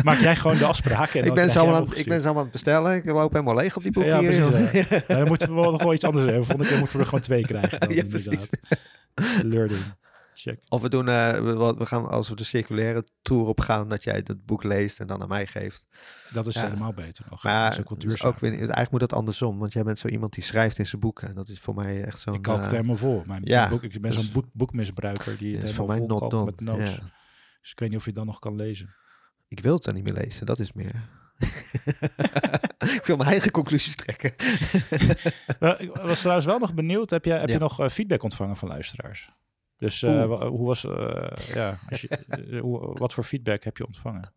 maak 0.04 0.18
jij 0.18 0.36
gewoon 0.36 0.56
de 0.58 0.64
afspraken. 0.66 1.20
En 1.20 1.26
Ik 1.26 1.34
ben, 1.34 1.34
krijg 1.34 1.50
ze 1.50 1.58
jij 1.58 1.62
allemaal, 1.62 1.80
hem 1.80 1.90
aan- 1.92 1.98
ik 1.98 2.04
ben 2.08 2.20
ze 2.20 2.24
allemaal 2.24 2.36
aan 2.44 2.50
het 2.50 2.52
bestellen. 2.62 2.96
Ik 2.96 3.04
loop 3.04 3.32
helemaal 3.32 3.54
leeg 3.54 3.76
op 3.76 3.82
die 3.82 3.92
boeken 3.92 4.12
Ja, 4.12 4.20
Nou, 4.58 5.02
dan 5.18 5.26
moeten 5.26 5.48
we 5.48 5.54
wel 5.60 5.70
nog 5.70 5.82
wel 5.82 5.94
iets 5.94 6.04
anders 6.04 6.24
hebben. 6.24 6.44
Volgende 6.44 6.68
keer 6.70 6.78
moeten 6.78 6.96
we 6.96 7.02
er 7.02 7.08
gewoon 7.08 7.24
twee 7.24 7.42
krijgen. 7.42 7.80
Dan, 7.80 7.88
Ja, 7.94 8.02
inderdaad. 8.02 8.48
Learning. 9.42 9.82
Check. 10.36 10.60
Of 10.68 10.80
we 10.82 10.88
doen, 10.88 11.08
eh, 11.08 11.32
we, 11.32 11.74
we 11.78 11.86
gaan 11.86 12.06
als 12.08 12.28
we 12.28 12.36
de 12.36 12.44
circulaire 12.44 13.04
tour 13.22 13.46
op 13.46 13.60
gaan, 13.60 13.88
dat 13.88 14.04
jij 14.04 14.22
dat 14.22 14.44
boek 14.44 14.62
leest 14.62 15.00
en 15.00 15.06
dan 15.06 15.22
aan 15.22 15.28
mij 15.28 15.46
geeft. 15.46 15.86
Dat 16.32 16.46
is 16.46 16.54
Ja. 16.54 16.62
helemaal 16.62 16.92
beter 16.92 17.24
nog. 17.30 17.42
Maar 17.42 17.62
dat 17.62 17.72
is 17.72 17.78
ook 17.78 18.20
wel 18.20 18.30
ook 18.32 18.38
weer, 18.38 18.52
eigenlijk 18.52 18.90
moet 18.90 19.00
dat 19.00 19.12
andersom, 19.12 19.58
want 19.58 19.72
jij 19.72 19.82
bent 19.82 19.98
zo 19.98 20.08
iemand 20.08 20.32
die 20.32 20.44
schrijft 20.44 20.78
in 20.78 20.86
zijn 20.86 21.00
boeken. 21.00 21.28
En 21.28 21.34
dat 21.34 21.48
is 21.48 21.60
voor 21.60 21.74
mij 21.74 22.04
echt 22.04 22.20
zo'n... 22.20 22.34
ik 22.34 22.42
kalk 22.42 22.56
het 22.56 22.66
eh, 22.66 22.72
helemaal 22.72 22.96
vol. 22.96 23.22
Mijn 23.26 23.40
ja, 23.44 23.68
boek, 23.68 23.82
ik 23.82 24.00
ben 24.00 24.10
dus- 24.10 24.24
zo'n 24.24 24.32
boek, 24.32 24.46
boekmisbruiker 24.52 25.38
die 25.38 25.54
het 25.54 25.62
is 25.64 25.72
voor 25.72 25.90
helemaal 25.90 26.08
mij 26.08 26.18
vol 26.18 26.28
done. 26.28 26.44
met 26.44 26.60
notes. 26.60 26.90
Ja. 26.94 27.00
Dus 27.60 27.70
ik 27.70 27.78
weet 27.78 27.88
niet 27.88 27.98
of 27.98 28.04
je 28.04 28.12
dan 28.12 28.26
nog 28.26 28.38
kan 28.38 28.56
lezen. 28.56 28.94
Ik 29.48 29.60
wil 29.60 29.74
het 29.74 29.84
dan 29.84 29.94
niet 29.94 30.04
meer 30.04 30.22
lezen, 30.24 30.46
dat 30.46 30.58
is 30.58 30.72
meer. 30.72 31.08
ik 32.98 33.02
wil 33.04 33.16
mijn 33.16 33.28
eigen 33.30 33.50
conclusies 33.50 33.96
trekken. 33.96 34.32
Nou, 35.60 35.76
ik 35.76 35.96
was 35.96 36.18
trouwens 36.18 36.46
wel 36.46 36.58
nog 36.58 36.74
benieuwd. 36.74 37.10
Heb, 37.10 37.24
jij, 37.24 37.38
heb 37.38 37.48
Ja. 37.48 37.54
je 37.54 37.60
nog 37.60 37.80
eh, 37.80 37.88
feedback 37.88 38.22
ontvangen 38.22 38.56
van 38.56 38.68
luisteraars? 38.68 39.30
Dus 39.76 40.02
eh, 40.02 40.24
hoe 40.48 40.66
was, 40.66 40.84
eh, 40.84 41.30
ja, 41.54 41.74
als 41.90 42.00
je, 42.00 42.18
hoe, 42.62 42.98
wat 42.98 43.12
voor 43.14 43.24
feedback 43.24 43.62
heb 43.64 43.76
je 43.76 43.86
ontvangen? 43.86 44.32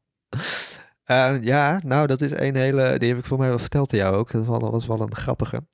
Ja, 1.42 1.82
nou, 1.84 2.08
dat 2.08 2.22
is 2.22 2.32
een 2.32 2.56
hele. 2.56 2.98
Die 3.00 3.10
heb 3.10 3.18
ik 3.18 3.26
voor 3.26 3.38
mij 3.38 3.50
wel 3.50 3.60
verteld 3.60 3.94
aan 3.94 4.00
jou 4.00 4.16
ook. 4.16 4.32
Dat 4.32 4.46
was 4.46 4.88
wel, 4.88 5.02
een 5.02 5.16
grappige. 5.16 5.66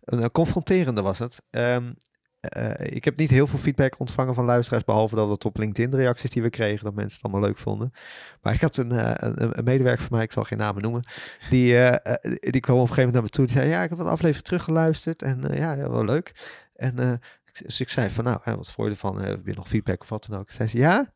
Een, 0.00 0.30
confronterende 0.30 1.02
was 1.02 1.18
het. 1.18 1.44
Ehm, 1.50 1.92
eh, 2.48 2.96
ik 2.96 3.04
heb 3.04 3.16
niet 3.16 3.30
heel 3.30 3.46
veel 3.46 3.58
feedback 3.58 3.98
ontvangen 3.98 4.34
van 4.34 4.44
luisteraars, 4.44 4.84
behalve 4.84 5.14
dat 5.14 5.28
het 5.28 5.44
op 5.44 5.56
LinkedIn 5.56 5.98
reacties 5.98 6.30
die 6.30 6.42
we 6.42 6.50
kregen, 6.50 6.84
dat 6.84 6.94
mensen 6.94 7.16
het 7.16 7.24
allemaal 7.24 7.48
leuk 7.48 7.58
vonden. 7.58 7.92
Maar 8.42 8.54
ik 8.54 8.60
had 8.60 8.76
een, 8.76 8.92
eh, 8.92 9.12
een, 9.14 9.58
een 9.58 9.64
medewerker 9.64 10.04
van 10.04 10.16
mij, 10.16 10.24
ik 10.24 10.32
zal 10.32 10.44
geen 10.44 10.58
namen 10.58 10.82
noemen, 10.82 11.02
die, 11.50 11.78
eh, 11.78 12.14
die 12.40 12.60
kwam 12.60 12.76
op 12.76 12.82
een 12.82 12.88
gegeven 12.88 12.96
moment 12.96 13.12
naar 13.12 13.22
me 13.22 13.28
toe. 13.28 13.46
Die 13.46 13.54
zei, 13.54 13.68
ja, 13.68 13.82
ik 13.82 13.88
heb 13.88 13.98
wat 13.98 14.06
aflevering 14.06 14.44
teruggeluisterd 14.44 15.22
en 15.22 15.44
ja, 15.52 15.72
ja, 15.72 15.90
wel 15.90 16.04
leuk. 16.04 16.54
En 16.74 17.20
dus 17.64 17.80
ik 17.80 17.88
zei 17.88 18.10
van, 18.10 18.24
nou, 18.24 18.40
wat 18.44 18.70
vond 18.70 18.88
je 18.88 18.92
ervan? 18.92 19.20
Heb 19.20 19.46
je 19.46 19.54
nog 19.54 19.68
feedback 19.68 20.00
of 20.00 20.08
wat 20.08 20.26
dan 20.28 20.38
ook? 20.38 20.50
Zei 20.50 20.68
ze, 20.68 20.78
ja, 20.78 21.12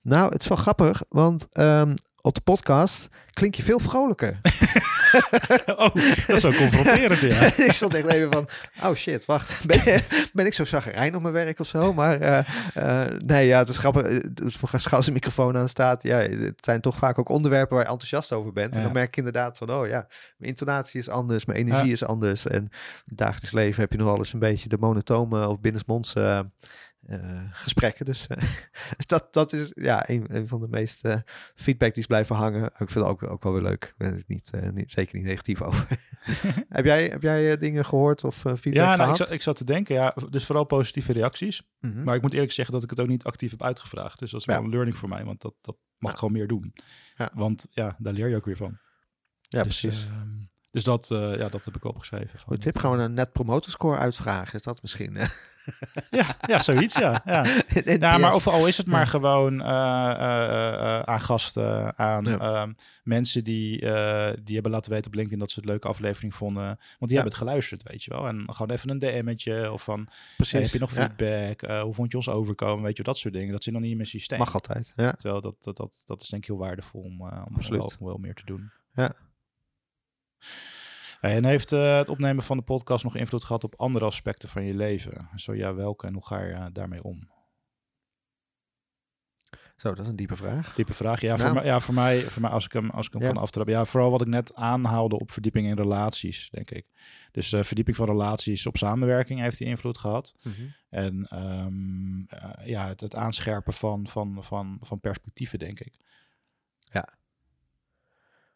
nou, 0.00 0.32
het 0.32 0.40
is 0.42 0.48
wel 0.48 0.58
grappig, 0.58 1.02
want 1.08 1.46
ehm, 1.50 1.94
op 2.26 2.34
de 2.34 2.40
podcast 2.40 3.08
klink 3.30 3.54
je 3.54 3.62
veel 3.62 3.78
vrolijker. 3.78 4.38
oh, 5.76 5.94
dat 6.26 6.28
is 6.28 6.40
zo 6.40 6.50
confronterend, 6.50 7.20
ja. 7.20 7.42
ik 7.64 7.72
stond 7.72 7.94
echt 7.94 8.06
even 8.06 8.32
van, 8.32 8.48
oh 8.82 8.94
shit, 8.94 9.24
wacht, 9.24 9.66
ben, 9.66 9.76
je- 9.84 10.28
ben 10.32 10.46
ik 10.46 10.54
zo 10.54 10.64
zagrijnig 10.64 11.16
op 11.16 11.22
mijn 11.22 11.34
werk 11.34 11.60
of 11.60 11.66
zo? 11.66 11.92
Maar 11.92 12.20
eh, 12.20 12.38
eh, 12.74 13.18
nee, 13.18 13.46
ja, 13.46 13.58
het 13.58 13.68
is 13.68 13.78
grappig. 13.78 14.20
Dus 14.20 14.90
als 14.92 15.06
een 15.06 15.12
microfoon 15.12 15.56
aan 15.56 15.68
staat, 15.68 16.02
ja, 16.02 16.16
het 16.18 16.64
zijn 16.64 16.80
toch 16.80 16.96
vaak 16.96 17.18
ook 17.18 17.28
onderwerpen 17.28 17.76
waar 17.76 17.84
je 17.84 17.90
enthousiast 17.90 18.32
over 18.32 18.52
bent. 18.52 18.76
En 18.76 18.82
dan 18.82 18.92
merk 18.92 19.08
ik 19.08 19.16
inderdaad 19.16 19.58
van, 19.58 19.72
oh 19.72 19.86
ja, 19.86 20.06
mijn 20.36 20.50
intonatie 20.50 21.00
is 21.00 21.08
anders, 21.08 21.44
mijn 21.44 21.58
energie 21.58 21.86
Ja. 21.86 21.92
is 21.92 22.04
anders. 22.04 22.46
En 22.46 22.68
dagelijks 23.04 23.52
leven 23.52 23.80
heb 23.80 23.92
je 23.92 23.98
nog 23.98 24.06
wel 24.06 24.18
eens 24.18 24.32
een 24.32 24.38
beetje 24.38 24.68
de 24.68 24.78
monotone 24.80 25.48
of 25.48 25.60
binnensmonds 25.60 26.14
eh, 26.14 26.40
gesprekken. 27.52 28.04
Dus, 28.04 28.26
eh, 28.26 28.36
dus 28.96 29.06
dat, 29.06 29.32
dat 29.32 29.52
is 29.52 29.72
ja, 29.74 30.08
een, 30.08 30.26
een 30.28 30.48
van 30.48 30.60
de 30.60 30.68
meest 30.68 31.04
eh, 31.04 31.16
feedback 31.54 31.90
die 31.92 32.02
is 32.02 32.06
blijven 32.06 32.36
hangen. 32.36 32.64
Ik 32.64 32.76
vind 32.76 32.94
het 32.94 33.04
ook, 33.04 33.22
ook 33.22 33.42
wel 33.42 33.52
weer 33.52 33.62
leuk. 33.62 33.84
Ik 33.84 33.94
ben 33.96 34.12
er 34.12 34.22
niet, 34.26 34.50
eh, 34.50 34.68
niet, 34.70 34.90
zeker 34.92 35.16
niet 35.16 35.26
negatief 35.26 35.62
over. 35.62 35.86
heb 36.68 36.84
jij, 36.84 37.04
heb 37.06 37.22
jij 37.22 37.52
eh, 37.52 37.58
dingen 37.60 37.84
gehoord 37.84 38.24
of 38.24 38.44
eh, 38.44 38.52
feedback 38.56 38.74
Ja, 38.84 38.88
nou, 38.88 38.92
ik, 38.98 39.02
gehad? 39.02 39.16
zat, 39.16 39.30
ik 39.30 39.42
zat 39.42 39.56
te 39.56 39.64
denken, 39.64 39.94
ja, 39.94 40.14
dus 40.30 40.46
vooral 40.46 40.64
positieve 40.64 41.12
reacties. 41.12 41.62
Mhm. 41.80 42.02
Maar 42.02 42.14
ik 42.14 42.22
moet 42.22 42.32
eerlijk 42.32 42.52
zeggen 42.52 42.74
dat 42.74 42.82
ik 42.82 42.90
het 42.90 43.00
ook 43.00 43.08
niet 43.08 43.24
actief 43.24 43.50
heb 43.50 43.62
uitgevraagd. 43.62 44.18
Dus 44.18 44.30
dat 44.30 44.40
is 44.40 44.46
Ja. 44.46 44.54
wel 44.54 44.64
een 44.64 44.70
learning 44.70 44.96
voor 44.96 45.08
mij, 45.08 45.24
want 45.24 45.40
dat, 45.40 45.54
dat 45.60 45.76
mag 45.98 46.10
Ja. 46.10 46.10
ik 46.10 46.18
gewoon 46.18 46.34
meer 46.34 46.46
doen. 46.46 46.74
Ja. 47.16 47.30
Want 47.34 47.66
ja, 47.70 47.96
daar 47.98 48.12
leer 48.12 48.28
je 48.28 48.36
ook 48.36 48.44
weer 48.44 48.56
van. 48.56 48.78
ja, 49.40 49.62
dus, 49.62 49.80
precies. 49.80 50.06
ehm, 50.06 50.28
dus 50.74 50.84
dat, 50.84 51.10
eh, 51.10 51.36
ja, 51.36 51.48
dat 51.48 51.64
heb 51.64 51.76
ik 51.76 51.84
opgeschreven. 51.84 52.38
Van, 52.38 52.58
tip, 52.58 52.76
gaan 52.78 52.96
we 52.96 53.02
een 53.02 53.14
net 53.14 53.32
promoter 53.32 53.70
score 53.70 53.98
uitvragen. 53.98 54.54
Is 54.54 54.62
dat 54.62 54.82
misschien? 54.82 55.16
eh? 55.16 55.26
Ja, 56.10 56.24
ja, 56.40 56.58
zoiets, 56.60 56.98
ja. 56.98 57.22
ja. 57.24 57.44
Ja, 57.98 58.18
maar 58.18 58.28
NPS? 58.30 58.34
of 58.34 58.46
al 58.46 58.66
is 58.66 58.76
het 58.76 58.86
maar 58.86 59.06
gewoon 59.06 59.60
eh, 59.60 59.66
eh, 60.10 60.68
eh, 60.74 61.00
aan 61.02 61.20
gasten, 61.20 61.98
aan 61.98 62.24
Ja. 62.24 62.38
ehm, 62.38 62.72
mensen 63.02 63.44
die, 63.44 63.80
eh, 63.80 64.36
die 64.42 64.54
hebben 64.54 64.72
laten 64.72 64.90
weten 64.92 65.06
op 65.06 65.14
LinkedIn 65.14 65.38
dat 65.38 65.50
ze 65.50 65.54
het 65.54 65.64
een 65.64 65.70
leuke 65.70 65.88
aflevering 65.88 66.34
vonden. 66.34 66.64
Want 66.64 66.78
die 66.98 67.08
Ja. 67.08 67.14
hebben 67.14 67.32
het 67.32 67.40
geluisterd, 67.42 67.82
weet 67.82 68.02
je 68.04 68.10
wel. 68.10 68.26
En 68.26 68.44
gewoon 68.46 68.70
even 68.70 68.90
een 68.90 68.98
DM'tje 68.98 69.72
of 69.72 69.82
van, 69.82 70.08
Precies. 70.36 70.52
hey, 70.52 70.62
heb 70.62 70.72
je 70.72 70.78
nog 70.78 70.92
feedback? 70.92 71.62
Eh, 71.62 71.82
hoe 71.82 71.94
vond 71.94 72.10
je 72.10 72.16
ons 72.16 72.28
overkomen? 72.28 72.84
Weet 72.84 72.96
je, 72.96 73.02
dat 73.02 73.18
soort 73.18 73.34
dingen. 73.34 73.52
Dat 73.52 73.62
zit 73.64 73.72
nog 73.72 73.82
niet 73.82 73.90
in 73.90 73.96
mijn 73.96 74.08
systeem. 74.08 74.38
Mag 74.38 74.54
altijd. 74.54 74.92
Ja. 74.96 75.12
Terwijl 75.12 75.40
dat, 75.40 75.54
dat, 75.60 75.76
dat, 75.76 76.02
dat 76.04 76.20
is 76.20 76.28
denk 76.28 76.42
ik 76.42 76.48
heel 76.48 76.58
waardevol 76.58 77.00
om, 77.00 77.12
eh, 77.28 77.42
om 77.46 77.54
Absoluut. 77.56 77.80
wel, 77.80 77.92
om 77.98 78.06
wel 78.06 78.16
meer 78.18 78.34
te 78.34 78.44
doen. 78.44 78.70
Ja. 78.94 79.12
En 81.20 81.44
heeft 81.44 81.72
eh, 81.72 81.96
het 81.96 82.08
opnemen 82.08 82.44
van 82.44 82.56
de 82.56 82.62
podcast 82.62 83.04
nog 83.04 83.16
invloed 83.16 83.44
gehad 83.44 83.64
op 83.64 83.74
andere 83.76 84.04
aspecten 84.04 84.48
van 84.48 84.64
je 84.64 84.74
leven? 84.74 85.28
Zo 85.36 85.54
ja, 85.54 85.74
welke 85.74 86.06
en 86.06 86.12
hoe 86.12 86.26
ga 86.26 86.40
je 86.40 86.52
eh, 86.52 86.66
daarmee 86.72 87.02
om? 87.04 87.32
Zo, 89.76 89.88
dat 89.94 90.04
is 90.04 90.08
een 90.10 90.16
diepe 90.16 90.36
vraag. 90.36 90.74
Diepe 90.74 90.94
vraag. 90.94 91.20
Ja, 91.20 91.36
Nou. 91.36 91.40
voor, 91.40 91.54
mij, 91.54 91.64
ja 91.64 91.80
voor, 91.80 91.94
mij, 91.94 92.20
voor 92.20 92.42
mij, 92.42 92.50
als 92.50 92.64
ik 92.64 92.72
hem, 92.72 92.90
als 92.90 93.06
ik 93.06 93.12
hem 93.12 93.22
Ja. 93.22 93.28
kan 93.28 93.36
aftrappen. 93.42 93.74
Ja, 93.74 93.84
vooral 93.84 94.10
wat 94.10 94.20
ik 94.20 94.26
net 94.26 94.54
aanhaalde 94.54 95.18
op 95.18 95.30
verdieping 95.30 95.66
in 95.66 95.76
relaties, 95.76 96.50
denk 96.50 96.70
ik. 96.70 96.86
Dus 97.32 97.52
eh, 97.52 97.62
verdieping 97.62 97.96
van 97.96 98.06
relaties 98.06 98.66
op 98.66 98.76
samenwerking 98.76 99.40
heeft 99.40 99.58
die 99.58 99.66
invloed 99.66 99.98
gehad. 99.98 100.34
En 100.88 101.26
ehm, 101.28 102.24
eh, 102.26 102.66
ja, 102.66 102.86
het, 102.86 103.00
het 103.00 103.14
aanscherpen 103.16 103.72
van, 103.72 104.06
van, 104.06 104.44
van, 104.44 104.78
van 104.80 105.00
perspectieven, 105.00 105.58
denk 105.58 105.80
ik. 105.80 105.92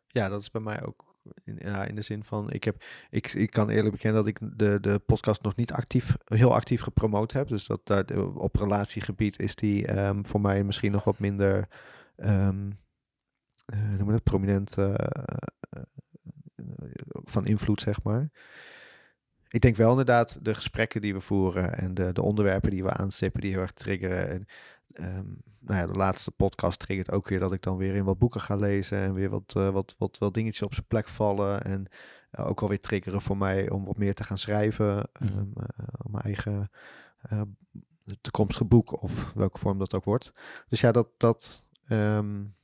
Ja, 0.09 0.29
dat 0.29 0.41
is 0.41 0.51
bij 0.51 0.61
mij 0.61 0.83
ook 0.85 1.08
in, 1.45 1.59
ja, 1.59 1.85
in 1.85 1.95
de 1.95 2.01
zin 2.01 2.25
van, 2.25 2.51
ik, 2.51 2.65
heb, 2.65 2.85
ik, 3.11 3.33
ik 3.33 3.51
kan 3.51 3.69
eerlijk 3.69 3.95
bekennen 3.95 4.25
dat 4.25 4.31
ik 4.31 4.59
de, 4.59 4.81
de 4.81 4.99
podcast 4.99 5.43
nog 5.43 5.57
niet 5.57 5.73
actief, 5.73 6.17
heel 6.25 6.55
actief 6.55 6.81
gepromoot 6.81 7.33
heb. 7.33 7.49
Dus 7.49 7.67
dat 7.67 7.81
daar 7.85 8.05
op 8.35 8.57
relatiegebied 8.57 9.39
is 9.39 9.55
die 9.55 9.87
ehm, 9.87 10.25
voor 10.25 10.41
mij 10.41 10.65
misschien 10.65 10.93
nog 10.93 11.05
wat 11.05 11.19
minder 11.19 11.69
um, 12.17 12.79
noem 13.99 14.09
het, 14.09 14.23
prominent 14.23 14.77
van 17.25 17.47
invloed, 17.47 17.81
zeg 17.81 18.03
maar. 18.03 18.31
Ik 19.49 19.61
denk 19.61 19.77
wel 19.77 19.91
inderdaad 19.91 20.45
de 20.45 20.55
gesprekken 20.55 21.01
die 21.01 21.15
we 21.15 21.21
voeren 21.21 21.75
en 21.75 21.95
de, 21.95 22.13
de 22.13 22.23
onderwerpen 22.23 22.71
die 22.71 22.83
we 22.83 22.93
aanstippen, 22.93 23.41
die 23.41 23.51
heel 23.51 23.61
erg 23.61 23.73
triggeren. 23.73 24.29
En, 24.29 24.47
um, 25.01 25.43
nou 25.59 25.81
ja, 25.81 25.87
de 25.87 25.99
laatste 25.99 26.31
podcast 26.31 26.79
triggert 26.79 27.11
ook 27.11 27.29
weer 27.29 27.41
dat 27.41 27.53
ik 27.53 27.63
dan 27.63 27.77
weer 27.77 27.95
in 27.95 28.05
wat 28.05 28.19
boeken 28.19 28.41
ga 28.41 28.57
lezen 28.57 28.99
en 28.99 29.15
weer 29.15 29.31
wat, 29.31 29.55
uh, 29.57 29.71
wat, 29.71 29.95
wat, 29.99 30.19
wat 30.19 30.35
dingetjes 30.35 30.63
op 30.63 30.75
zijn 30.75 30.87
plek 30.87 31.09
vallen. 31.09 31.65
En 31.65 31.87
uh, 32.33 32.49
ook 32.49 32.63
alweer 32.63 32.81
triggeren 32.81 33.21
voor 33.21 33.37
mij 33.37 33.71
om 33.71 33.85
wat 33.85 33.99
meer 33.99 34.15
te 34.15 34.25
gaan 34.25 34.39
schrijven. 34.39 35.09
Mm. 35.21 35.29
Um, 35.29 35.53
uh, 35.57 35.67
mijn 36.11 36.25
eigen 36.25 36.71
toekomstige 38.21 38.65
boek 38.65 39.03
of 39.03 39.33
welke 39.35 39.59
vorm 39.59 39.79
dat 39.79 39.95
ook 39.95 40.05
wordt. 40.05 40.31
Dus 40.69 40.81
ja, 40.81 40.93
dat, 40.93 41.09
dat 41.17 41.69
um, 41.89 42.55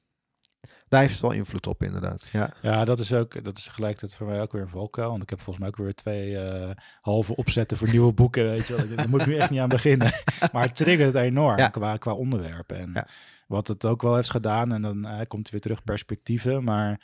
het 1.03 1.21
wel 1.21 1.31
invloed 1.31 1.67
op, 1.67 1.83
inderdaad. 1.83 2.29
Ja, 2.33 2.53
ja 2.63 2.85
dat 2.85 2.99
is 2.99 3.13
ook, 3.13 3.45
dat 3.45 3.59
is 3.59 3.65
tegelijkertijd 3.65 4.15
voor 4.15 4.27
mij 4.27 4.41
ook 4.41 4.53
weer 4.53 4.63
een 4.63 4.69
valkuil. 4.69 5.11
Want 5.11 5.23
ik 5.23 5.31
heb 5.31 5.41
volgens 5.41 5.59
mij 5.59 5.69
ook 5.69 5.85
weer 5.85 5.95
twee 5.95 6.31
uh, 6.31 6.71
halve 7.01 7.37
opzetten 7.37 7.77
voor 7.77 7.89
nieuwe 7.89 8.13
boeken. 8.13 8.45
Weet 8.45 8.67
je 8.67 8.77
wel. 8.77 8.97
Daar 8.97 9.09
moet 9.09 9.21
ik 9.21 9.27
nu 9.27 9.37
echt 9.37 9.51
niet 9.51 9.61
aan 9.61 9.69
beginnen. 9.69 10.13
maar 10.53 10.63
het 10.63 10.77
triggert 10.77 11.13
het 11.13 11.23
enorm 11.23 11.59
ja. 11.59 11.69
qua, 11.69 11.97
qua 11.97 12.13
onderwerpen. 12.13 12.77
En 12.77 12.91
ja. 12.93 13.07
wat 13.47 13.69
het 13.69 13.85
ook 13.85 14.03
wel 14.03 14.15
heeft 14.15 14.31
gedaan, 14.31 14.73
en 14.73 14.83
dan 14.83 15.07
uh, 15.07 15.21
komt 15.29 15.51
weer 15.51 15.61
terug 15.61 15.85
perspectieven, 15.85 16.65
maar 16.65 17.01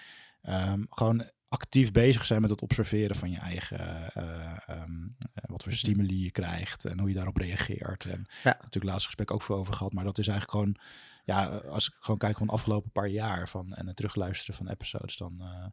um, 0.48 0.86
gewoon 0.90 1.30
actief 1.50 1.92
bezig 1.92 2.26
zijn 2.26 2.40
met 2.40 2.50
het 2.50 2.62
observeren 2.62 3.16
van 3.16 3.30
je 3.30 3.38
eigen, 3.38 4.10
uh, 4.16 4.82
um, 4.82 5.16
wat 5.42 5.62
voor 5.62 5.72
stimuli 5.72 6.22
je 6.22 6.30
krijgt 6.30 6.84
en 6.84 6.98
hoe 6.98 7.08
je 7.08 7.14
daarop 7.14 7.36
reageert. 7.36 8.04
En 8.04 8.26
ja. 8.42 8.56
natuurlijk 8.58 8.84
laatste 8.84 9.06
gesprek 9.06 9.30
ook 9.30 9.42
veel 9.42 9.56
over 9.56 9.74
gehad, 9.74 9.92
maar 9.92 10.04
dat 10.04 10.18
is 10.18 10.28
eigenlijk 10.28 10.58
gewoon, 10.58 10.76
ja, 11.24 11.46
als 11.46 11.86
ik 11.86 11.94
gewoon 11.98 12.18
kijk 12.18 12.36
van 12.36 12.46
de 12.46 12.52
afgelopen 12.52 12.90
paar 12.90 13.08
jaar 13.08 13.48
van 13.48 13.72
en 13.72 13.86
het 13.86 13.96
terugluisteren 13.96 14.54
van 14.54 14.68
episodes, 14.68 15.16
dan, 15.16 15.36
uh, 15.40 15.66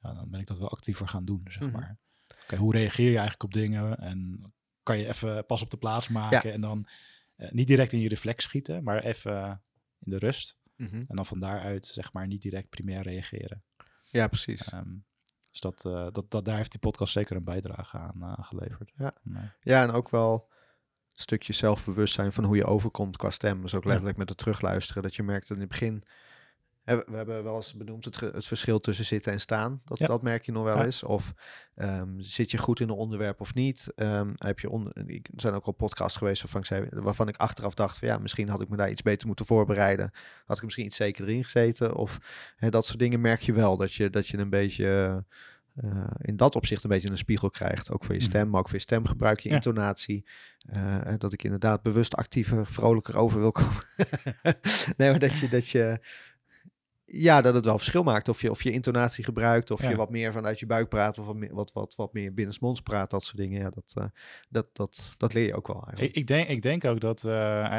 ja, 0.00 0.14
dan 0.14 0.30
ben 0.30 0.40
ik 0.40 0.46
dat 0.46 0.58
wel 0.58 0.70
actiever 0.70 1.08
gaan 1.08 1.24
doen, 1.24 1.40
zeg 1.44 1.62
mm 1.62 1.68
-hmm. 1.68 1.80
maar. 1.80 1.98
Okay, 2.42 2.58
hoe 2.58 2.72
reageer 2.72 3.10
je 3.10 3.18
eigenlijk 3.18 3.42
op 3.42 3.52
dingen 3.52 3.98
en 3.98 4.52
kan 4.82 4.98
je 4.98 5.08
even 5.08 5.46
pas 5.46 5.62
op 5.62 5.70
de 5.70 5.76
plaats 5.76 6.08
maken 6.08 6.48
ja. 6.48 6.54
en 6.54 6.60
dan 6.60 6.88
niet 7.36 7.66
direct 7.66 7.92
in 7.92 8.00
je 8.00 8.08
reflex 8.08 8.44
schieten, 8.44 8.84
maar 8.84 9.04
even 9.04 9.62
in 9.98 10.10
de 10.10 10.18
rust. 10.18 10.56
Mm 10.76 10.86
-hmm. 10.86 11.04
En 11.08 11.16
dan 11.16 11.26
van 11.26 11.40
daaruit, 11.40 11.86
zeg 11.86 12.12
maar, 12.12 12.26
niet 12.26 12.42
direct 12.42 12.68
primair 12.68 13.02
reageren. 13.02 13.62
Ja, 14.10 14.28
precies. 14.28 14.72
Um, 14.72 15.06
dus 15.50 15.60
dat, 15.60 15.84
uh, 15.84 16.06
dat, 16.12 16.30
dat, 16.30 16.44
daar 16.44 16.56
heeft 16.56 16.70
die 16.70 16.80
podcast 16.80 17.12
zeker 17.12 17.36
een 17.36 17.44
bijdrage 17.44 17.98
aan 17.98 18.44
geleverd. 18.44 18.92
Ja. 18.96 19.14
Nee. 19.22 19.50
ja, 19.60 19.82
en 19.82 19.90
ook 19.90 20.10
wel 20.10 20.48
stukje 21.20 21.52
zelfbewustzijn 21.52 22.32
van 22.32 22.44
hoe 22.44 22.56
je 22.56 22.64
overkomt 22.64 23.16
qua 23.16 23.30
stem. 23.30 23.62
Dus 23.62 23.74
ook 23.74 23.84
letterlijk 23.84 24.16
ja. 24.16 24.20
met 24.20 24.28
het 24.28 24.38
terugluisteren. 24.38 25.02
Dat 25.02 25.14
je 25.14 25.22
merkt 25.22 25.48
dat 25.48 25.56
in 25.56 25.62
het 25.62 25.72
begin... 25.72 26.04
Hè, 26.82 26.96
we 26.96 27.16
hebben 27.16 27.44
wel 27.44 27.56
eens 27.56 27.74
benoemd 27.74 28.04
het, 28.04 28.20
het 28.20 28.46
verschil 28.46 28.80
tussen 28.80 29.04
zitten 29.04 29.32
en 29.32 29.40
staan. 29.40 29.80
Dat, 29.84 29.98
ja. 29.98 30.06
dat 30.06 30.22
merk 30.22 30.46
je 30.46 30.52
nog 30.52 30.64
wel 30.64 30.76
ja. 30.76 30.84
eens. 30.84 31.02
Of 31.02 31.32
um, 31.76 32.20
zit 32.20 32.50
je 32.50 32.58
goed 32.58 32.80
in 32.80 32.88
een 32.88 32.94
onderwerp 32.94 33.40
of 33.40 33.54
niet? 33.54 33.92
Um, 33.96 34.32
heb 34.36 34.58
je 34.58 34.70
onder, 34.70 34.92
er 34.96 35.20
zijn 35.36 35.54
ook 35.54 35.64
al 35.64 35.72
podcasts 35.72 36.18
geweest 36.18 36.42
waarvan 36.42 36.60
ik, 36.60 36.66
zei, 36.66 36.88
waarvan 36.90 37.28
ik 37.28 37.36
achteraf 37.36 37.74
dacht... 37.74 37.98
Van, 37.98 38.08
ja, 38.08 38.18
misschien 38.18 38.48
had 38.48 38.60
ik 38.60 38.68
me 38.68 38.76
daar 38.76 38.90
iets 38.90 39.02
beter 39.02 39.26
moeten 39.26 39.46
voorbereiden. 39.46 40.10
Had 40.46 40.56
ik 40.56 40.62
misschien 40.62 40.84
iets 40.84 40.96
zeker 40.96 41.24
erin 41.24 41.44
gezeten. 41.44 41.94
Of 41.94 42.18
hè, 42.56 42.70
dat 42.70 42.86
soort 42.86 42.98
dingen 42.98 43.20
merk 43.20 43.40
je 43.40 43.52
wel. 43.52 43.76
Dat 43.76 43.92
je, 43.92 44.10
dat 44.10 44.28
je 44.28 44.38
een 44.38 44.50
beetje... 44.50 44.84
Uh, 44.84 45.16
in 46.18 46.36
dat 46.36 46.56
opzicht 46.56 46.82
een 46.82 46.90
beetje 46.90 47.10
een 47.10 47.18
spiegel 47.18 47.50
krijgt. 47.50 47.92
Ook 47.92 48.04
voor 48.04 48.14
je 48.14 48.20
stem, 48.20 48.50
maar 48.50 48.60
ook 48.60 48.68
voor 48.68 48.76
je 48.76 48.82
stemgebruik, 48.82 49.40
je 49.40 49.48
ja. 49.48 49.54
intonatie. 49.54 50.24
Uh, 50.76 51.14
dat 51.18 51.32
ik 51.32 51.42
inderdaad 51.42 51.82
bewust 51.82 52.14
actiever, 52.14 52.66
vrolijker 52.66 53.16
over 53.16 53.40
wil 53.40 53.52
komen. 53.52 53.82
nee, 54.96 55.10
maar 55.10 55.18
dat 55.18 55.38
je, 55.38 55.48
dat 55.48 55.68
je, 55.68 56.00
ja, 57.04 57.40
dat 57.40 57.54
het 57.54 57.64
wel 57.64 57.78
verschil 57.78 58.02
maakt 58.02 58.28
of 58.28 58.40
je, 58.40 58.50
of 58.50 58.62
je 58.62 58.70
intonatie 58.70 59.24
gebruikt, 59.24 59.70
of 59.70 59.82
ja. 59.82 59.88
je 59.88 59.96
wat 59.96 60.10
meer 60.10 60.32
vanuit 60.32 60.58
je 60.58 60.66
buik 60.66 60.88
praat, 60.88 61.18
of 61.18 61.26
wat, 61.26 61.36
meer, 61.36 61.54
wat, 61.54 61.72
wat, 61.72 61.94
wat 61.94 62.12
meer 62.12 62.34
binnensmonds 62.34 62.80
praat, 62.80 63.10
dat 63.10 63.22
soort 63.22 63.36
dingen. 63.36 63.60
Ja, 63.60 63.70
dat, 63.70 63.94
uh, 63.98 64.04
dat, 64.48 64.66
dat, 64.72 65.12
dat 65.16 65.34
leer 65.34 65.46
je 65.46 65.54
ook 65.54 65.66
wel 65.66 65.82
eigenlijk. 65.86 66.10
Ik, 66.10 66.16
ik, 66.16 66.26
denk, 66.26 66.48
ik 66.48 66.62
denk 66.62 66.84
ook 66.84 67.00
dat 67.00 67.18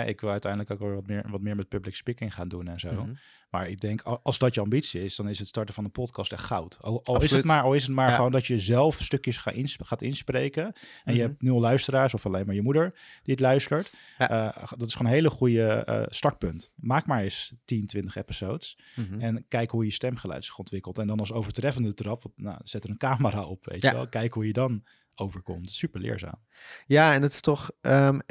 ik 0.08 0.22
wil 0.22 0.30
uiteindelijk 0.30 0.72
ook 0.72 0.80
wel 0.80 0.94
wat 0.94 1.08
meer, 1.08 1.26
wat 1.30 1.42
meer 1.42 1.56
met 1.56 1.68
public 1.68 1.96
speaking 1.96 2.34
gaan 2.34 2.48
doen 2.48 2.68
en 2.68 2.80
zo. 2.80 2.92
Mm 2.92 2.98
-hmm. 2.98 3.18
Maar 3.50 3.70
ik 3.70 3.80
denk, 3.80 4.02
als 4.02 4.38
dat 4.38 4.56
je 4.56 4.62
ambitie 4.62 5.04
is, 5.04 5.16
dan 5.16 5.30
is 5.30 5.40
het 5.40 5.48
starten 5.48 5.74
van 5.74 5.84
een 5.84 5.92
podcast 5.92 6.32
echt 6.32 6.44
goud. 6.44 6.78
Al, 6.82 7.04
al 7.04 7.22
is 7.22 7.32
het 7.32 7.46
maar, 7.46 7.64
al 7.64 7.74
is 7.74 7.84
het 7.84 7.92
maar 7.92 8.10
ja. 8.10 8.16
gewoon 8.16 8.32
dat 8.32 8.46
je 8.46 8.60
zelf 8.60 9.02
stukjes 9.02 9.38
gaat, 9.38 9.54
insp 9.54 9.84
gaat 9.84 10.02
inspreken. 10.02 10.64
En 10.64 10.72
mm 10.72 10.76
-hmm. 11.04 11.14
je 11.14 11.22
hebt 11.22 11.42
nul 11.42 11.60
luisteraars 11.60 12.14
of 12.14 12.26
alleen 12.26 12.46
maar 12.46 12.56
je 12.56 12.62
moeder 12.62 12.94
die 13.24 13.34
het 13.34 13.40
luistert. 13.40 13.94
Ja. 14.18 14.56
Uh, 14.58 14.68
dat 14.78 14.88
is 14.88 14.96
gewoon 14.96 15.12
een 15.12 15.18
hele 15.18 15.30
goede 15.30 15.86
uh, 15.90 16.04
startpunt. 16.08 16.72
Maak 16.76 17.06
maar 17.06 17.22
eens 17.22 17.54
10, 17.66 17.86
20 17.88 18.16
episodes. 18.16 18.78
Mm 18.96 19.08
-hmm. 19.10 19.22
En 19.22 19.46
kijk 19.48 19.72
hoe 19.72 19.86
je 19.86 19.92
stemgeluid 19.92 20.46
zich 20.46 20.58
ontwikkelt. 20.58 20.98
En 20.98 21.08
dan 21.08 21.20
als 21.20 21.34
overtreffende 21.34 21.94
trap, 21.94 22.24
nou, 22.36 22.60
zet 22.64 22.84
er 22.84 22.90
een 22.90 22.98
camera 22.98 23.44
op, 23.44 23.66
weet 23.66 23.82
je 23.82 23.92
wel. 23.92 24.08
Kijk 24.08 24.34
hoe 24.34 24.46
je 24.46 24.54
dan 24.54 24.84
overkomt. 25.20 25.70
Super 25.70 26.02
leerzaam. 26.02 26.46
Ja, 26.86 27.14
en 27.14 27.22
het 27.22 27.34
is 27.34 27.42
toch 27.42 27.72
um, 27.82 28.22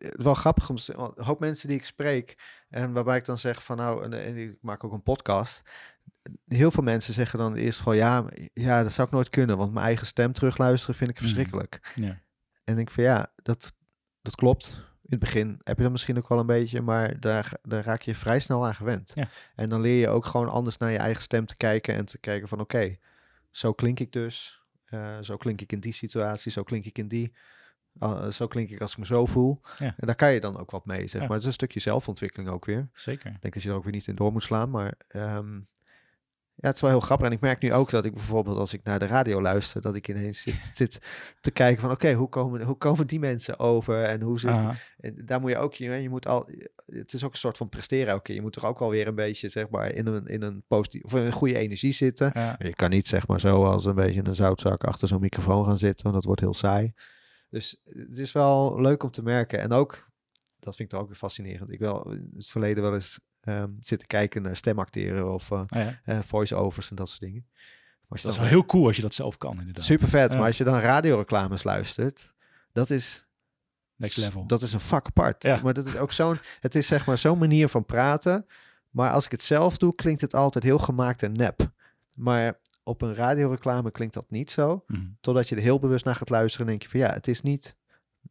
wel 0.00 0.34
grappig 0.34 0.70
om 0.70 0.76
een 0.86 1.24
hoop 1.24 1.40
mensen 1.40 1.68
die 1.68 1.76
ik 1.76 1.84
spreek 1.84 2.38
en 2.68 2.92
waarbij 2.92 3.16
ik 3.16 3.24
dan 3.24 3.38
zeg 3.38 3.64
van 3.64 3.76
nou, 3.76 4.12
en, 4.12 4.36
ik 4.36 4.58
maak 4.60 4.84
ook 4.84 4.92
een 4.92 5.02
podcast. 5.02 5.62
Heel 6.46 6.70
veel 6.70 6.82
mensen 6.82 7.14
zeggen 7.14 7.38
dan 7.38 7.54
eerst 7.54 7.80
van 7.80 7.96
ja, 7.96 8.24
ja, 8.52 8.82
dat 8.82 8.92
zou 8.92 9.06
ik 9.06 9.12
nooit 9.12 9.28
kunnen, 9.28 9.56
want 9.56 9.72
mijn 9.72 9.86
eigen 9.86 10.06
stem 10.06 10.32
terugluisteren 10.32 10.94
vind 10.94 11.10
ik 11.10 11.18
verschrikkelijk. 11.18 11.94
Mm. 11.96 12.04
Ja. 12.04 12.20
En 12.64 12.78
ik 12.78 12.90
van 12.90 13.04
ja, 13.04 13.32
dat, 13.42 13.72
dat 14.22 14.34
klopt. 14.34 14.88
In 15.02 15.16
het 15.16 15.18
begin 15.18 15.60
heb 15.62 15.76
je 15.76 15.82
dat 15.82 15.92
misschien 15.92 16.18
ook 16.18 16.28
wel 16.28 16.38
een 16.38 16.46
beetje, 16.46 16.80
maar 16.80 17.20
daar, 17.20 17.52
daar 17.62 17.84
raak 17.84 18.02
je 18.02 18.14
vrij 18.14 18.40
snel 18.40 18.66
aan 18.66 18.74
gewend. 18.74 19.12
Ja. 19.14 19.28
En 19.54 19.68
dan 19.68 19.80
leer 19.80 20.00
je 20.00 20.08
ook 20.08 20.24
gewoon 20.24 20.48
anders 20.48 20.76
naar 20.76 20.90
je 20.90 20.98
eigen 20.98 21.22
stem 21.22 21.46
te 21.46 21.56
kijken 21.56 21.94
en 21.94 22.04
te 22.04 22.18
kijken 22.18 22.48
van 22.48 22.60
oké, 22.60 22.76
okay, 22.76 23.00
zo 23.50 23.72
klink 23.72 24.00
ik 24.00 24.12
dus. 24.12 24.59
Uh, 24.90 25.18
zo 25.20 25.36
klink 25.36 25.60
ik 25.60 25.72
in 25.72 25.80
die 25.80 25.92
situatie, 25.92 26.52
zo 26.52 26.62
klink 26.62 26.84
ik 26.84 26.98
in 26.98 27.08
die. 27.08 27.32
Uh, 28.00 28.28
zo 28.28 28.46
klink 28.46 28.70
ik 28.70 28.80
als 28.80 28.92
ik 28.92 28.98
me 28.98 29.06
zo 29.06 29.26
voel. 29.26 29.60
Ja. 29.78 29.94
En 29.96 30.06
daar 30.06 30.14
kan 30.14 30.32
je 30.32 30.40
dan 30.40 30.60
ook 30.60 30.70
wat 30.70 30.86
mee, 30.86 31.06
zeg 31.06 31.20
ja. 31.20 31.26
maar. 31.26 31.30
Het 31.30 31.40
is 31.40 31.46
een 31.46 31.52
stukje 31.52 31.80
zelfontwikkeling 31.80 32.50
ook 32.50 32.64
weer. 32.64 32.88
Zeker. 32.94 33.30
Ik 33.30 33.40
denk 33.40 33.54
dat 33.54 33.62
je 33.62 33.68
er 33.68 33.74
ook 33.74 33.84
weer 33.84 33.92
niet 33.92 34.06
in 34.06 34.14
door 34.14 34.32
moet 34.32 34.42
slaan, 34.42 34.70
maar... 34.70 34.94
Um, 35.08 35.68
ja, 36.60 36.66
het 36.66 36.74
is 36.74 36.80
wel 36.80 36.90
heel 36.90 37.00
grappig. 37.00 37.26
En 37.26 37.32
ik 37.32 37.40
merk 37.40 37.62
nu 37.62 37.72
ook 37.72 37.90
dat 37.90 38.04
ik 38.04 38.14
bijvoorbeeld 38.14 38.58
als 38.58 38.74
ik 38.74 38.82
naar 38.82 38.98
de 38.98 39.06
radio 39.06 39.42
luister, 39.42 39.80
dat 39.80 39.94
ik 39.94 40.08
ineens 40.08 40.42
zit, 40.42 40.70
zit 40.74 40.98
te 41.40 41.50
kijken 41.50 41.80
van 41.80 41.90
oké, 41.90 42.04
okay, 42.04 42.16
hoe, 42.16 42.28
komen, 42.28 42.62
hoe 42.62 42.76
komen 42.76 43.06
die 43.06 43.18
mensen 43.18 43.58
over 43.58 44.04
en 44.04 44.20
hoe 44.20 44.40
zit. 44.40 44.50
En 44.98 45.22
daar 45.24 45.40
moet 45.40 45.50
je 45.50 45.58
ook, 45.58 45.74
je, 45.74 45.90
je 45.90 46.08
moet 46.08 46.26
al, 46.26 46.48
het 46.86 47.12
is 47.12 47.24
ook 47.24 47.32
een 47.32 47.38
soort 47.38 47.56
van 47.56 47.68
presteren 47.68 48.08
elke 48.08 48.22
keer. 48.22 48.34
Je 48.34 48.40
moet 48.40 48.56
er 48.56 48.66
ook 48.66 48.80
alweer 48.80 49.06
een 49.06 49.14
beetje, 49.14 49.48
zeg 49.48 49.68
maar, 49.68 49.92
in 49.92 50.06
een, 50.06 50.26
in 50.26 50.42
een 50.42 50.62
positief, 50.66 51.04
of 51.04 51.14
in 51.14 51.22
een 51.22 51.32
goede 51.32 51.58
energie 51.58 51.92
zitten. 51.92 52.32
Je 52.58 52.74
kan 52.74 52.90
niet, 52.90 53.08
zeg 53.08 53.26
maar, 53.26 53.40
zo 53.40 53.64
als 53.64 53.84
een 53.84 53.94
beetje 53.94 54.24
een 54.24 54.34
zoutzak 54.34 54.84
achter 54.84 55.08
zo'n 55.08 55.20
microfoon 55.20 55.64
gaan 55.64 55.78
zitten, 55.78 56.02
want 56.02 56.14
dat 56.14 56.24
wordt 56.24 56.40
heel 56.40 56.54
saai. 56.54 56.92
Dus 57.50 57.80
het 57.84 58.18
is 58.18 58.32
wel 58.32 58.80
leuk 58.80 59.02
om 59.02 59.10
te 59.10 59.22
merken. 59.22 59.60
En 59.60 59.72
ook, 59.72 60.10
dat 60.58 60.76
vind 60.76 60.78
ik 60.78 60.88
toch 60.88 61.00
ook 61.00 61.08
weer 61.08 61.16
fascinerend. 61.16 61.70
Ik 61.70 61.78
wel 61.78 62.12
in 62.12 62.30
het 62.34 62.48
verleden 62.48 62.82
wel 62.82 62.94
eens 62.94 63.20
um, 63.44 63.76
zitten 63.80 64.08
kijken 64.08 64.42
naar 64.42 64.56
stemacteren 64.56 65.32
of 65.32 65.50
uh, 65.50 65.58
oh 65.58 65.64
ja. 65.68 66.00
uh, 66.04 66.18
voice-overs 66.26 66.90
en 66.90 66.96
dat 66.96 67.08
soort 67.08 67.20
dingen. 67.20 67.46
Maar 68.08 68.20
dat 68.22 68.32
is 68.32 68.38
wel 68.38 68.46
heel 68.46 68.64
cool 68.64 68.86
als 68.86 68.96
je 68.96 69.02
dat 69.02 69.14
zelf 69.14 69.38
kan, 69.38 69.58
inderdaad. 69.58 69.84
Super 69.84 70.08
vet, 70.08 70.32
ja. 70.32 70.38
maar 70.38 70.46
als 70.46 70.58
je 70.58 70.64
dan 70.64 70.78
radioreclames 70.78 71.62
luistert, 71.62 72.34
dat 72.72 72.90
is... 72.90 73.28
Next 73.96 74.16
level. 74.16 74.46
Dat 74.46 74.62
is 74.62 74.72
een 74.72 74.80
vak 74.80 75.06
apart. 75.06 75.42
Ja. 75.42 75.60
Maar 75.62 75.74
dat 75.74 75.86
is 75.86 75.96
ook 75.96 76.12
zo'n... 76.12 76.38
Het 76.60 76.74
is 76.74 76.86
zeg 76.86 77.06
maar 77.06 77.18
zo'n 77.18 77.38
manier 77.38 77.68
van 77.68 77.84
praten. 77.84 78.46
Maar 78.90 79.10
als 79.10 79.24
ik 79.24 79.30
het 79.30 79.42
zelf 79.42 79.78
doe, 79.78 79.94
klinkt 79.94 80.20
het 80.20 80.34
altijd 80.34 80.64
heel 80.64 80.78
gemaakt 80.78 81.22
en 81.22 81.32
nep. 81.32 81.72
Maar 82.14 82.60
op 82.82 83.02
een 83.02 83.14
radioreclame 83.14 83.90
klinkt 83.90 84.14
dat 84.14 84.30
niet 84.30 84.50
zo. 84.50 84.84
Mhm. 84.86 85.00
Mm. 85.00 85.16
Totdat 85.20 85.48
je 85.48 85.56
er 85.56 85.62
heel 85.62 85.78
bewust 85.78 86.04
naar 86.04 86.16
gaat 86.16 86.30
luisteren 86.30 86.66
en 86.66 86.72
denk 86.72 86.82
je 86.82 86.88
van 86.88 87.00
ja, 87.00 87.12
het 87.12 87.28
is 87.28 87.42
niet 87.42 87.76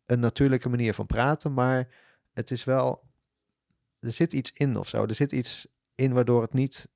een 0.05 0.19
natuurlijke 0.19 0.69
manier 0.69 0.93
van 0.93 1.05
praten, 1.05 1.53
maar 1.53 1.87
het 2.33 2.51
is 2.51 2.63
wel 2.63 3.08
er 3.99 4.11
zit 4.11 4.33
iets 4.33 4.51
in 4.53 4.77
of 4.77 4.87
zo. 4.87 5.05
Er 5.05 5.15
zit 5.15 5.31
iets 5.31 5.67
in 5.95 6.13
waardoor 6.13 6.41
het 6.41 6.53
niet 6.53 6.87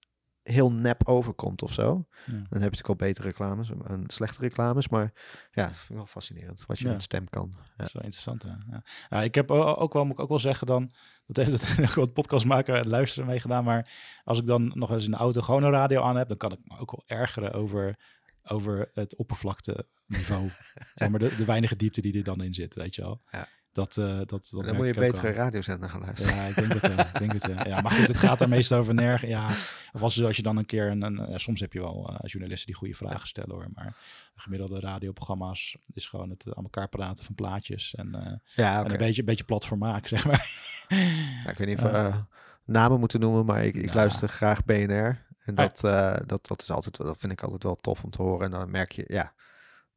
heel 0.44 0.72
nep 0.72 1.08
overkomt 1.08 1.62
of 1.62 1.74
zo. 1.74 2.06
Ja. 2.26 2.32
Dan 2.32 2.40
heb 2.42 2.50
je 2.52 2.60
natuurlijk 2.60 2.88
al 2.88 2.96
betere 2.96 3.28
reclames 3.28 3.70
en 3.84 4.04
slechte 4.08 4.42
reclames. 4.42 4.88
Maar 4.90 5.14
ja, 5.52 5.66
vind 5.74 5.90
ik 5.90 5.96
wel 5.96 6.06
fascinerend 6.06 6.66
wat 6.66 6.80
je 6.80 6.86
Ja. 6.86 6.92
met 6.92 7.02
stem 7.04 7.30
kan. 7.30 7.54
Ja. 7.56 7.64
Dat 7.78 7.88
is 7.88 7.94
wel 7.94 8.04
interessant, 8.04 8.44
hè? 8.44 8.50
Ja. 8.50 8.84
Ja, 9.10 9.22
ik 9.22 9.36
heb 9.36 9.52
ook 9.52 9.94
wel, 9.94 10.04
moet 10.06 10.14
ik 10.14 10.20
ook 10.20 10.30
wel 10.30 10.40
zeggen 10.40 10.68
dan, 10.68 10.90
dat 11.26 11.46
heeft 11.46 11.78
het 11.78 11.94
wat 11.96 12.14
podcast 12.14 12.46
maken 12.46 12.76
en 12.76 12.88
luisteren 12.88 13.28
mee 13.28 13.40
gedaan, 13.40 13.64
maar 13.64 13.92
als 14.24 14.40
ik 14.40 14.46
dan 14.46 14.72
nog 14.76 14.92
eens 14.92 15.06
in 15.06 15.12
de 15.12 15.18
auto 15.18 15.42
gewoon 15.42 15.64
een 15.64 15.72
radio 15.72 16.02
aan 16.02 16.16
heb, 16.18 16.28
dan 16.28 16.38
kan 16.38 16.52
ik 16.52 16.60
me 16.64 16.78
ook 16.78 16.92
wel 16.92 17.04
ergeren 17.20 17.54
over, 17.54 18.00
over 18.44 18.90
het 18.94 19.16
oppervlakte 19.16 19.88
niveau. 20.08 20.50
zeg 20.96 21.10
maar 21.10 21.20
de, 21.20 21.36
de 21.36 21.46
weinige 21.46 21.76
diepte 21.76 22.02
die 22.02 22.18
er 22.18 22.24
dan 22.24 22.44
in 22.44 22.54
zit, 22.54 22.76
weet 22.76 22.96
je 22.96 23.02
wel. 23.02 23.22
Ja. 23.32 23.48
Dat, 23.74 23.98
uh, 23.98 24.18
dat, 24.18 24.28
dat 24.28 24.50
dan 24.52 24.76
moet 24.76 24.86
je 24.86 24.94
betere 24.94 25.32
radiozender 25.32 25.90
gaan 25.90 26.02
luisteren. 26.02 26.36
Ja, 26.36 26.44
ik 26.44 26.56
denk 26.56 26.74
het 26.74 27.18
denk 27.18 27.32
het. 27.32 27.66
Ja, 27.68 27.82
maar 27.82 27.92
goed, 27.92 28.08
het 28.08 28.18
gaat 28.18 28.42
er 28.42 28.50
meestal 28.50 28.80
over 28.80 28.94
nergens. 28.94 29.32
Ja, 29.32 29.48
of 29.92 30.02
als, 30.02 30.24
als 30.24 30.36
je 30.36 30.44
dan 30.44 30.58
een 30.58 30.66
keer... 30.66 30.92
Een, 30.92 31.02
een 31.02 31.40
soms 31.40 31.60
heb 31.60 31.74
je 31.74 31.80
wel 31.80 32.10
uh, 32.10 32.18
journalisten 32.22 32.68
die 32.68 32.76
goede 32.76 32.94
vragen 32.94 33.28
stellen 33.28 33.56
hoor. 33.56 33.68
Maar 33.74 33.98
gemiddelde 34.36 34.80
radioprogramma's 34.80 35.78
is 35.94 36.08
gewoon 36.08 36.30
het 36.30 36.46
aan 36.56 36.64
elkaar 36.64 36.90
praten 36.90 37.24
van 37.24 37.36
plaatjes. 37.36 37.96
En, 37.96 38.42
ja, 38.56 38.72
okay. 38.72 38.86
en 38.86 38.92
een 38.92 38.98
beetje, 38.98 39.20
een 39.20 39.28
beetje 39.28 39.44
plat 39.44 39.66
formaat, 39.66 40.08
zeg 40.14 40.26
maar. 40.26 40.50
Ja, 40.88 41.50
ik 41.50 41.58
weet 41.58 41.68
niet 41.68 41.82
of 41.82 42.26
namen 42.66 43.00
moeten 43.00 43.20
noemen, 43.20 43.46
maar 43.46 43.66
ik, 43.66 43.76
ik 43.76 43.94
luister 43.94 44.30
graag 44.30 44.66
BNR. 44.66 45.26
En 45.40 45.56
dat, 45.56 45.80
dat, 46.26 46.48
dat, 46.48 46.62
is 46.62 46.72
altijd, 46.72 46.98
dat 46.98 47.18
vind 47.18 47.32
ik 47.32 47.42
altijd 47.42 47.64
wel 47.64 47.76
tof 47.76 48.04
om 48.04 48.10
te 48.10 48.22
horen. 48.22 48.46
En 48.46 48.52
dan 48.52 48.72
merk 48.72 48.92
je, 48.92 49.04
ja, 49.08 49.34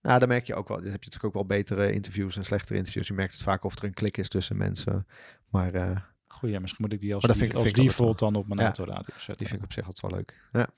nou, 0.07 0.19
dan 0.19 0.29
merk 0.29 0.47
je 0.47 0.55
ook 0.55 0.69
wel. 0.69 0.81
Dus 0.81 0.93
heb 0.93 1.03
je 1.03 1.11
natuurlijk 1.11 1.37
ook 1.37 1.49
wel 1.49 1.59
betere 1.59 1.93
interviews 1.93 2.37
en 2.37 2.45
slechtere 2.45 2.79
interviews. 2.79 3.07
Je 3.07 3.15
merkt 3.15 3.33
het 3.33 3.43
vaak 3.43 3.65
of 3.65 3.79
er 3.79 3.85
een 3.85 3.95
klik 3.95 4.17
is 4.17 4.29
tussen 4.29 4.57
mensen. 4.57 5.07
Maar. 5.51 5.75
Uh, 5.75 5.97
Goeie, 6.27 6.61
misschien 6.61 6.85
moet 6.85 6.93
ik 6.93 7.01
die 7.01 7.15
als, 7.15 7.25
die, 7.25 7.35
vind 7.35 7.51
ik, 7.51 7.57
als 7.57 7.73
default 7.73 8.19
dan 8.19 8.35
op 8.35 8.47
mijn 8.47 8.61
ja, 8.61 8.67
autoradio 8.67 9.15
zetten. 9.15 9.37
Die 9.37 9.47
vind 9.47 9.59
ik 9.59 9.65
op 9.65 9.73
zich 9.73 9.87
altijd 9.87 10.03
wel 10.03 10.21
leuk. 10.21 10.49
Ja. 10.53 10.69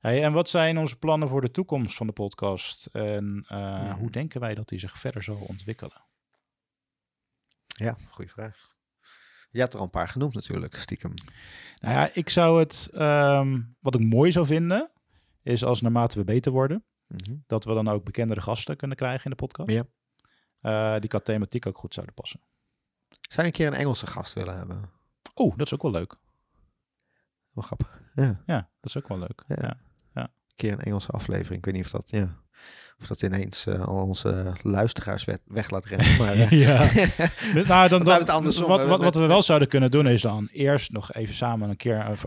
Hey, 0.00 0.22
en 0.22 0.32
wat 0.32 0.48
zijn 0.48 0.78
onze 0.78 0.96
plannen 0.96 1.28
voor 1.28 1.40
de 1.40 1.50
toekomst 1.50 1.96
van 1.96 2.06
de 2.06 2.12
podcast? 2.12 2.86
En 2.92 3.46
uh, 3.52 3.94
hoe 3.94 4.10
denken 4.10 4.40
wij 4.40 4.54
dat 4.54 4.68
die 4.68 4.78
zich 4.78 4.98
verder 4.98 5.22
zal 5.22 5.36
ontwikkelen? 5.36 6.04
Ja, 7.66 7.96
goede 8.08 8.30
vraag. 8.30 8.72
Je 9.50 9.60
hebt 9.60 9.72
er 9.72 9.78
al 9.78 9.84
een 9.84 9.90
paar 9.90 10.08
genoemd 10.08 10.34
natuurlijk, 10.34 10.74
stiekem. 10.74 11.14
Nou 11.80 11.94
ja, 11.94 12.10
ik 12.12 12.28
zou 12.28 12.58
het, 12.58 12.90
um, 12.94 13.76
wat 13.80 13.94
ik 13.94 14.00
mooi 14.00 14.32
zou 14.32 14.46
vinden, 14.46 14.90
is 15.42 15.64
als 15.64 15.80
naarmate 15.80 16.18
we 16.18 16.24
beter 16.24 16.52
worden, 16.52 16.84
Mhm. 17.16 17.36
Dat 17.46 17.64
we 17.64 17.74
dan 17.74 17.88
ook 17.88 18.04
bekendere 18.04 18.40
gasten 18.40 18.76
kunnen 18.76 18.96
krijgen 18.96 19.24
in 19.24 19.30
de 19.30 19.36
podcast. 19.36 19.70
Ja. 19.70 19.84
Uh, 20.62 21.00
die 21.00 21.08
qua 21.08 21.18
thematiek 21.18 21.66
ook 21.66 21.78
goed 21.78 21.94
zouden 21.94 22.14
passen. 22.14 22.40
Zou 23.08 23.46
je 23.46 23.52
een 23.52 23.58
keer 23.58 23.66
een 23.66 23.74
Engelse 23.74 24.06
gast 24.06 24.32
willen 24.32 24.56
hebben? 24.56 24.90
Oeh, 25.36 25.56
dat 25.56 25.66
is 25.66 25.74
ook 25.74 25.82
wel 25.82 25.90
leuk. 25.90 26.16
Wel 27.52 27.64
grappig. 27.64 28.00
Ja. 28.14 28.42
ja, 28.46 28.56
dat 28.80 28.94
is 28.94 28.96
ook 28.96 29.08
wel 29.08 29.18
leuk. 29.18 29.42
Ja. 29.46 29.76
ja. 30.14 30.22
Een 30.22 30.54
keer 30.54 30.72
een 30.72 30.80
Engelse 30.80 31.10
aflevering. 31.10 31.58
Ik 31.58 31.64
weet 31.64 31.74
niet 31.74 31.84
of 31.84 31.90
dat, 31.90 32.10
ja, 32.10 32.36
of 33.00 33.06
dat 33.06 33.22
ineens 33.22 33.66
uh, 33.66 33.84
al 33.84 34.02
onze 34.02 34.52
luisteraars 34.62 35.24
weg 35.44 35.70
laat 35.70 35.84
rennen. 35.84 36.16
Maar, 36.20 36.36
uh, 36.36 36.50
ja. 36.50 36.78
nou, 37.68 37.88
dan, 37.88 38.04
dan, 38.04 38.18
het 38.18 38.28
andersom. 38.28 38.68
Wat, 38.68 38.84
wat, 38.84 39.00
wat 39.00 39.14
we 39.14 39.26
wel 39.26 39.42
zouden 39.42 39.68
kunnen 39.68 39.90
doen 39.90 40.06
is 40.06 40.22
dan 40.22 40.48
eerst 40.52 40.92
nog 40.92 41.12
even 41.12 41.34
samen 41.34 41.68
een 41.70 41.76
keer, 41.76 42.18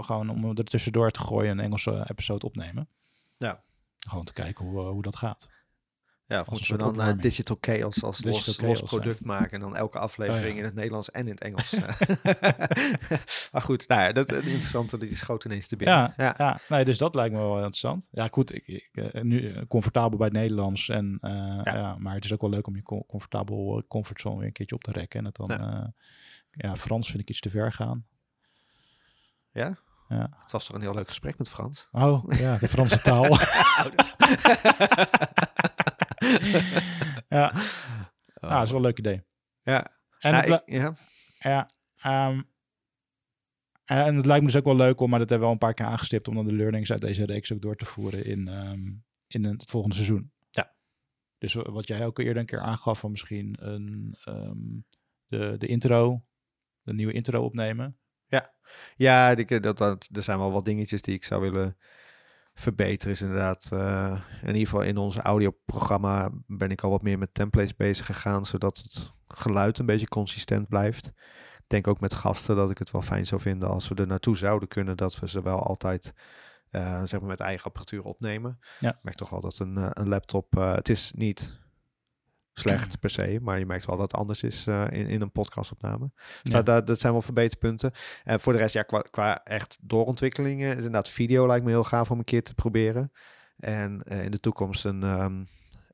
gewoon 0.00 0.28
om 0.28 0.56
er 0.56 0.64
tussendoor 0.64 1.10
te 1.10 1.20
gooien, 1.20 1.50
een 1.50 1.64
Engelse 1.64 2.06
episode 2.10 2.46
opnemen. 2.46 2.88
Ja. 3.36 3.62
Gewoon 4.08 4.24
te 4.24 4.32
kijken 4.32 4.64
hoe, 4.64 4.80
eh, 4.80 4.88
hoe 4.88 5.02
dat 5.02 5.16
gaat. 5.16 5.48
Ja, 6.30 6.40
of 6.40 6.50
moeten 6.50 6.72
we 6.72 6.78
dan 6.78 7.08
uh, 7.08 7.18
Digital 7.18 7.56
Chaos 7.60 8.02
als 8.02 8.18
digital 8.18 8.68
los, 8.68 8.78
chaos, 8.78 8.90
product 8.90 9.24
maken 9.24 9.50
en 9.50 9.60
dan 9.60 9.76
elke 9.76 9.98
aflevering 9.98 10.52
oh, 10.52 10.58
in 10.58 10.64
het 10.64 10.74
Nederlands 10.74 11.10
en 11.10 11.26
in 11.26 11.30
het 11.30 11.40
Engels. 11.40 11.70
maar 13.52 13.62
goed, 13.62 13.88
nou 13.88 14.00
ja, 14.00 14.12
dat 14.12 14.32
is 14.32 14.44
interessant, 14.44 15.00
die 15.00 15.14
schoot 15.14 15.44
ineens 15.44 15.66
te 15.66 15.76
binnen. 15.76 15.96
Ja, 15.96 16.12
ja. 16.16 16.34
ja. 16.38 16.60
Nee, 16.68 16.84
dus 16.84 16.98
dat 16.98 17.14
lijkt 17.14 17.34
me 17.34 17.40
wel 17.40 17.56
interessant. 17.56 18.08
Ja, 18.10 18.28
goed, 18.30 18.54
ik, 18.54 18.66
ik 18.66 18.88
uh, 18.92 19.22
nu 19.22 19.66
comfortabel 19.66 20.18
bij 20.18 20.26
het 20.26 20.36
Nederlands, 20.36 20.88
en, 20.88 21.18
uh, 21.20 21.60
ja. 21.62 21.96
maar 21.98 22.14
het 22.14 22.24
is 22.24 22.32
ook 22.32 22.40
wel 22.40 22.50
leuk 22.50 22.66
om 22.66 22.76
je 22.76 22.82
comfortabel 22.82 23.84
comfortzone 23.88 24.36
weer 24.36 24.46
een 24.46 24.52
keertje 24.52 24.74
op 24.74 24.82
te 24.82 24.92
rekken. 24.92 25.18
En 25.18 25.24
het 25.24 25.36
dan, 25.36 25.48
ja. 25.48 25.94
ja, 26.50 26.76
Frans 26.76 27.08
vind 27.08 27.22
ik 27.22 27.28
iets 27.28 27.40
te 27.40 27.50
ver 27.50 27.72
gaan. 27.72 28.06
Ja? 29.52 29.78
Ja. 30.10 30.30
Het 30.38 30.50
was 30.50 30.66
toch 30.66 30.76
een 30.76 30.82
heel 30.82 30.94
leuk 30.94 31.08
gesprek 31.08 31.38
met 31.38 31.48
Frans. 31.48 31.88
Oh, 31.92 32.24
ja, 32.28 32.58
de 32.58 32.68
Franse 32.68 33.00
taal. 33.08 33.24
ja. 37.38 37.52
Oh. 38.40 38.50
dat 38.50 38.62
is 38.62 38.70
wel 38.70 38.78
een 38.78 38.86
leuk 38.86 38.98
idee. 38.98 39.24
Ja. 39.62 39.86
En 40.18 40.34
het, 40.34 40.48
ik, 40.48 40.62
ja. 40.64 40.94
Ja. 41.38 41.68
Um, 42.28 42.48
en 43.84 44.16
het 44.16 44.26
lijkt 44.26 44.42
me 44.42 44.50
dus 44.50 44.56
ook 44.58 44.64
wel 44.64 44.76
leuk 44.76 45.00
om, 45.00 45.10
maar 45.10 45.18
dat 45.18 45.28
hebben 45.28 45.48
we 45.48 45.54
al 45.54 45.60
een 45.60 45.66
paar 45.66 45.74
keer 45.74 45.86
aangestipt, 45.86 46.28
om 46.28 46.34
dan 46.34 46.46
de 46.46 46.52
learnings 46.52 46.92
uit 46.92 47.00
deze 47.00 47.26
reeks 47.26 47.52
ook 47.52 47.60
door 47.60 47.76
te 47.76 47.84
voeren 47.84 48.24
in, 48.24 48.48
um, 48.48 49.04
in 49.26 49.44
het 49.44 49.64
volgende 49.70 49.96
seizoen. 49.96 50.32
Ja. 50.50 50.74
Dus 51.38 51.54
wat 51.54 51.86
jij 51.86 52.06
ook 52.06 52.18
eerder 52.18 52.36
een 52.36 52.46
keer 52.46 52.60
aangaf 52.60 52.98
van 52.98 53.10
misschien 53.10 53.56
een, 53.58 54.16
um, 54.28 54.84
de, 55.26 55.54
de 55.58 55.66
intro, 55.66 56.24
de 56.82 56.92
nieuwe 56.92 57.12
intro 57.12 57.44
opnemen. 57.44 57.99
Ja, 58.96 59.34
dat, 59.34 59.76
dat, 59.76 60.08
er 60.12 60.22
zijn 60.22 60.38
wel 60.38 60.52
wat 60.52 60.64
dingetjes 60.64 61.02
die 61.02 61.14
ik 61.14 61.24
zou 61.24 61.40
willen 61.40 61.76
verbeteren. 62.54 63.12
Is 63.12 63.20
inderdaad, 63.22 63.70
uh, 63.72 64.20
in 64.40 64.46
ieder 64.46 64.68
geval 64.68 64.82
in 64.82 64.96
ons 64.96 65.16
audioprogramma 65.16 66.30
ben 66.46 66.70
ik 66.70 66.82
al 66.82 66.90
wat 66.90 67.02
meer 67.02 67.18
met 67.18 67.34
templates 67.34 67.76
bezig 67.76 68.06
gegaan, 68.06 68.46
zodat 68.46 68.76
het 68.76 69.12
geluid 69.28 69.78
een 69.78 69.86
beetje 69.86 70.08
consistent 70.08 70.68
blijft. 70.68 71.06
Ik 71.58 71.76
denk 71.76 71.86
ook 71.86 72.00
met 72.00 72.14
gasten 72.14 72.56
dat 72.56 72.70
ik 72.70 72.78
het 72.78 72.90
wel 72.90 73.02
fijn 73.02 73.26
zou 73.26 73.40
vinden 73.40 73.68
als 73.68 73.88
we 73.88 73.94
er 73.94 74.06
naartoe 74.06 74.36
zouden 74.36 74.68
kunnen, 74.68 74.96
dat 74.96 75.18
we 75.18 75.28
ze 75.28 75.42
wel 75.42 75.62
altijd 75.62 76.12
uh, 76.70 77.02
zeg 77.04 77.20
maar 77.20 77.28
met 77.28 77.40
eigen 77.40 77.64
apparatuur 77.64 78.02
opnemen. 78.02 78.58
Ja. 78.80 78.90
Ik 78.90 79.02
merk 79.02 79.16
toch 79.16 79.30
wel 79.30 79.40
dat 79.40 79.58
een, 79.58 79.76
eh, 79.76 79.88
een 79.90 80.08
laptop, 80.08 80.56
uh, 80.56 80.74
het 80.74 80.88
is 80.88 81.12
niet 81.14 81.58
slecht 82.60 82.98
per 83.00 83.10
se, 83.10 83.38
maar 83.42 83.58
je 83.58 83.66
merkt 83.66 83.86
wel 83.86 83.96
dat 83.96 84.10
het 84.10 84.20
anders 84.20 84.42
is 84.42 84.66
uh, 84.66 84.84
in, 84.90 85.06
in 85.06 85.20
een 85.20 85.32
podcastopname. 85.32 86.10
Dus 86.42 86.52
ja. 86.52 86.62
dat, 86.62 86.86
dat 86.86 87.00
zijn 87.00 87.12
wel 87.12 87.22
verbeterpunten. 87.22 87.92
En 88.24 88.40
voor 88.40 88.52
de 88.52 88.58
rest, 88.58 88.74
ja, 88.74 88.82
qua, 88.82 89.00
qua 89.10 89.44
echt 89.44 89.78
doorontwikkelingen, 89.80 90.68
is 90.68 90.76
inderdaad 90.76 91.08
video 91.08 91.46
lijkt 91.46 91.64
me 91.64 91.70
heel 91.70 91.84
gaaf 91.84 92.10
om 92.10 92.18
een 92.18 92.24
keer 92.24 92.42
te 92.42 92.54
proberen. 92.54 93.12
En 93.58 94.02
uh, 94.04 94.24
in 94.24 94.30
de 94.30 94.40
toekomst 94.40 94.84
een, 94.84 95.02
um, 95.02 95.48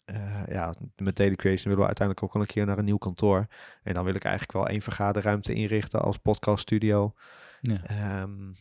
uh, 0.06 0.46
ja, 0.48 0.74
met 0.96 1.16
Daily 1.16 1.34
Creation 1.34 1.64
willen 1.64 1.80
we 1.80 1.86
uiteindelijk 1.86 2.26
ook 2.26 2.32
wel 2.32 2.42
een 2.42 2.48
keer 2.48 2.66
naar 2.66 2.78
een 2.78 2.84
nieuw 2.84 2.96
kantoor. 2.96 3.46
En 3.82 3.94
dan 3.94 4.04
wil 4.04 4.14
ik 4.14 4.24
eigenlijk 4.24 4.58
wel 4.58 4.68
één 4.68 4.82
vergaderruimte 4.82 5.54
inrichten 5.54 6.00
als 6.00 6.16
podcaststudio. 6.16 7.14
Ja. 7.60 8.22
Um, 8.22 8.54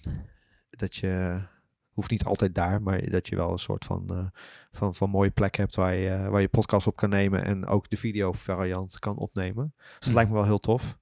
dat 0.70 0.96
je 0.96 1.42
hoeft 1.96 2.12
niet 2.12 2.26
altijd 2.26 2.56
daar, 2.56 2.82
maar 2.82 3.10
dat 3.10 3.28
je 3.28 3.36
wel 3.36 3.52
een 3.52 3.60
soort 3.60 3.86
van, 3.86 4.08
uh, 4.12 4.26
van, 4.72 4.96
van 4.96 5.10
mooie 5.10 5.30
plek 5.30 5.56
hebt 5.56 5.76
waar 5.76 5.96
je, 5.96 6.10
uh, 6.10 6.28
waar 6.28 6.42
je 6.42 6.48
podcast 6.48 6.88
op 6.88 6.96
kan 6.96 7.10
nemen 7.10 7.44
en 7.44 7.66
ook 7.66 7.90
de 7.90 7.98
video 7.98 8.32
variant 8.32 9.00
kan 9.00 9.18
opnemen. 9.18 9.74
Dus 9.78 10.06
dat 10.06 10.14
lijkt 10.14 10.30
me 10.30 10.36
wel 10.36 10.46
heel 10.46 10.60
tof. 10.60 10.98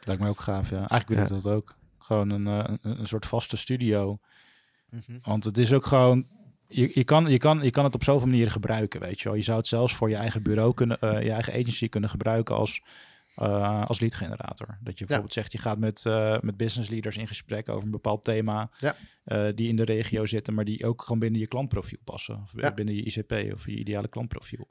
Lijkt 0.00 0.22
me 0.22 0.28
ook 0.28 0.40
gaaf, 0.40 0.70
ja. 0.70 0.76
Eigenlijk 0.76 1.08
wil 1.08 1.36
ik 1.36 1.42
dat 1.42 1.52
ook. 1.52 1.76
Gewoon 1.98 2.30
een, 2.30 2.46
uh, 2.46 2.76
een, 2.82 3.00
een, 3.00 3.06
soort 3.06 3.26
vaste 3.26 3.56
studio. 3.56 4.18
Mm 4.90 5.00
-hmm. 5.06 5.18
Want 5.22 5.44
het 5.44 5.58
is 5.58 5.72
ook 5.72 5.86
gewoon, 5.86 6.26
je, 6.66 6.90
je, 6.94 7.04
kan, 7.04 7.26
je, 7.30 7.38
kan, 7.38 7.62
je 7.62 7.70
kan 7.70 7.84
het 7.84 7.94
op 7.94 8.04
zoveel 8.04 8.26
manieren 8.26 8.52
gebruiken, 8.52 9.00
weet 9.00 9.20
je 9.20 9.28
wel. 9.28 9.36
Je 9.36 9.42
zou 9.42 9.58
het 9.58 9.66
zelfs 9.66 9.94
voor 9.94 10.08
je 10.08 10.16
eigen 10.16 10.42
bureau 10.42 10.74
kunnen, 10.74 10.98
je 11.00 11.32
eigen 11.32 11.52
agency 11.52 11.88
kunnen 11.88 12.10
gebruiken 12.10 12.56
als 12.56 12.82
uh, 13.38 13.86
als 13.86 14.00
lead 14.00 14.14
generator. 14.14 14.78
Dat 14.80 14.98
je 14.98 15.04
bijvoorbeeld 15.04 15.34
zegt, 15.34 15.52
je 15.52 15.58
gaat 15.58 15.78
met, 15.78 16.04
uh, 16.06 16.40
met 16.40 16.56
business 16.56 16.90
leaders 16.90 17.16
in 17.16 17.26
gesprek 17.26 17.68
over 17.68 17.84
een 17.84 17.90
bepaald 17.90 18.24
thema 18.24 18.70
ja. 18.78 18.96
uh, 19.26 19.48
die 19.54 19.68
in 19.68 19.76
de 19.76 19.84
regio 19.84 20.26
zitten, 20.26 20.54
maar 20.54 20.64
die 20.64 20.86
ook 20.86 21.02
gewoon 21.02 21.18
binnen 21.18 21.40
je 21.40 21.46
klantprofiel 21.46 21.98
passen. 22.04 22.40
Of 22.42 22.52
ja. 22.56 22.74
binnen 22.74 22.94
je 22.94 23.02
ICP 23.02 23.52
of 23.52 23.66
je 23.66 23.76
ideale 23.76 24.08
klantprofiel. 24.08 24.68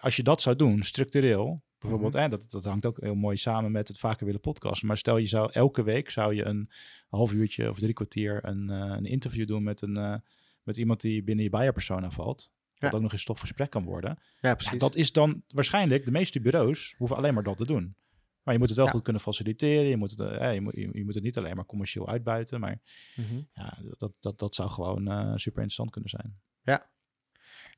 als 0.00 0.16
je 0.16 0.22
dat 0.22 0.42
zou 0.42 0.56
doen, 0.56 0.82
structureel, 0.82 1.62
bijvoorbeeld, 1.78 2.14
mm 2.14 2.20
-hmm. 2.20 2.30
dat, 2.30 2.50
dat 2.50 2.64
hangt 2.64 2.86
ook 2.86 3.00
heel 3.00 3.14
mooi 3.14 3.36
samen 3.36 3.72
met 3.72 3.88
het 3.88 3.98
vaker 3.98 4.26
willen 4.26 4.40
podcasten. 4.40 4.86
Maar 4.86 4.96
stel 4.96 5.16
je 5.16 5.26
zou 5.26 5.52
elke 5.52 5.82
week 5.82 6.10
zou 6.10 6.34
je 6.34 6.44
een 6.44 6.70
half 7.08 7.32
uurtje 7.32 7.70
of 7.70 7.78
drie 7.78 7.92
kwartier 7.92 8.44
een, 8.44 8.68
een 8.68 9.04
interview 9.04 9.46
doen 9.46 9.62
met, 9.62 9.82
een, 9.82 10.22
met 10.62 10.76
iemand 10.76 11.00
die 11.00 11.22
binnen 11.22 11.44
je 11.44 11.50
buyer 11.50 11.72
persona 11.72 12.10
valt. 12.10 12.52
Wat 12.78 12.94
ook 12.94 13.00
nog 13.00 13.12
eens 13.12 13.20
stof 13.20 13.40
gesprek 13.40 13.70
kan 13.70 13.84
worden. 13.84 14.18
Ja, 14.40 14.54
precies. 14.54 14.78
Dat 14.78 14.96
is 14.96 15.12
dan 15.12 15.42
waarschijnlijk, 15.48 16.04
de 16.04 16.10
meeste 16.10 16.40
bureaus 16.40 16.94
hoeven 16.96 17.16
alleen 17.16 17.34
maar 17.34 17.42
dat 17.42 17.56
te 17.56 17.66
doen. 17.66 17.96
Maar 18.46 18.54
je 18.54 18.60
moet 18.60 18.68
het 18.68 18.78
wel 18.78 18.86
goed 18.86 19.02
kunnen 19.02 19.22
faciliteren. 19.22 19.88
Je 19.88 19.96
moet, 19.96 20.10
het, 20.10 20.20
eh, 20.20 20.54
je, 20.54 20.60
moet, 20.60 20.74
je, 20.74 21.04
moet 21.04 21.14
het 21.14 21.22
niet 21.22 21.38
alleen 21.38 21.56
maar 21.56 21.66
commercieel 21.66 22.08
uitbuiten. 22.08 22.60
Maar 22.60 22.80
mm 23.16 23.48
ja, 23.52 23.78
dat, 23.96 24.12
dat, 24.20 24.38
dat 24.38 24.54
zou 24.54 24.70
gewoon 24.70 25.08
uh, 25.08 25.32
super 25.34 25.62
interessant 25.62 25.90
kunnen 25.90 26.10
zijn. 26.10 26.40
Ja. 26.62 26.90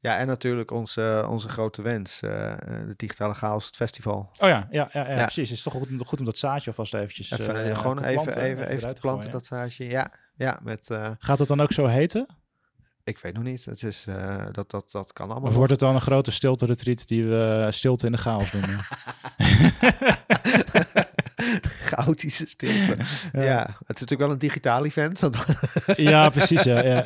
Ja, 0.00 0.18
en 0.18 0.26
natuurlijk 0.26 0.70
onze, 0.70 1.26
onze 1.28 1.48
grote 1.48 1.82
wens, 1.82 2.22
uh, 2.22 2.56
de 2.58 2.94
digitale 2.96 3.34
chaos, 3.34 3.66
het 3.66 3.76
festival. 3.76 4.18
Oh 4.18 4.48
ja, 4.48 4.66
ja, 4.70 4.88
ja, 4.92 5.10
ja, 5.10 5.22
precies. 5.22 5.48
Het 5.48 5.58
is 5.58 5.62
toch 5.62 5.72
goed, 5.72 6.06
goed 6.06 6.18
om 6.18 6.24
dat 6.24 6.38
zaadje 6.38 6.70
alvast 6.70 6.94
eventjes 6.94 7.30
even, 7.30 7.66
uh, 7.66 7.78
Gewoon 7.78 8.02
even, 8.02 8.12
planten, 8.12 8.42
even, 8.42 8.62
even, 8.62 8.68
even 8.68 8.94
te 8.94 9.00
planten, 9.00 9.30
dat 9.30 9.46
zaadje. 9.46 9.84
Ja, 9.84 10.12
ja 10.36 10.60
met, 10.62 10.86
Gaat 11.18 11.38
het 11.38 11.48
dan 11.48 11.60
ook 11.60 11.72
zo 11.72 11.86
heten? 11.86 12.26
Ik 13.08 13.18
weet 13.18 13.34
nog 13.34 13.42
niet. 13.42 13.64
Het 13.64 13.82
is, 13.82 14.06
uh, 14.08 14.46
dat, 14.52 14.70
dat, 14.70 14.90
dat 14.90 15.12
kan 15.12 15.30
allemaal. 15.30 15.48
Of 15.48 15.56
wordt 15.56 15.70
het 15.70 15.80
dan 15.80 15.94
een 15.94 16.00
grote 16.00 16.30
stilte 16.30 16.66
retreat 16.66 17.06
die 17.06 17.24
we 17.24 17.62
uh, 17.66 17.70
stilte 17.70 18.06
in 18.06 18.12
de 18.12 18.18
chaos 18.18 18.52
noemen? 18.52 18.78
Chaotische 21.90 22.46
stilte. 22.46 22.96
Ja. 23.32 23.42
ja. 23.42 23.62
het 23.62 23.70
is 23.78 24.00
natuurlijk 24.00 24.20
wel 24.20 24.30
een 24.30 24.38
digitaal 24.38 24.84
event. 24.84 25.28
ja, 25.96 26.28
precies. 26.28 26.62
Ja, 26.62 26.84
ja. 26.84 27.02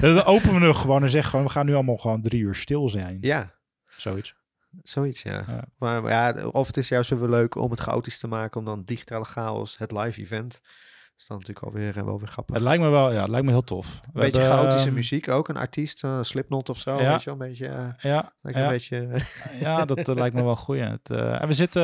Dan 0.00 0.24
openen 0.24 0.60
we 0.60 0.74
gewoon 0.74 1.02
en 1.02 1.10
zeggen 1.10 1.30
gewoon, 1.30 1.46
we 1.46 1.52
gaan 1.52 1.66
nu 1.66 1.74
allemaal 1.74 1.96
gewoon 1.96 2.22
drie 2.22 2.40
uur 2.40 2.54
stil 2.54 2.88
zijn. 2.88 3.18
Ja. 3.20 3.54
Zoiets. 3.96 4.34
Zoiets, 4.82 5.22
ja. 5.22 5.44
ja. 5.46 5.64
Maar, 5.78 6.02
maar, 6.02 6.12
ja, 6.12 6.46
of 6.46 6.66
het 6.66 6.76
is 6.76 6.88
juist 6.88 7.10
weer 7.10 7.28
leuk 7.28 7.54
om 7.54 7.70
het 7.70 7.80
chaotisch 7.80 8.18
te 8.18 8.26
maken, 8.26 8.60
om 8.60 8.66
dan 8.66 8.82
digitale 8.84 9.24
chaos, 9.24 9.78
het 9.78 9.92
live 9.92 10.20
event 10.20 10.60
is 11.16 11.26
dan 11.26 11.38
natuurlijk 11.38 11.66
alweer 11.66 11.96
uh, 11.96 12.02
wel 12.02 12.18
weer 12.18 12.28
grappig. 12.28 12.54
Het 12.54 12.64
lijkt 12.64 12.82
me 12.82 12.88
wel, 12.88 13.12
ja, 13.12 13.20
het 13.20 13.28
lijkt 13.28 13.46
me 13.46 13.52
heel 13.52 13.62
tof. 13.64 14.00
Een 14.04 14.20
beetje 14.20 14.40
chaotische 14.40 14.90
muziek 14.90 15.28
ook, 15.28 15.48
een 15.48 15.56
artiest, 15.56 16.04
uh, 16.04 16.22
Slipknot 16.22 16.68
of 16.68 16.78
zo, 16.78 17.00
Ja. 17.00 17.10
weet 17.10 17.22
je 17.22 17.30
wel, 17.30 17.40
een 17.40 17.48
beetje... 17.48 17.66
eh, 17.66 17.88
Ja, 17.98 18.32
ja. 18.42 18.62
een 18.62 18.68
beetje 18.68 19.08
ja, 19.60 19.84
dat 19.84 20.08
eh, 20.08 20.14
lijkt 20.14 20.34
me 20.34 20.44
wel 20.44 20.56
goed. 20.56 20.78
Het, 20.80 21.10
eh, 21.10 21.42
en 21.42 21.46
we 21.48 21.54
zitten, 21.54 21.82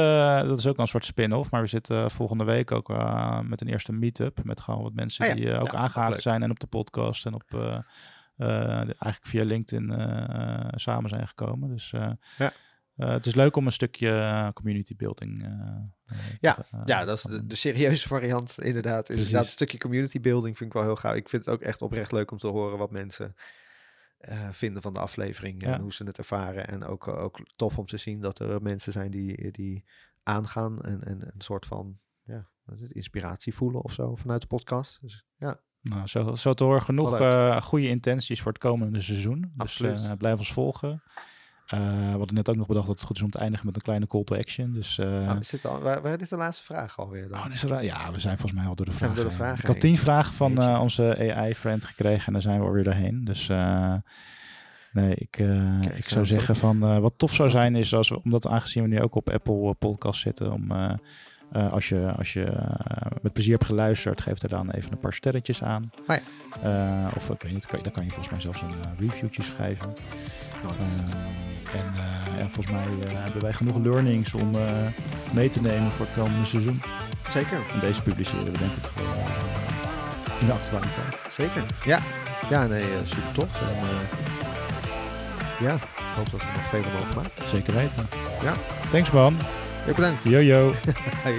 dat 0.48 0.58
is 0.58 0.66
ook 0.66 0.78
een 0.78 0.86
soort 0.86 1.04
spin-off, 1.04 1.50
maar 1.50 1.60
we 1.60 1.66
zitten 1.66 2.10
volgende 2.10 2.44
week 2.44 2.72
ook 2.72 2.90
eh, 2.90 3.40
met 3.40 3.60
een 3.60 3.68
eerste 3.68 3.92
meet-up 3.92 4.44
met 4.44 4.60
gewoon 4.60 4.82
wat 4.82 4.92
mensen 4.94 5.22
Ah 5.24 5.30
ja, 5.30 5.36
die 5.36 5.50
eh, 5.52 5.60
ook 5.60 5.74
aangehaakt 5.74 6.12
leuk. 6.12 6.20
zijn 6.22 6.42
en 6.42 6.50
op 6.50 6.60
de 6.60 6.66
podcast 6.66 7.26
en 7.26 7.34
op 7.34 7.42
eh, 7.54 7.74
eh, 8.36 8.76
eigenlijk 8.78 9.26
via 9.26 9.44
LinkedIn 9.44 9.90
eh, 9.90 10.58
eh, 10.58 10.66
samen 10.74 11.10
zijn 11.10 11.28
gekomen. 11.28 11.68
Dus 11.68 11.92
eh, 11.92 12.10
Ja. 12.38 12.52
Eh, 12.98 13.08
het 13.08 13.26
is 13.26 13.34
leuk 13.34 13.56
om 13.56 13.66
een 13.66 13.72
stukje 13.72 14.10
eh, 14.10 14.48
community 14.52 14.96
building. 14.96 15.42
eh, 15.42 16.16
Ja, 16.40 16.54
te, 16.54 16.64
Ja, 16.84 17.04
dat 17.04 17.16
is 17.16 17.22
de, 17.22 17.54
serieuze 17.54 18.08
variant, 18.14 18.58
inderdaad. 18.62 19.04
Precies. 19.04 19.16
Inderdaad, 19.24 19.44
een 19.44 19.50
stukje 19.50 19.78
community 19.78 20.20
building 20.20 20.56
vind 20.56 20.70
ik 20.70 20.76
wel 20.76 20.86
heel 20.86 20.96
gaaf. 20.96 21.14
Ik 21.14 21.28
vind 21.28 21.44
het 21.44 21.54
ook 21.54 21.60
echt 21.60 21.82
oprecht 21.82 22.12
leuk 22.12 22.30
om 22.30 22.38
te 22.38 22.46
horen 22.46 22.78
wat 22.78 22.90
mensen 22.90 23.34
vinden 24.50 24.82
van 24.82 24.94
de 24.94 25.00
aflevering 25.00 25.62
Ja. 25.62 25.74
en 25.74 25.80
hoe 25.80 25.92
ze 25.92 26.04
het 26.04 26.18
ervaren. 26.18 26.68
En 26.68 26.84
ook, 26.84 27.08
ook 27.08 27.38
tof 27.56 27.78
om 27.78 27.86
te 27.86 27.96
zien 27.96 28.20
dat 28.20 28.38
er 28.38 28.62
mensen 28.62 28.92
zijn 28.92 29.10
die, 29.10 29.50
die 29.50 29.84
aangaan 30.22 30.80
en, 30.82 31.04
en 31.04 31.20
een 31.22 31.40
soort 31.40 31.66
van 31.66 31.98
ja, 32.24 32.48
inspiratie 32.88 33.54
voelen 33.54 33.82
of 33.82 33.92
zo 33.92 34.14
vanuit 34.16 34.40
de 34.40 34.46
podcast. 34.46 35.00
Dus 35.00 35.24
ja, 35.36 35.60
Nou, 35.80 36.06
zo, 36.06 36.34
zo 36.34 36.52
te 36.54 36.64
horen 36.64 36.82
genoeg 36.82 37.16
goede 37.62 37.88
intenties 37.88 38.42
voor 38.42 38.52
het 38.52 38.60
komende 38.60 39.00
seizoen. 39.00 39.40
Dus 39.40 39.50
Absoluut. 39.56 40.18
blijf 40.18 40.38
ons 40.38 40.52
volgen. 40.52 41.02
Eh, 41.68 41.78
we 42.12 42.18
hadden 42.18 42.34
net 42.34 42.48
ook 42.48 42.56
nog 42.56 42.66
bedacht 42.66 42.86
dat 42.86 42.96
het 42.96 43.06
goed 43.06 43.16
is 43.16 43.22
om 43.22 43.30
te 43.30 43.38
eindigen 43.38 43.66
met 43.66 43.76
een 43.76 43.82
kleine 43.82 44.06
call 44.06 44.24
to 44.24 44.36
action. 44.36 44.72
Dus 44.72 44.98
eh, 44.98 45.06
nou, 45.06 45.38
is 45.38 45.48
dit 45.48 45.64
al, 45.64 45.80
waar, 45.80 46.02
waar 46.02 46.20
is 46.20 46.28
de 46.28 46.36
laatste 46.36 46.64
vraag 46.64 46.98
alweer 46.98 47.28
dan? 47.28 47.38
Oh, 47.38 47.52
is 47.52 47.62
er, 47.62 47.84
ja, 47.84 48.12
we 48.12 48.18
zijn 48.18 48.38
volgens 48.38 48.60
mij 48.60 48.68
al 48.68 48.74
door 48.74 48.86
de 48.86 48.92
vragen. 48.92 49.16
door 49.16 49.24
de 49.24 49.30
vragen 49.30 49.58
Ik 49.58 49.66
had 49.66 49.80
tien 49.80 49.98
vragen 49.98 50.34
van 50.34 50.58
eh, 50.58 50.80
onze 50.82 51.32
AI-friend 51.34 51.84
gekregen 51.84 52.26
en 52.26 52.32
daar 52.32 52.42
zijn 52.42 52.60
we 52.60 52.66
alweer 52.66 52.84
doorheen. 52.84 53.24
Dus 53.24 53.48
eh, 53.48 53.94
nee, 54.92 55.14
ik, 55.14 55.30
Kijk, 55.30 55.96
ik 55.96 56.04
zo 56.04 56.10
zou 56.10 56.26
zeggen 56.26 56.56
van 56.56 57.00
wat 57.00 57.14
tof 57.16 57.34
zou 57.34 57.50
zijn 57.50 57.76
is 57.76 57.94
als 57.94 58.08
we, 58.08 58.22
omdat 58.22 58.46
aangezien 58.46 58.82
we 58.82 58.88
nu 58.88 59.02
ook 59.02 59.14
op 59.14 59.30
Apple 59.30 59.74
Podcast 59.74 60.20
zitten, 60.20 60.52
om 60.52 60.72
als 61.52 61.88
je, 61.88 62.12
als 62.16 62.32
je 62.32 62.52
met 63.22 63.32
plezier 63.32 63.52
hebt 63.52 63.64
geluisterd, 63.64 64.20
geef 64.20 64.42
er 64.42 64.48
dan 64.48 64.70
even 64.70 64.92
een 64.92 65.00
paar 65.00 65.12
sterretjes 65.12 65.62
aan. 65.62 65.90
Eh, 66.62 67.06
of 67.16 67.30
ik 67.30 67.42
weet 67.42 67.52
niet, 67.52 67.70
dan 67.70 67.92
kan 67.92 68.04
je 68.04 68.10
volgens 68.10 68.30
mij 68.30 68.40
zelfs 68.40 68.62
een 68.62 68.96
reviewtje 68.98 69.42
schrijven. 69.42 69.94
Eh, 70.62 71.78
en, 71.80 71.94
eh, 71.96 72.40
en 72.40 72.50
volgens 72.50 72.74
mij 72.74 73.08
eh, 73.08 73.22
hebben 73.22 73.42
wij 73.42 73.52
genoeg 73.52 73.76
learnings 73.76 74.34
om 74.34 74.56
mee 75.30 75.48
te 75.48 75.60
nemen 75.60 75.90
voor 75.90 76.06
het 76.06 76.14
komende 76.14 76.46
seizoen. 76.46 76.82
Zeker, 77.32 77.58
En 77.72 77.80
deze 77.80 78.02
publiceren 78.02 78.44
we 78.52 78.58
denk 78.58 78.72
ik 78.72 78.84
voor, 78.84 79.02
in 80.40 80.46
de 80.46 80.52
actualiteit. 80.52 81.16
zeker. 81.30 81.64
Ja, 81.84 81.98
ja 82.50 82.66
nee, 82.66 82.84
super 83.04 83.32
tof. 83.32 83.60
En, 83.60 83.76
ja, 85.66 85.74
ik 85.74 86.14
hoop 86.16 86.30
dat 86.30 86.40
we 86.40 86.46
nog 86.54 86.68
vele 86.68 86.86
mogen 86.92 87.14
maken. 87.14 87.48
Zeker 87.48 87.74
weten. 87.74 88.08
Ja. 88.42 88.52
Thanks 88.90 89.10
man. 89.10 89.36
Ja, 89.86 89.92
bedankt. 89.94 90.24
Yo 90.24 90.40
yo. 90.40 90.72
Hey. 91.24 91.34